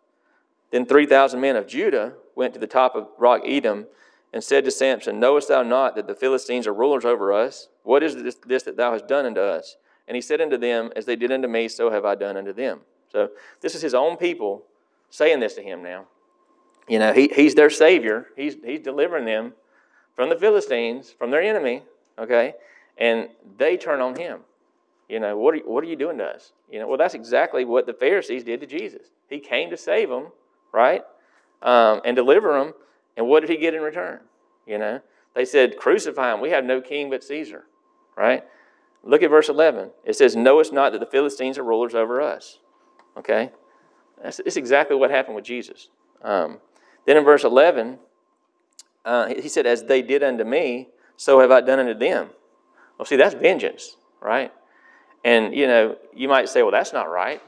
Then 0.71 0.87
3,000 0.87 1.41
men 1.41 1.57
of 1.57 1.67
Judah 1.67 2.15
went 2.35 2.55
to 2.55 2.61
the 2.61 2.67
top 2.67 2.95
of 2.95 3.09
rock 3.19 3.43
Etam 3.45 3.87
and 4.33 4.43
said 4.43 4.65
to 4.65 4.71
Samson, 4.71 5.21
Knowest 5.21 5.49
thou 5.49 5.63
not 5.63 5.95
that 5.97 6.07
the 6.07 6.15
Philistines 6.15 6.67
are 6.67 6.75
rulers 6.75 7.05
over 7.05 7.33
us? 7.33 7.69
What 7.83 8.03
is 8.03 8.17
this, 8.17 8.37
this 8.47 8.63
that 8.65 8.77
thou 8.77 8.93
hast 8.93 9.07
done 9.07 9.27
unto 9.27 9.41
us? 9.41 9.77
And 10.09 10.15
he 10.15 10.21
said 10.21 10.41
unto 10.41 10.57
them, 10.57 10.91
As 10.97 11.07
they 11.07 11.17
did 11.17 11.33
unto 11.33 11.49
me, 11.49 11.69
so 11.69 11.91
have 11.91 12.05
I 12.05 12.15
done 12.15 12.37
unto 12.37 12.53
them. 12.53 12.81
So 13.11 13.31
this 13.61 13.75
is 13.75 13.83
his 13.83 13.95
own 13.95 14.17
people 14.17 14.65
saying 15.11 15.41
this 15.41 15.55
to 15.55 15.63
him 15.63 15.83
now. 15.83 16.07
You 16.89 16.99
know, 16.99 17.13
he, 17.13 17.31
he's 17.35 17.55
their 17.55 17.71
savior. 17.71 18.27
He's, 18.37 18.57
he's 18.65 18.81
delivering 18.81 19.25
them 19.25 19.55
from 20.15 20.29
the 20.29 20.37
Philistines, 20.37 21.15
from 21.17 21.31
their 21.31 21.43
enemy, 21.43 21.83
okay? 22.19 22.55
And 22.97 23.29
they 23.59 23.77
turn 23.77 24.01
on 24.01 24.17
him. 24.17 24.41
You 25.09 25.21
know, 25.21 25.37
what 25.37 25.55
are, 25.55 25.59
what 25.59 25.85
are 25.85 25.87
you 25.87 25.97
doing 25.97 26.19
to 26.19 26.25
us? 26.25 26.53
You 26.71 26.81
know, 26.81 26.89
well, 26.89 26.99
that's 26.99 27.15
exactly 27.15 27.65
what 27.65 27.87
the 27.87 27.93
Pharisees 27.93 28.45
did 28.45 28.61
to 28.61 28.67
Jesus. 28.67 29.09
He 29.29 29.39
came 29.39 29.71
to 29.71 29.77
save 29.77 30.09
them, 30.09 30.29
right? 30.73 31.03
Um, 31.63 32.01
and 32.05 32.17
deliver 32.17 32.59
them. 32.59 32.75
And 33.17 33.29
what 33.29 33.41
did 33.41 33.51
he 33.51 33.57
get 33.57 33.75
in 33.75 33.83
return? 33.83 34.21
You 34.67 34.79
know, 34.79 35.01
they 35.35 35.45
said, 35.45 35.77
Crucify 35.77 36.35
him. 36.35 36.41
We 36.41 36.51
have 36.51 36.65
no 36.65 36.81
king 36.81 37.11
but 37.11 37.23
Caesar, 37.23 37.65
right? 38.17 38.43
Look 39.05 39.23
at 39.23 39.31
verse 39.31 39.49
11. 39.49 39.91
It 40.05 40.17
says, 40.17 40.35
Knowest 40.35 40.73
not 40.73 40.93
that 40.93 40.99
the 40.99 41.07
Philistines 41.07 41.59
are 41.59 41.63
rulers 41.63 41.95
over 41.95 42.21
us? 42.21 42.59
Okay? 43.17 43.51
That's, 44.23 44.39
that's 44.39 44.57
exactly 44.57 44.97
what 44.97 45.11
happened 45.11 45.37
with 45.37 45.45
Jesus. 45.45 45.89
Um, 46.23 46.59
then 47.07 47.17
in 47.17 47.25
verse 47.25 47.45
11, 47.45 47.99
uh, 49.05 49.29
he 49.29 49.49
said, 49.49 49.67
As 49.67 49.85
they 49.85 50.03
did 50.03 50.23
unto 50.23 50.45
me, 50.45 50.89
so 51.17 51.41
have 51.41 51.51
I 51.51 51.61
done 51.61 51.79
unto 51.79 51.95
them. 51.95 52.31
Well, 52.99 53.07
see, 53.07 53.17
that's 53.17 53.35
vengeance, 53.35 53.97
right? 54.21 54.53
And, 55.25 55.55
you 55.55 55.67
know, 55.67 55.97
you 56.15 56.29
might 56.29 56.49
say, 56.49 56.63
Well, 56.63 56.73
that's 56.73 56.93
not 56.93 57.11
right. 57.11 57.41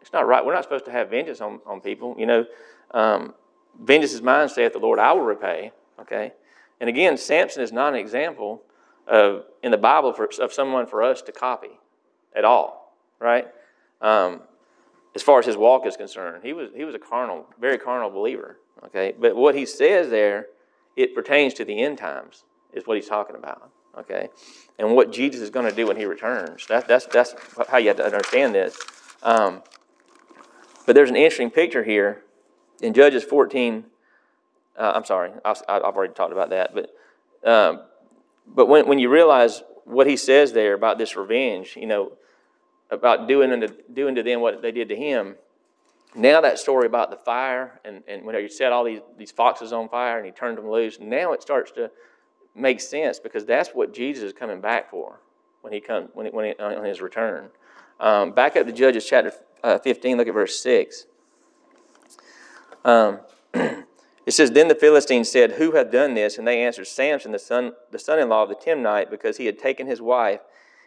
It's 0.00 0.12
not 0.12 0.26
right. 0.26 0.44
We're 0.44 0.54
not 0.54 0.64
supposed 0.64 0.86
to 0.86 0.92
have 0.92 1.10
vengeance 1.10 1.40
on, 1.40 1.60
on 1.66 1.80
people. 1.80 2.16
You 2.18 2.26
know, 2.26 2.44
um, 2.92 3.34
vengeance 3.78 4.12
is 4.12 4.22
mine, 4.22 4.48
saith 4.48 4.72
the 4.72 4.78
Lord, 4.78 4.98
I 4.98 5.12
will 5.12 5.22
repay. 5.22 5.72
Okay? 6.00 6.32
And 6.80 6.88
again, 6.88 7.16
Samson 7.18 7.62
is 7.62 7.72
not 7.72 7.92
an 7.92 7.98
example 7.98 8.62
of, 9.06 9.44
in 9.62 9.70
the 9.70 9.78
Bible 9.78 10.12
for, 10.12 10.28
of 10.40 10.52
someone 10.52 10.86
for 10.86 11.02
us 11.02 11.20
to 11.22 11.32
copy 11.32 11.78
at 12.34 12.44
all, 12.44 12.96
right? 13.18 13.48
Um, 14.00 14.42
as 15.14 15.22
far 15.22 15.38
as 15.38 15.46
his 15.46 15.56
walk 15.56 15.86
is 15.86 15.96
concerned, 15.96 16.42
he 16.44 16.52
was, 16.52 16.70
he 16.74 16.84
was 16.84 16.94
a 16.94 16.98
carnal, 16.98 17.46
very 17.60 17.78
carnal 17.78 18.10
believer. 18.10 18.58
Okay, 18.84 19.14
but 19.18 19.36
what 19.36 19.54
he 19.54 19.66
says 19.66 20.10
there, 20.10 20.46
it 20.96 21.14
pertains 21.14 21.54
to 21.54 21.64
the 21.64 21.80
end 21.80 21.98
times, 21.98 22.44
is 22.72 22.86
what 22.86 22.96
he's 22.96 23.08
talking 23.08 23.36
about. 23.36 23.70
Okay, 23.98 24.28
and 24.78 24.94
what 24.94 25.12
Jesus 25.12 25.40
is 25.40 25.50
going 25.50 25.68
to 25.68 25.74
do 25.74 25.86
when 25.86 25.96
he 25.96 26.04
returns. 26.04 26.66
That, 26.68 26.86
that's 26.86 27.06
that's 27.06 27.34
how 27.68 27.78
you 27.78 27.88
have 27.88 27.96
to 27.96 28.04
understand 28.04 28.54
this. 28.54 28.78
Um, 29.22 29.62
but 30.86 30.94
there's 30.94 31.10
an 31.10 31.16
interesting 31.16 31.50
picture 31.50 31.84
here 31.84 32.22
in 32.80 32.94
Judges 32.94 33.24
14. 33.24 33.84
Uh, 34.78 34.92
I'm 34.94 35.04
sorry, 35.04 35.32
I've, 35.44 35.60
I've, 35.68 35.82
already 35.82 36.14
talked 36.14 36.32
about 36.32 36.50
that. 36.50 36.72
But 36.74 36.94
um, 37.48 37.80
but 38.46 38.66
when 38.66 38.86
when 38.86 38.98
you 38.98 39.10
realize 39.10 39.62
what 39.84 40.06
he 40.06 40.16
says 40.16 40.52
there 40.52 40.74
about 40.74 40.96
this 40.96 41.16
revenge, 41.16 41.76
you 41.76 41.86
know, 41.86 42.12
about 42.90 43.28
doing 43.28 43.52
unto, 43.52 43.68
doing 43.92 44.14
to 44.14 44.22
them 44.22 44.40
what 44.40 44.62
they 44.62 44.72
did 44.72 44.88
to 44.88 44.96
him, 44.96 45.36
now 46.14 46.40
that 46.40 46.58
story 46.58 46.86
about 46.86 47.10
the 47.10 47.16
fire 47.16 47.80
and, 47.84 48.02
and 48.08 48.24
when 48.24 48.34
he 48.34 48.48
set 48.48 48.72
all 48.72 48.84
these, 48.84 49.00
these 49.16 49.30
foxes 49.30 49.72
on 49.72 49.88
fire 49.88 50.16
and 50.16 50.26
he 50.26 50.32
turned 50.32 50.58
them 50.58 50.68
loose, 50.68 50.98
now 51.00 51.32
it 51.32 51.42
starts 51.42 51.70
to 51.72 51.90
make 52.54 52.80
sense 52.80 53.20
because 53.20 53.44
that's 53.44 53.70
what 53.70 53.94
Jesus 53.94 54.24
is 54.24 54.32
coming 54.32 54.60
back 54.60 54.90
for 54.90 55.20
when 55.60 55.72
he 55.72 55.80
comes 55.80 56.08
when, 56.14 56.26
he, 56.26 56.32
when 56.32 56.46
he, 56.46 56.62
on 56.62 56.84
his 56.84 57.00
return. 57.00 57.50
Um, 58.00 58.32
back 58.32 58.56
at 58.56 58.66
the 58.66 58.72
Judges 58.72 59.06
chapter 59.06 59.32
uh, 59.62 59.78
15, 59.78 60.16
look 60.16 60.26
at 60.26 60.34
verse 60.34 60.60
6. 60.60 61.06
Um, 62.84 63.20
it 63.54 63.84
says, 64.30 64.50
Then 64.50 64.68
the 64.68 64.74
Philistines 64.74 65.30
said, 65.30 65.52
Who 65.52 65.72
hath 65.72 65.92
done 65.92 66.14
this? 66.14 66.38
And 66.38 66.46
they 66.46 66.62
answered, 66.62 66.86
Samson, 66.86 67.32
the 67.32 67.38
son, 67.38 67.72
the 67.90 67.98
son-in-law 67.98 68.44
of 68.44 68.48
the 68.48 68.54
Timnite, 68.54 69.10
because 69.10 69.36
he 69.36 69.46
had 69.46 69.58
taken 69.58 69.86
his 69.86 70.00
wife 70.00 70.40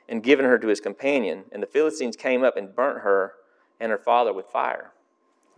and 0.08 0.24
given 0.24 0.46
her 0.46 0.58
to 0.58 0.68
his 0.68 0.80
companion. 0.80 1.46
And 1.52 1.62
the 1.62 1.68
Philistines 1.68 2.16
came 2.16 2.44
up 2.44 2.58
and 2.58 2.76
burnt 2.76 3.02
her 3.02 3.34
and 3.80 3.92
her 3.92 3.98
father 3.98 4.34
with 4.34 4.48
fire. 4.48 4.92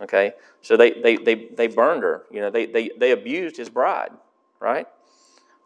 Okay? 0.00 0.32
So 0.62 0.76
they, 0.76 0.92
they, 0.92 1.16
they, 1.16 1.48
they 1.56 1.66
burned 1.66 2.02
her. 2.02 2.24
You 2.30 2.40
know, 2.40 2.50
they, 2.50 2.66
they, 2.66 2.90
they 2.98 3.12
abused 3.12 3.56
his 3.56 3.68
bride, 3.68 4.10
right? 4.60 4.86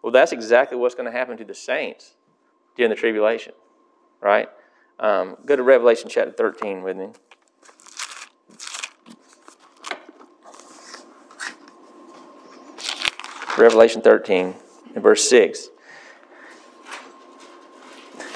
Well, 0.02 0.12
that's 0.12 0.32
exactly 0.32 0.78
what's 0.78 0.94
going 0.94 1.10
to 1.10 1.16
happen 1.16 1.36
to 1.36 1.44
the 1.44 1.54
saints 1.54 2.14
during 2.76 2.90
the 2.90 2.96
tribulation, 2.96 3.52
right? 4.20 4.48
Um, 4.98 5.36
go 5.44 5.56
to 5.56 5.62
Revelation 5.62 6.08
chapter 6.08 6.32
13 6.32 6.82
with 6.82 6.96
me. 6.96 7.08
Revelation 13.58 14.00
13, 14.00 14.54
and 14.94 15.02
verse 15.02 15.28
6. 15.28 15.68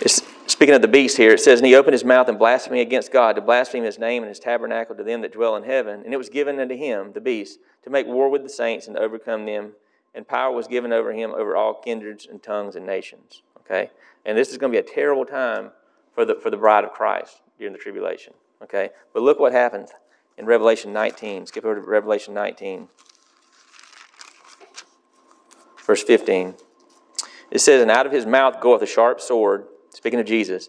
It's, 0.03 0.21
Speaking 0.55 0.77
of 0.77 0.83
the 0.83 0.89
beast 0.89 1.17
here, 1.17 1.33
it 1.33 1.41
says, 1.41 1.59
And 1.59 1.67
he 1.67 1.75
opened 1.75 1.95
his 1.95 2.05
mouth 2.05 2.29
and 2.29 2.39
blasphemed 2.39 2.79
against 2.79 3.11
God, 3.11 3.35
to 3.35 3.43
blaspheme 3.43 3.83
his 3.83 3.99
name 3.99 4.23
and 4.23 4.29
his 4.29 4.39
tabernacle 4.39 4.95
to 4.95 5.03
them 5.03 5.21
that 5.23 5.33
dwell 5.33 5.57
in 5.57 5.65
heaven. 5.65 6.03
And 6.05 6.15
it 6.15 6.17
was 6.17 6.29
given 6.29 6.61
unto 6.61 6.77
him, 6.77 7.13
the 7.13 7.21
beast, 7.21 7.59
to 7.83 7.91
make 7.91 8.07
war 8.07 8.29
with 8.29 8.45
the 8.45 8.49
saints 8.49 8.87
and 8.87 8.95
to 8.95 9.03
overcome 9.03 9.47
them. 9.47 9.73
And 10.15 10.29
power 10.29 10.55
was 10.55 10.69
given 10.69 10.93
over 10.93 11.13
him 11.13 11.33
over 11.35 11.57
all 11.57 11.75
kindreds 11.75 12.27
and 12.27 12.41
tongues 12.41 12.77
and 12.77 12.87
nations. 12.87 13.43
Okay? 13.59 13.91
And 14.25 14.39
this 14.39 14.51
is 14.51 14.57
going 14.57 14.73
to 14.73 14.81
be 14.81 14.89
a 14.89 14.95
terrible 14.95 15.25
time 15.25 15.73
for 16.15 16.25
the, 16.25 16.37
for 16.37 16.51
the 16.51 16.57
bride 16.57 16.85
of 16.85 16.93
Christ 16.93 17.43
during 17.59 17.73
the 17.73 17.79
tribulation. 17.81 18.33
Okay? 18.63 18.91
But 19.13 19.25
look 19.25 19.41
what 19.41 19.51
happens 19.51 19.91
in 20.39 20.47
Revelation 20.47 20.93
19. 20.93 21.47
Skip 21.47 21.65
over 21.65 21.75
to 21.75 21.81
Revelation 21.81 22.33
19, 22.33 22.87
verse 25.85 26.05
15. 26.05 26.55
It 27.51 27.59
says, 27.59 27.83
And 27.83 27.91
out 27.91 28.07
of 28.07 28.13
his 28.13 28.25
mouth 28.25 28.61
goeth 28.61 28.83
a 28.83 28.87
sharp 28.87 29.21
sword 29.21 29.67
speaking 29.95 30.21
of 30.21 30.27
Jesus, 30.27 30.69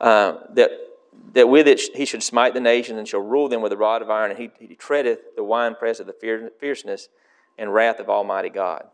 uh, 0.00 0.38
that, 0.54 0.70
that 1.32 1.48
with 1.48 1.68
it 1.68 1.80
he 1.94 2.04
should 2.04 2.22
smite 2.22 2.54
the 2.54 2.60
nations 2.60 2.98
and 2.98 3.06
shall 3.06 3.20
rule 3.20 3.48
them 3.48 3.62
with 3.62 3.72
a 3.72 3.76
rod 3.76 4.02
of 4.02 4.10
iron, 4.10 4.30
and 4.30 4.40
he, 4.40 4.50
he 4.58 4.74
treadeth 4.74 5.36
the 5.36 5.44
winepress 5.44 6.00
of 6.00 6.06
the 6.06 6.50
fierceness 6.60 7.08
and 7.58 7.72
wrath 7.72 8.00
of 8.00 8.08
Almighty 8.08 8.50
God. 8.50 8.88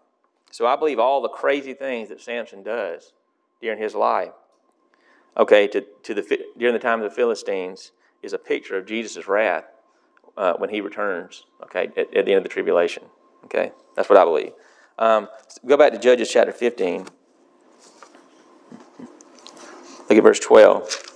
So 0.50 0.66
I 0.66 0.76
believe 0.76 0.98
all 0.98 1.22
the 1.22 1.28
crazy 1.28 1.74
things 1.74 2.08
that 2.08 2.20
Samson 2.20 2.62
does 2.62 3.12
during 3.60 3.78
his 3.78 3.94
life, 3.94 4.32
okay, 5.36 5.68
to, 5.68 5.84
to 6.02 6.14
the, 6.14 6.38
during 6.58 6.74
the 6.74 6.80
time 6.80 7.00
of 7.00 7.08
the 7.08 7.14
Philistines, 7.14 7.92
is 8.22 8.32
a 8.32 8.38
picture 8.38 8.76
of 8.76 8.86
Jesus' 8.86 9.28
wrath 9.28 9.64
uh, 10.36 10.54
when 10.54 10.70
he 10.70 10.80
returns, 10.80 11.44
okay, 11.62 11.90
at, 11.96 12.14
at, 12.14 12.24
the 12.26 12.32
end 12.32 12.38
of 12.38 12.42
the 12.42 12.48
tribulation. 12.48 13.04
Okay, 13.44 13.72
that's 13.96 14.08
what 14.08 14.18
I 14.18 14.24
believe. 14.24 14.52
Um, 14.98 15.28
go 15.66 15.76
back 15.76 15.92
to 15.92 15.98
Judges 15.98 16.30
chapter 16.30 16.52
15. 16.52 17.06
Look 20.10 20.18
at 20.18 20.24
verse 20.24 20.40
12. 20.40 21.06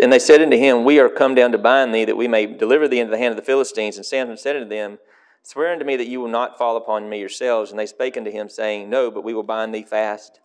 And 0.00 0.12
they 0.12 0.18
said 0.18 0.42
unto 0.42 0.56
him, 0.56 0.82
We 0.82 0.98
are 0.98 1.08
come 1.08 1.36
down 1.36 1.52
to 1.52 1.58
bind 1.58 1.94
thee, 1.94 2.04
that 2.04 2.16
we 2.16 2.26
may 2.26 2.46
deliver 2.46 2.88
thee 2.88 2.98
into 2.98 3.12
the 3.12 3.18
hand 3.18 3.30
of 3.30 3.36
the 3.36 3.44
Philistines. 3.44 3.96
And 3.96 4.04
Samson 4.04 4.36
said 4.36 4.56
unto 4.56 4.68
them, 4.68 4.98
Swear 5.44 5.72
unto 5.72 5.84
me 5.84 5.94
that 5.94 6.08
you 6.08 6.20
will 6.20 6.28
not 6.28 6.58
fall 6.58 6.76
upon 6.76 7.08
me 7.08 7.20
yourselves. 7.20 7.70
And 7.70 7.78
they 7.78 7.86
spake 7.86 8.16
unto 8.16 8.30
him, 8.30 8.48
saying, 8.48 8.90
No, 8.90 9.08
but 9.08 9.22
we 9.22 9.34
will 9.34 9.44
bind 9.44 9.72
thee 9.72 9.84
fast 9.84 10.40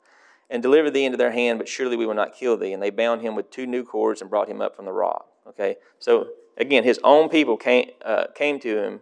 and 0.52 0.62
deliver 0.62 0.92
thee 0.92 1.04
into 1.04 1.18
their 1.18 1.32
hand, 1.32 1.58
but 1.58 1.68
surely 1.68 1.98
we 1.98 2.06
will 2.06 2.14
not 2.14 2.36
kill 2.36 2.58
thee. 2.58 2.74
And 2.74 2.82
they 2.82 2.92
bound 2.92 3.22
him 3.22 3.36
with 3.36 3.50
two 3.50 3.66
new 3.66 3.84
cords 3.84 4.22
and 4.22 4.30
brought 4.30 4.50
him 4.50 4.62
up 4.62 4.76
from 4.76 4.86
the 4.86 4.94
rock. 4.94 5.28
Okay? 5.48 5.78
So, 5.98 6.28
again, 6.58 6.84
his 6.84 7.00
own 7.04 7.28
people 7.28 7.58
came, 7.58 7.90
uh, 8.06 8.26
came 8.36 8.60
to 8.60 8.84
him 8.84 9.00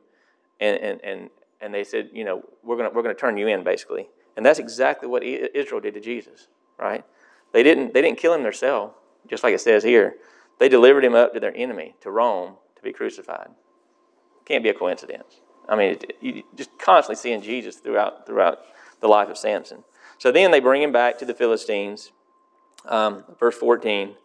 and, 0.61 0.77
and, 0.77 1.01
and, 1.03 1.29
and 1.59 1.73
they 1.73 1.83
said, 1.83 2.09
You 2.13 2.23
know, 2.23 2.41
we're 2.63 2.77
going 2.77 2.93
we're 2.93 3.03
going 3.03 3.15
to 3.15 3.19
turn 3.19 3.37
you 3.37 3.47
in, 3.47 3.65
basically. 3.65 4.07
And 4.37 4.45
that's 4.45 4.59
exactly 4.59 5.07
what 5.07 5.23
Israel 5.23 5.79
did 5.79 5.93
to 5.93 6.01
Jesus, 6.01 6.47
right? 6.77 7.03
They 7.51 7.63
didn't, 7.63 7.93
they 7.93 8.01
didn't 8.01 8.17
kill 8.17 8.33
him 8.33 8.43
themselves, 8.43 8.93
just 9.27 9.43
like 9.43 9.53
it 9.53 9.61
says 9.61 9.83
here. 9.83 10.15
They 10.59 10.69
delivered 10.69 11.03
him 11.03 11.15
up 11.15 11.33
to 11.33 11.39
their 11.39 11.55
enemy, 11.55 11.95
to 12.01 12.11
Rome, 12.11 12.55
to 12.75 12.81
be 12.81 12.93
crucified. 12.93 13.49
Can't 14.45 14.63
be 14.63 14.69
a 14.69 14.73
coincidence. 14.73 15.41
I 15.67 15.75
mean, 15.75 15.97
you 16.21 16.43
just 16.55 16.69
constantly 16.77 17.15
seeing 17.15 17.41
Jesus 17.41 17.77
throughout, 17.77 18.25
throughout 18.25 18.59
the 18.99 19.07
life 19.07 19.29
of 19.29 19.37
Samson. 19.37 19.83
So 20.17 20.31
then 20.31 20.51
they 20.51 20.59
bring 20.59 20.81
him 20.81 20.91
back 20.91 21.17
to 21.19 21.25
the 21.25 21.33
Philistines. 21.33 22.11
Um, 22.85 23.23
verse 23.39 23.55
14. 23.55 24.15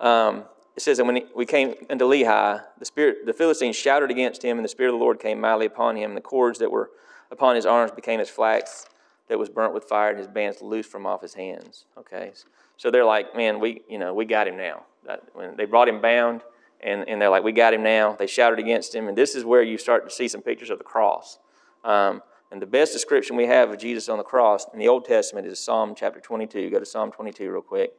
Um, 0.00 0.44
it 0.76 0.82
says 0.82 0.98
that 0.98 1.04
when 1.04 1.20
we 1.34 1.44
came 1.44 1.74
into 1.90 2.04
Lehi, 2.04 2.62
the 2.78 2.84
spirit, 2.84 3.26
the 3.26 3.32
Philistines 3.32 3.76
shouted 3.76 4.10
against 4.10 4.42
him, 4.42 4.56
and 4.56 4.64
the 4.64 4.68
Spirit 4.68 4.90
of 4.90 4.98
the 4.98 5.04
Lord 5.04 5.18
came 5.18 5.40
mightily 5.40 5.66
upon 5.66 5.96
him, 5.96 6.12
and 6.12 6.16
the 6.16 6.22
cords 6.22 6.58
that 6.60 6.70
were 6.70 6.90
upon 7.30 7.56
his 7.56 7.66
arms 7.66 7.90
became 7.92 8.20
as 8.20 8.30
flax 8.30 8.86
that 9.30 9.38
was 9.38 9.48
burnt 9.48 9.72
with 9.72 9.84
fire, 9.84 10.10
and 10.10 10.18
his 10.18 10.28
bands 10.28 10.60
loose 10.60 10.86
from 10.86 11.06
off 11.06 11.22
his 11.22 11.34
hands. 11.34 11.86
Okay, 11.96 12.32
so 12.76 12.90
they're 12.90 13.04
like, 13.04 13.34
man, 13.34 13.58
we, 13.58 13.82
you 13.88 13.98
know, 13.98 14.12
we 14.12 14.26
got 14.26 14.46
him 14.46 14.56
now. 14.56 14.82
That, 15.06 15.22
when 15.32 15.56
they 15.56 15.64
brought 15.64 15.88
him 15.88 16.02
bound, 16.02 16.42
and, 16.82 17.08
and 17.08 17.20
they're 17.20 17.30
like, 17.30 17.44
we 17.44 17.52
got 17.52 17.74
him 17.74 17.82
now. 17.82 18.16
They 18.18 18.26
shouted 18.26 18.58
against 18.58 18.94
him. 18.94 19.08
And 19.08 19.16
this 19.16 19.34
is 19.34 19.44
where 19.44 19.62
you 19.62 19.78
start 19.78 20.08
to 20.08 20.14
see 20.14 20.28
some 20.28 20.40
pictures 20.40 20.70
of 20.70 20.78
the 20.78 20.84
cross. 20.84 21.38
Um, 21.84 22.22
and 22.50 22.60
the 22.60 22.66
best 22.66 22.92
description 22.92 23.36
we 23.36 23.46
have 23.46 23.70
of 23.70 23.78
Jesus 23.78 24.08
on 24.08 24.18
the 24.18 24.24
cross 24.24 24.66
in 24.72 24.78
the 24.78 24.88
Old 24.88 25.04
Testament 25.04 25.46
is 25.46 25.58
Psalm 25.58 25.94
chapter 25.96 26.20
22. 26.20 26.70
Go 26.70 26.78
to 26.78 26.86
Psalm 26.86 27.12
22 27.12 27.50
real 27.50 27.62
quick. 27.62 27.92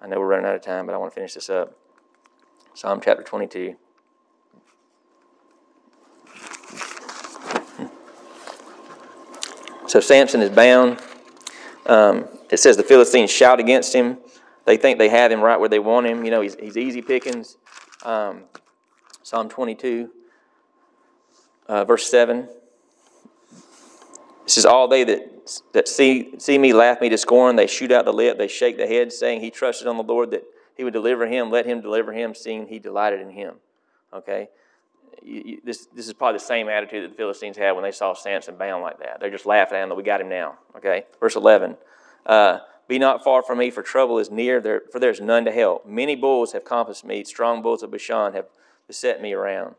I 0.00 0.06
know 0.06 0.18
we're 0.18 0.26
running 0.26 0.46
out 0.46 0.54
of 0.54 0.62
time, 0.62 0.86
but 0.86 0.94
I 0.94 0.98
want 0.98 1.10
to 1.12 1.14
finish 1.14 1.34
this 1.34 1.50
up. 1.50 1.76
Psalm 2.74 3.00
chapter 3.02 3.22
22. 3.22 3.74
So 9.90 9.98
Samson 9.98 10.40
is 10.40 10.50
bound. 10.50 11.00
Um, 11.84 12.28
it 12.48 12.58
says 12.58 12.76
the 12.76 12.84
Philistines 12.84 13.28
shout 13.28 13.58
against 13.58 13.92
him. 13.92 14.18
They 14.64 14.76
think 14.76 15.00
they 15.00 15.08
have 15.08 15.32
him 15.32 15.40
right 15.40 15.58
where 15.58 15.68
they 15.68 15.80
want 15.80 16.06
him. 16.06 16.24
You 16.24 16.30
know, 16.30 16.42
he's, 16.42 16.54
he's 16.54 16.76
easy 16.76 17.02
pickings. 17.02 17.56
Um, 18.04 18.44
Psalm 19.24 19.48
22, 19.48 20.08
uh, 21.66 21.84
verse 21.86 22.08
7. 22.08 22.38
It 22.38 22.50
says, 24.46 24.64
All 24.64 24.86
they 24.86 25.02
that, 25.02 25.60
that 25.72 25.88
see, 25.88 26.38
see 26.38 26.56
me 26.56 26.72
laugh 26.72 27.00
me 27.00 27.08
to 27.08 27.18
scorn. 27.18 27.56
They 27.56 27.66
shoot 27.66 27.90
out 27.90 28.04
the 28.04 28.12
lip, 28.12 28.38
they 28.38 28.46
shake 28.46 28.76
the 28.76 28.86
head, 28.86 29.12
saying, 29.12 29.40
He 29.40 29.50
trusted 29.50 29.88
on 29.88 29.96
the 29.96 30.04
Lord 30.04 30.30
that 30.30 30.44
he 30.76 30.84
would 30.84 30.92
deliver 30.92 31.26
him. 31.26 31.50
Let 31.50 31.66
him 31.66 31.80
deliver 31.80 32.12
him, 32.12 32.36
seeing 32.36 32.68
he 32.68 32.78
delighted 32.78 33.22
in 33.22 33.30
him. 33.30 33.56
Okay? 34.12 34.50
You, 35.22 35.60
this, 35.64 35.86
this 35.86 36.06
is 36.06 36.12
probably 36.12 36.38
the 36.38 36.44
same 36.44 36.68
attitude 36.68 37.04
that 37.04 37.10
the 37.10 37.16
Philistines 37.16 37.56
had 37.56 37.72
when 37.72 37.82
they 37.82 37.92
saw 37.92 38.14
Samson 38.14 38.56
bound 38.56 38.82
like 38.82 38.98
that. 39.00 39.20
They're 39.20 39.30
just 39.30 39.46
laughing 39.46 39.76
at 39.76 39.82
him 39.82 39.88
that 39.90 39.94
we 39.94 40.02
got 40.02 40.20
him 40.20 40.28
now. 40.28 40.58
Okay? 40.76 41.04
Verse 41.18 41.36
11. 41.36 41.76
Uh, 42.26 42.58
be 42.88 42.98
not 42.98 43.22
far 43.22 43.42
from 43.42 43.58
me, 43.58 43.70
for 43.70 43.82
trouble 43.82 44.18
is 44.18 44.30
near, 44.30 44.60
there, 44.60 44.82
for 44.90 44.98
there 44.98 45.10
is 45.10 45.20
none 45.20 45.44
to 45.44 45.52
help. 45.52 45.86
Many 45.86 46.16
bulls 46.16 46.52
have 46.52 46.64
compassed 46.64 47.04
me, 47.04 47.22
strong 47.22 47.62
bulls 47.62 47.82
of 47.82 47.92
Bashan 47.92 48.32
have 48.32 48.46
beset 48.88 49.22
me 49.22 49.32
around. 49.32 49.76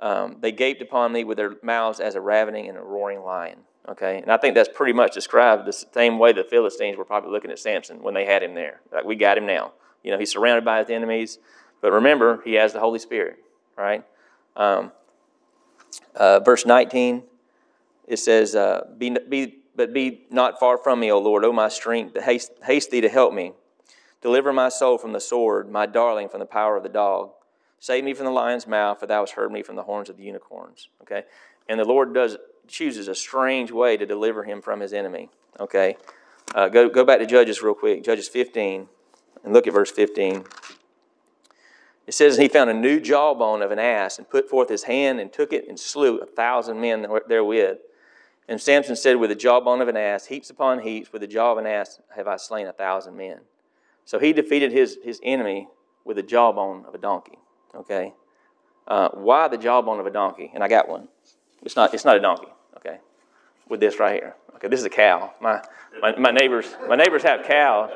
Um, 0.00 0.36
they 0.40 0.52
gaped 0.52 0.80
upon 0.80 1.12
me 1.12 1.24
with 1.24 1.36
their 1.36 1.56
mouths 1.62 2.00
as 2.00 2.14
a 2.14 2.20
ravening 2.20 2.68
and 2.68 2.78
a 2.78 2.82
roaring 2.82 3.20
lion. 3.20 3.60
Okay, 3.88 4.20
and 4.20 4.32
I 4.32 4.36
think 4.36 4.54
that's 4.54 4.70
pretty 4.74 4.94
much 4.94 5.14
described 5.14 5.64
the 5.64 5.72
same 5.72 6.18
way 6.18 6.32
the 6.32 6.42
Philistines 6.42 6.96
were 6.96 7.04
probably 7.04 7.30
looking 7.30 7.50
at 7.52 7.58
Samson 7.58 8.02
when 8.02 8.14
they 8.14 8.24
had 8.24 8.42
him 8.42 8.54
there. 8.54 8.80
Like, 8.92 9.04
we 9.04 9.14
got 9.14 9.38
him 9.38 9.46
now. 9.46 9.72
You 10.02 10.10
know, 10.10 10.18
he's 10.18 10.32
surrounded 10.32 10.64
by 10.64 10.80
his 10.80 10.90
enemies, 10.90 11.38
but 11.80 11.92
remember, 11.92 12.40
he 12.44 12.54
has 12.54 12.72
the 12.72 12.80
Holy 12.80 12.98
Spirit, 12.98 13.36
right? 13.76 14.02
Um, 14.56 14.92
uh, 16.14 16.40
verse 16.40 16.66
19, 16.66 17.22
it 18.08 18.18
says, 18.18 18.54
uh, 18.54 18.86
be, 18.98 19.16
be 19.28 19.58
but 19.76 19.92
be 19.92 20.22
not 20.30 20.58
far 20.58 20.78
from 20.78 21.00
me, 21.00 21.12
O 21.12 21.18
Lord, 21.18 21.44
O 21.44 21.52
my 21.52 21.68
strength. 21.68 22.18
Haste, 22.20 22.52
haste 22.64 22.90
thee 22.90 23.02
to 23.02 23.08
help 23.08 23.34
me. 23.34 23.52
Deliver 24.22 24.52
my 24.52 24.70
soul 24.70 24.98
from 24.98 25.12
the 25.12 25.20
sword, 25.20 25.70
my 25.70 25.86
darling 25.86 26.28
from 26.28 26.40
the 26.40 26.46
power 26.46 26.76
of 26.76 26.82
the 26.82 26.88
dog. 26.88 27.30
Save 27.78 28.04
me 28.04 28.14
from 28.14 28.24
the 28.24 28.32
lion's 28.32 28.66
mouth, 28.66 28.98
for 28.98 29.06
thou 29.06 29.20
hast 29.20 29.34
heard 29.34 29.52
me 29.52 29.62
from 29.62 29.76
the 29.76 29.82
horns 29.82 30.08
of 30.08 30.16
the 30.16 30.24
unicorns. 30.24 30.88
Okay? 31.02 31.24
And 31.68 31.78
the 31.78 31.84
Lord 31.84 32.14
does 32.14 32.36
chooses 32.66 33.06
a 33.06 33.14
strange 33.14 33.70
way 33.70 33.96
to 33.96 34.06
deliver 34.06 34.42
him 34.42 34.60
from 34.60 34.80
his 34.80 34.92
enemy. 34.92 35.28
Okay? 35.60 35.96
Uh, 36.54 36.68
go, 36.68 36.88
go 36.88 37.04
back 37.04 37.20
to 37.20 37.26
Judges 37.26 37.62
real 37.62 37.74
quick. 37.74 38.02
Judges 38.02 38.28
15, 38.28 38.88
and 39.44 39.52
look 39.52 39.66
at 39.66 39.72
verse 39.72 39.90
15. 39.90 40.44
It 42.06 42.14
says, 42.14 42.36
He 42.36 42.48
found 42.48 42.70
a 42.70 42.74
new 42.74 43.00
jawbone 43.00 43.62
of 43.62 43.70
an 43.70 43.78
ass, 43.78 44.18
and 44.18 44.28
put 44.28 44.48
forth 44.48 44.68
his 44.68 44.84
hand, 44.84 45.20
and 45.20 45.32
took 45.32 45.52
it, 45.52 45.68
and 45.68 45.78
slew 45.78 46.18
a 46.18 46.26
thousand 46.26 46.80
men 46.80 47.06
therewith. 47.28 47.78
And 48.48 48.60
Samson 48.60 48.96
said, 48.96 49.16
With 49.16 49.30
the 49.30 49.36
jawbone 49.36 49.80
of 49.80 49.88
an 49.88 49.96
ass, 49.96 50.26
heaps 50.26 50.50
upon 50.50 50.80
heaps, 50.80 51.12
with 51.12 51.22
the 51.22 51.26
jaw 51.26 51.52
of 51.52 51.58
an 51.58 51.66
ass 51.66 52.00
have 52.14 52.28
I 52.28 52.36
slain 52.36 52.66
a 52.66 52.72
thousand 52.72 53.16
men. 53.16 53.40
So 54.04 54.18
he 54.18 54.32
defeated 54.32 54.70
his, 54.70 54.98
his 55.02 55.20
enemy 55.22 55.68
with 56.04 56.16
the 56.16 56.22
jawbone 56.22 56.84
of 56.86 56.94
a 56.94 56.98
donkey. 56.98 57.38
Okay? 57.74 58.14
Uh, 58.86 59.08
why 59.10 59.48
the 59.48 59.58
jawbone 59.58 59.98
of 59.98 60.06
a 60.06 60.10
donkey? 60.10 60.50
And 60.54 60.62
I 60.62 60.68
got 60.68 60.88
one. 60.88 61.08
It's 61.62 61.74
not, 61.74 61.92
it's 61.92 62.04
not 62.04 62.16
a 62.16 62.20
donkey, 62.20 62.52
okay? 62.76 62.98
With 63.68 63.80
this 63.80 63.98
right 63.98 64.22
here. 64.22 64.36
Okay, 64.54 64.68
this 64.68 64.78
is 64.78 64.86
a 64.86 64.90
cow. 64.90 65.34
My, 65.40 65.60
my, 66.00 66.16
my 66.16 66.30
neighbors, 66.30 66.66
my 66.88 66.94
neighbors 66.94 67.24
have 67.24 67.44
cows. 67.44 67.90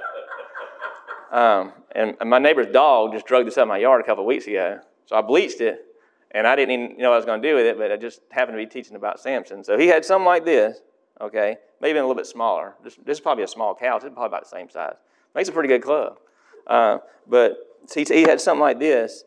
Um, 1.30 1.72
and, 1.92 2.16
my 2.26 2.38
neighbor's 2.38 2.66
dog 2.72 3.12
just 3.12 3.26
drug 3.26 3.44
this 3.44 3.56
up 3.56 3.68
my 3.68 3.78
yard 3.78 4.00
a 4.00 4.04
couple 4.04 4.24
of 4.24 4.26
weeks 4.26 4.46
ago. 4.46 4.80
So 5.06 5.16
I 5.16 5.22
bleached 5.22 5.60
it 5.60 5.86
and 6.32 6.46
I 6.46 6.56
didn't 6.56 6.70
even 6.72 6.98
know 6.98 7.10
what 7.10 7.14
I 7.14 7.18
was 7.18 7.24
going 7.24 7.42
to 7.42 7.48
do 7.48 7.54
with 7.54 7.66
it, 7.66 7.78
but 7.78 7.90
I 7.90 7.96
just 7.96 8.20
happened 8.30 8.56
to 8.56 8.64
be 8.64 8.66
teaching 8.66 8.96
about 8.96 9.20
Samson. 9.20 9.64
So 9.64 9.78
he 9.78 9.86
had 9.88 10.04
something 10.04 10.26
like 10.26 10.44
this, 10.44 10.80
okay, 11.20 11.56
maybe 11.80 11.98
a 11.98 12.02
little 12.02 12.14
bit 12.14 12.26
smaller. 12.26 12.74
This, 12.82 12.96
this 13.04 13.18
is 13.18 13.20
probably 13.20 13.44
a 13.44 13.48
small 13.48 13.74
couch. 13.74 14.02
It's 14.04 14.12
probably 14.12 14.26
about 14.26 14.44
the 14.44 14.48
same 14.48 14.70
size. 14.70 14.96
Makes 15.34 15.48
a 15.48 15.52
pretty 15.52 15.68
good 15.68 15.82
club. 15.82 16.18
Uh, 16.66 16.98
but 17.28 17.56
he, 17.94 18.04
he 18.04 18.22
had 18.22 18.40
something 18.40 18.60
like 18.60 18.78
this. 18.78 19.24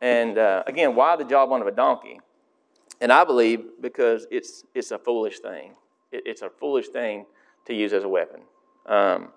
And 0.00 0.38
uh, 0.38 0.62
again, 0.66 0.94
why 0.94 1.16
the 1.16 1.24
jawbone 1.24 1.60
of 1.60 1.66
a 1.66 1.72
donkey? 1.72 2.20
And 3.00 3.12
I 3.12 3.24
believe 3.24 3.64
because 3.80 4.26
it's, 4.30 4.64
it's 4.74 4.90
a 4.90 4.98
foolish 4.98 5.40
thing. 5.40 5.72
It, 6.12 6.22
it's 6.26 6.42
a 6.42 6.50
foolish 6.50 6.88
thing 6.88 7.26
to 7.66 7.74
use 7.74 7.92
as 7.92 8.04
a 8.04 8.08
weapon. 8.08 8.40
Um, 8.86 9.28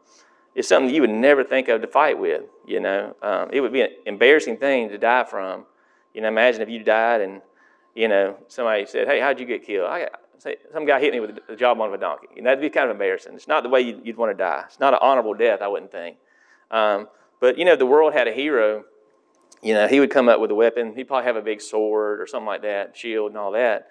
it's 0.55 0.67
something 0.67 0.93
you 0.93 1.01
would 1.01 1.09
never 1.09 1.43
think 1.43 1.67
of 1.67 1.81
to 1.81 1.87
fight 1.87 2.19
with, 2.19 2.43
you 2.65 2.79
know. 2.79 3.15
Um, 3.21 3.49
it 3.53 3.61
would 3.61 3.71
be 3.71 3.81
an 3.81 3.89
embarrassing 4.05 4.57
thing 4.57 4.89
to 4.89 4.97
die 4.97 5.23
from 5.23 5.65
you 6.13 6.21
know, 6.21 6.27
imagine 6.27 6.61
if 6.61 6.69
you 6.69 6.83
died 6.83 7.21
and, 7.21 7.41
you 7.95 8.07
know, 8.07 8.37
somebody 8.47 8.85
said, 8.85 9.07
hey, 9.07 9.19
how'd 9.19 9.39
you 9.39 9.45
get 9.45 9.65
killed? 9.65 9.87
I 9.87 10.01
got, 10.01 10.21
say, 10.37 10.57
some 10.73 10.85
guy 10.85 10.99
hit 10.99 11.13
me 11.13 11.19
with 11.19 11.39
the 11.47 11.55
jawbone 11.55 11.87
of 11.87 11.93
a 11.93 11.97
donkey. 11.97 12.27
And 12.37 12.45
that'd 12.45 12.61
be 12.61 12.69
kind 12.69 12.89
of 12.89 12.91
embarrassing. 12.91 13.33
It's 13.33 13.47
not 13.47 13.63
the 13.63 13.69
way 13.69 13.81
you'd, 13.81 14.05
you'd 14.05 14.17
want 14.17 14.31
to 14.31 14.37
die. 14.37 14.63
It's 14.67 14.79
not 14.79 14.93
an 14.93 14.99
honorable 15.01 15.33
death, 15.33 15.61
I 15.61 15.67
wouldn't 15.67 15.91
think. 15.91 16.17
Um, 16.69 17.07
but, 17.39 17.57
you 17.57 17.65
know, 17.65 17.73
if 17.73 17.79
the 17.79 17.85
world 17.85 18.13
had 18.13 18.27
a 18.27 18.33
hero. 18.33 18.85
You 19.63 19.75
know, 19.75 19.87
he 19.87 19.99
would 19.99 20.09
come 20.09 20.27
up 20.27 20.39
with 20.39 20.49
a 20.49 20.55
weapon. 20.55 20.95
He'd 20.95 21.07
probably 21.07 21.25
have 21.25 21.35
a 21.35 21.41
big 21.41 21.61
sword 21.61 22.19
or 22.19 22.25
something 22.25 22.47
like 22.47 22.63
that, 22.63 22.97
shield 22.97 23.29
and 23.29 23.37
all 23.37 23.51
that. 23.51 23.89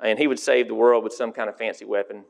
And 0.00 0.16
he 0.16 0.28
would 0.28 0.38
save 0.38 0.68
the 0.68 0.76
world 0.76 1.02
with 1.02 1.12
some 1.12 1.32
kind 1.32 1.48
of 1.48 1.58
fancy 1.58 1.84
weapon. 1.84 2.24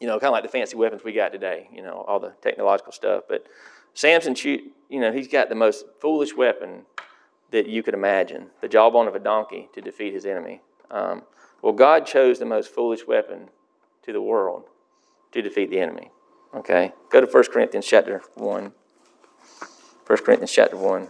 You 0.00 0.06
know, 0.06 0.14
kind 0.20 0.28
of 0.28 0.32
like 0.32 0.44
the 0.44 0.48
fancy 0.48 0.76
weapons 0.76 1.02
we 1.04 1.12
got 1.12 1.32
today, 1.32 1.68
you 1.72 1.82
know, 1.82 2.04
all 2.06 2.20
the 2.20 2.32
technological 2.40 2.92
stuff. 2.92 3.24
But 3.28 3.46
Samson, 3.94 4.34
shoot, 4.34 4.62
you 4.88 5.00
know, 5.00 5.10
he's 5.10 5.28
got 5.28 5.48
the 5.48 5.54
most 5.54 5.84
foolish 6.00 6.36
weapon 6.36 6.82
that 7.50 7.66
you 7.66 7.82
could 7.82 7.94
imagine 7.94 8.50
the 8.60 8.68
jawbone 8.68 9.08
of 9.08 9.14
a 9.14 9.18
donkey 9.18 9.68
to 9.74 9.80
defeat 9.80 10.12
his 10.12 10.26
enemy. 10.26 10.60
Um, 10.90 11.22
well, 11.62 11.72
God 11.72 12.06
chose 12.06 12.38
the 12.38 12.44
most 12.44 12.72
foolish 12.72 13.06
weapon 13.06 13.48
to 14.02 14.12
the 14.12 14.22
world 14.22 14.64
to 15.32 15.42
defeat 15.42 15.70
the 15.70 15.80
enemy. 15.80 16.10
Okay? 16.54 16.92
Go 17.10 17.20
to 17.20 17.26
1 17.26 17.44
Corinthians 17.52 17.86
chapter 17.86 18.22
1. 18.34 18.72
1 20.06 20.18
Corinthians 20.24 20.52
chapter 20.52 20.76
1. 20.76 21.08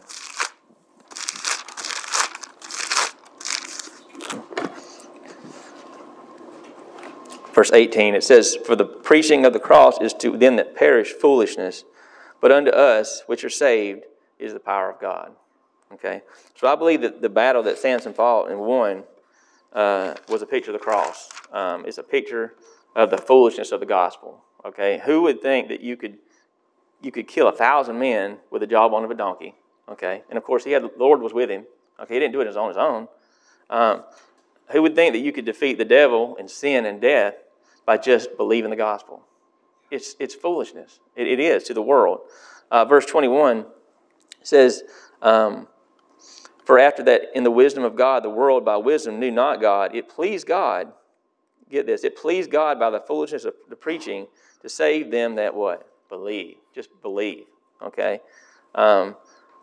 Verse 7.58 7.72
18, 7.72 8.14
it 8.14 8.22
says, 8.22 8.56
For 8.64 8.76
the 8.76 8.84
preaching 8.84 9.44
of 9.44 9.52
the 9.52 9.58
cross 9.58 10.00
is 10.00 10.14
to 10.14 10.36
them 10.36 10.54
that 10.56 10.76
perish 10.76 11.10
foolishness, 11.12 11.84
but 12.40 12.52
unto 12.52 12.70
us 12.70 13.24
which 13.26 13.42
are 13.42 13.50
saved 13.50 14.04
is 14.38 14.52
the 14.52 14.60
power 14.60 14.88
of 14.88 15.00
God. 15.00 15.32
Okay? 15.92 16.22
So 16.54 16.68
I 16.68 16.76
believe 16.76 17.00
that 17.00 17.20
the 17.20 17.28
battle 17.28 17.64
that 17.64 17.76
Samson 17.76 18.14
fought 18.14 18.48
and 18.48 18.60
won 18.60 19.02
uh, 19.72 20.14
was 20.28 20.40
a 20.40 20.46
picture 20.46 20.70
of 20.70 20.78
the 20.78 20.84
cross. 20.84 21.30
Um, 21.52 21.84
it's 21.84 21.98
a 21.98 22.04
picture 22.04 22.54
of 22.94 23.10
the 23.10 23.18
foolishness 23.18 23.72
of 23.72 23.80
the 23.80 23.86
gospel. 23.86 24.44
Okay? 24.64 25.02
Who 25.04 25.22
would 25.22 25.42
think 25.42 25.66
that 25.66 25.80
you 25.80 25.96
could 25.96 26.18
you 27.02 27.10
could 27.10 27.26
kill 27.26 27.48
a 27.48 27.52
thousand 27.52 27.98
men 27.98 28.38
with 28.52 28.60
the 28.60 28.68
jawbone 28.68 29.02
of 29.02 29.10
a 29.10 29.14
donkey? 29.14 29.56
Okay? 29.88 30.22
And 30.28 30.38
of 30.38 30.44
course, 30.44 30.62
he 30.62 30.70
had 30.70 30.84
the 30.84 30.92
Lord 30.96 31.20
was 31.20 31.34
with 31.34 31.50
him. 31.50 31.64
Okay, 31.98 32.14
he 32.14 32.20
didn't 32.20 32.34
do 32.34 32.40
it 32.40 32.56
on 32.56 32.68
his 32.68 32.76
own. 32.76 33.08
Um, 33.68 34.04
who 34.68 34.82
would 34.82 34.94
think 34.94 35.12
that 35.14 35.20
you 35.20 35.32
could 35.32 35.44
defeat 35.44 35.76
the 35.76 35.84
devil 35.84 36.36
and 36.38 36.48
sin 36.48 36.86
and 36.86 37.00
death 37.00 37.34
by 37.88 37.96
just 37.96 38.36
believing 38.36 38.68
the 38.68 38.76
gospel? 38.76 39.22
It's, 39.90 40.14
it's 40.20 40.34
foolishness. 40.34 41.00
It, 41.16 41.26
it 41.26 41.40
is 41.40 41.64
to 41.64 41.74
the 41.74 41.80
world. 41.80 42.20
Uh, 42.70 42.84
verse 42.84 43.06
21 43.06 43.64
says, 44.42 44.82
um, 45.22 45.66
For 46.66 46.78
after 46.78 47.02
that, 47.04 47.34
in 47.34 47.44
the 47.44 47.50
wisdom 47.50 47.84
of 47.84 47.96
God, 47.96 48.22
the 48.22 48.28
world 48.28 48.62
by 48.62 48.76
wisdom 48.76 49.18
knew 49.18 49.30
not 49.30 49.62
God. 49.62 49.96
It 49.96 50.06
pleased 50.06 50.46
God, 50.46 50.92
get 51.70 51.86
this, 51.86 52.04
it 52.04 52.14
pleased 52.14 52.50
God 52.50 52.78
by 52.78 52.90
the 52.90 53.00
foolishness 53.00 53.46
of 53.46 53.54
the 53.70 53.76
preaching 53.76 54.26
to 54.60 54.68
save 54.68 55.10
them 55.10 55.36
that 55.36 55.54
what? 55.54 55.88
Believe. 56.10 56.56
Just 56.74 56.90
believe. 57.00 57.46
Okay? 57.80 58.20
Um, 58.74 59.16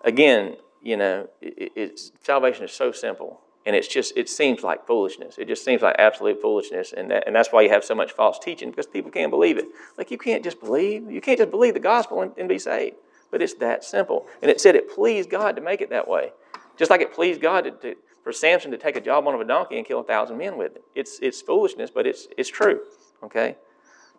again, 0.04 0.56
you 0.82 0.98
know, 0.98 1.30
it, 1.42 1.74
it's, 1.76 2.12
salvation 2.24 2.64
is 2.64 2.72
so 2.72 2.92
simple. 2.92 3.40
And 3.66 3.76
it's 3.76 3.88
just, 3.88 4.16
it 4.16 4.30
seems 4.30 4.62
like 4.62 4.86
foolishness. 4.86 5.38
It 5.40 5.48
just 5.48 5.66
seems 5.66 5.82
like 5.82 5.96
absolute 5.98 6.40
foolishness. 6.40 6.94
And, 6.94 7.10
that, 7.10 7.24
and 7.26 7.36
that's 7.36 7.52
why 7.52 7.64
you 7.64 7.70
have 7.70 7.84
so 7.84 7.96
much 7.96 8.12
false 8.12 8.38
teaching 8.38 8.70
because 8.70 8.86
people 8.86 9.10
can't 9.10 9.32
believe 9.32 9.58
it. 9.58 9.66
Like, 9.98 10.12
you 10.12 10.20
can't 10.20 10.44
just 10.44 10.60
believe. 10.60 11.10
You 11.10 11.20
can't 11.20 11.40
just 11.40 11.50
believe 11.50 11.74
the 11.74 11.80
gospel 11.80 12.22
and, 12.22 12.32
and 12.38 12.48
be 12.48 12.60
saved. 12.60 12.98
But 13.32 13.42
it's 13.42 13.56
that 13.56 13.84
simple. 13.84 14.28
And 14.42 14.52
it 14.52 14.62
said 14.62 14.76
it 14.76 14.94
pleased 14.94 15.32
God 15.32 15.56
to 15.56 15.62
make 15.62 15.82
it 15.82 15.90
that 15.90 16.08
way. 16.08 16.32
Just 16.78 16.92
like 16.92 17.02
it 17.02 17.12
pleased 17.12 17.42
God 17.42 17.64
to, 17.64 17.72
to, 17.72 17.96
for 18.24 18.32
Samson 18.32 18.70
to 18.70 18.78
take 18.78 18.96
a 18.96 19.02
jawbone 19.02 19.34
of 19.34 19.42
a 19.42 19.46
donkey 19.46 19.78
and 19.78 19.86
kill 19.86 20.02
a 20.02 20.04
thousand 20.04 20.38
men 20.38 20.58
with 20.58 20.76
it. 20.76 20.84
It's, 20.94 21.20
it's 21.22 21.42
foolishness, 21.42 21.90
but 21.90 22.06
it's, 22.06 22.28
it's 22.38 22.50
true. 22.50 22.82
Okay? 23.24 23.56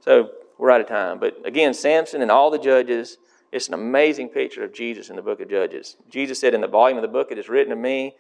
So 0.01 0.31
we're 0.59 0.73
out 0.73 0.81
of 0.81 0.89
time. 0.89 1.21
But 1.21 1.41
again, 1.45 1.73
Samson 1.73 2.21
and 2.21 2.33
all 2.33 2.51
the 2.51 2.59
judges, 2.59 3.19
it's 3.53 3.69
an 3.69 3.75
amazing 3.75 4.31
picture 4.31 4.65
of 4.65 4.75
Jesus 4.75 5.09
in 5.09 5.17
the 5.17 5.23
book 5.23 5.41
of 5.41 5.49
Judges. 5.49 5.97
Jesus 6.11 6.41
said, 6.41 6.53
In 6.53 6.61
the 6.61 6.67
volume 6.67 6.99
of 6.99 7.03
the 7.03 7.09
book, 7.09 7.29
it 7.31 7.39
is 7.39 7.49
written 7.49 7.73
of 7.73 7.79
me 7.79 8.17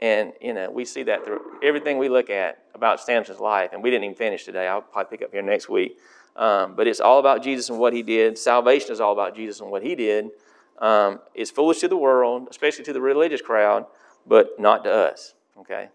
and, 0.00 0.32
you 0.40 0.54
know, 0.54 0.70
we 0.70 0.84
see 0.84 1.02
that 1.04 1.24
through 1.24 1.40
everything 1.62 1.98
we 1.98 2.08
look 2.08 2.30
at 2.30 2.62
about 2.74 3.00
Samson's 3.00 3.40
life. 3.40 3.70
And 3.72 3.82
we 3.82 3.90
didn't 3.90 4.04
even 4.04 4.16
finish 4.16 4.44
today. 4.44 4.68
I'll 4.68 4.82
probably 4.82 5.16
pick 5.16 5.26
up 5.26 5.32
here 5.32 5.42
next 5.42 5.68
week. 5.68 5.98
Um, 6.36 6.76
but 6.76 6.86
it's 6.86 7.00
all 7.00 7.18
about 7.18 7.42
Jesus 7.42 7.68
and 7.68 7.80
what 7.80 7.92
he 7.92 8.02
did. 8.02 8.38
Salvation 8.38 8.92
is 8.92 9.00
all 9.00 9.12
about 9.12 9.34
Jesus 9.34 9.60
and 9.60 9.70
what 9.70 9.82
he 9.82 9.96
did. 9.96 10.30
Um, 10.78 11.18
it's 11.34 11.50
foolish 11.50 11.80
to 11.80 11.88
the 11.88 11.96
world, 11.96 12.46
especially 12.48 12.84
to 12.84 12.92
the 12.92 13.00
religious 13.00 13.42
crowd, 13.42 13.86
but 14.24 14.60
not 14.60 14.84
to 14.84 14.92
us. 14.92 15.34
Okay? 15.58 15.88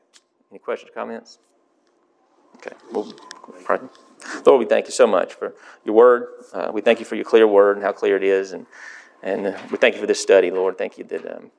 Any 0.51 0.59
questions, 0.59 0.91
comments? 0.93 1.39
Okay. 2.57 2.75
Well, 2.91 3.13
pardon. 3.65 3.89
Lord, 4.45 4.59
we 4.59 4.65
thank 4.65 4.85
you 4.85 4.91
so 4.91 5.07
much 5.07 5.33
for 5.33 5.55
your 5.85 5.95
word. 5.95 6.27
Uh, 6.51 6.71
we 6.73 6.81
thank 6.81 6.99
you 6.99 7.05
for 7.05 7.15
your 7.15 7.25
clear 7.25 7.47
word 7.47 7.77
and 7.77 7.85
how 7.85 7.93
clear 7.93 8.17
it 8.17 8.23
is. 8.23 8.51
And, 8.51 8.65
and 9.21 9.47
uh, 9.47 9.57
we 9.71 9.77
thank 9.77 9.95
you 9.95 10.01
for 10.01 10.07
this 10.07 10.21
study, 10.21 10.51
Lord. 10.51 10.77
Thank 10.77 10.97
you 10.97 11.05
that. 11.05 11.37
Um, 11.37 11.51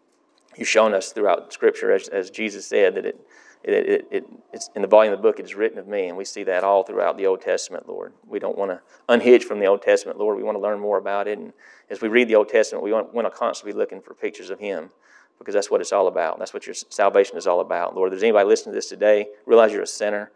you've 0.57 0.69
shown 0.69 0.95
us 0.95 1.13
throughout 1.13 1.53
Scripture, 1.53 1.93
as, 1.93 2.09
as 2.09 2.31
Jesus 2.31 2.67
said, 2.67 2.95
that 2.95 3.07
it, 3.07 3.21
it, 3.65 3.73
it, 3.73 4.09
it, 4.11 4.25
it's 4.53 4.71
in 4.75 4.83
the 4.83 4.89
volume 4.89 5.13
of 5.13 5.19
the 5.19 5.23
book, 5.23 5.39
it 5.39 5.45
is 5.45 5.55
written 5.55 5.79
of 5.79 5.89
me, 5.89 6.09
and 6.09 6.17
we 6.17 6.25
see 6.25 6.45
that 6.45 6.65
all 6.65 6.83
throughout 6.83 7.17
the 7.17 7.27
Old 7.27 7.41
Testament, 7.41 7.89
Lord. 7.89 8.13
We 8.27 8.39
don't 8.39 8.59
want 8.59 8.71
to 8.71 8.81
unhitch 9.09 9.45
from 9.45 9.59
the 9.59 9.67
Old 9.67 9.83
Testament, 9.83 10.19
Lord. 10.19 10.37
We 10.37 10.43
want 10.43 10.57
to 10.57 10.61
learn 10.63 10.81
more 10.81 10.99
about 10.99 11.29
it. 11.29 11.39
And 11.39 11.53
as 11.89 12.01
we 12.01 12.09
read 12.09 12.29
the 12.29 12.35
Old 12.35 12.49
Testament, 12.49 12.85
we 12.85 12.93
want, 12.93 13.15
want 13.15 13.27
to 13.27 13.31
constantly 13.31 13.73
be 13.73 13.79
looking 13.79 14.03
for 14.03 14.15
pictures 14.15 14.51
of 14.51 14.61
Him 14.61 14.91
because 15.39 15.55
that's 15.55 15.71
what 15.71 15.81
it's 15.81 15.93
all 15.93 16.09
about. 16.09 16.39
That's 16.39 16.53
what 16.53 16.67
your 16.67 16.75
salvation 16.75 17.37
is 17.37 17.47
all 17.47 17.61
about, 17.61 17.95
Lord. 17.95 18.09
If 18.09 18.13
there's 18.13 18.23
anybody 18.23 18.47
listening 18.47 18.73
to 18.73 18.77
this 18.77 18.89
today, 18.89 19.29
realize 19.47 19.73
you're 19.73 19.83
a 19.83 19.87
sinner. 19.87 20.31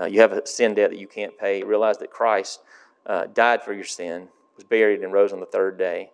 Uh, 0.00 0.06
you 0.06 0.20
have 0.20 0.32
a 0.32 0.46
sin 0.46 0.74
debt 0.74 0.90
that 0.90 0.98
you 0.98 1.06
can't 1.06 1.36
pay. 1.38 1.62
Realize 1.62 1.98
that 1.98 2.10
Christ 2.10 2.60
uh, 3.06 3.26
died 3.26 3.62
for 3.62 3.72
your 3.72 3.84
sin, 3.84 4.28
was 4.56 4.64
buried, 4.64 5.02
and 5.02 5.12
rose 5.12 5.32
on 5.32 5.40
the 5.40 5.46
third 5.46 5.78
day 5.78 6.10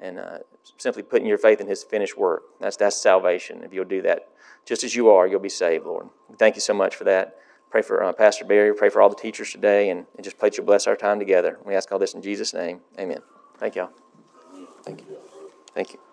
and 0.00 0.18
uh, 0.18 0.38
simply 0.76 1.02
putting 1.02 1.26
your 1.26 1.38
faith 1.38 1.60
in 1.60 1.66
His 1.66 1.82
finished 1.82 2.16
work. 2.16 2.42
That's, 2.60 2.76
that's 2.76 2.96
salvation. 2.96 3.62
If 3.62 3.72
you'll 3.72 3.84
do 3.84 4.02
that 4.02 4.28
just 4.68 4.84
as 4.84 4.94
you 4.94 5.08
are, 5.08 5.26
you'll 5.26 5.40
be 5.40 5.48
saved, 5.48 5.86
Lord. 5.86 6.08
Thank 6.38 6.54
you 6.54 6.60
so 6.60 6.74
much 6.74 6.94
for 6.94 7.04
that. 7.04 7.38
Pray 7.70 7.82
for 7.82 8.02
uh, 8.02 8.12
Pastor 8.12 8.44
Barry. 8.44 8.74
Pray 8.74 8.88
for 8.88 9.00
all 9.00 9.08
the 9.08 9.16
teachers 9.16 9.50
today, 9.50 9.90
and, 9.90 10.06
and 10.14 10.24
just 10.24 10.38
pray 10.38 10.50
that 10.50 10.58
you 10.58 10.64
bless 10.64 10.86
our 10.86 10.96
time 10.96 11.18
together. 11.18 11.58
We 11.64 11.74
ask 11.74 11.90
all 11.90 11.98
this 11.98 12.14
in 12.14 12.22
Jesus' 12.22 12.52
name. 12.52 12.80
Amen. 12.98 13.20
Thank 13.58 13.76
y'all. 13.76 13.90
Thank 14.82 15.00
you. 15.00 15.16
Thank 15.74 15.92
you. 15.94 16.07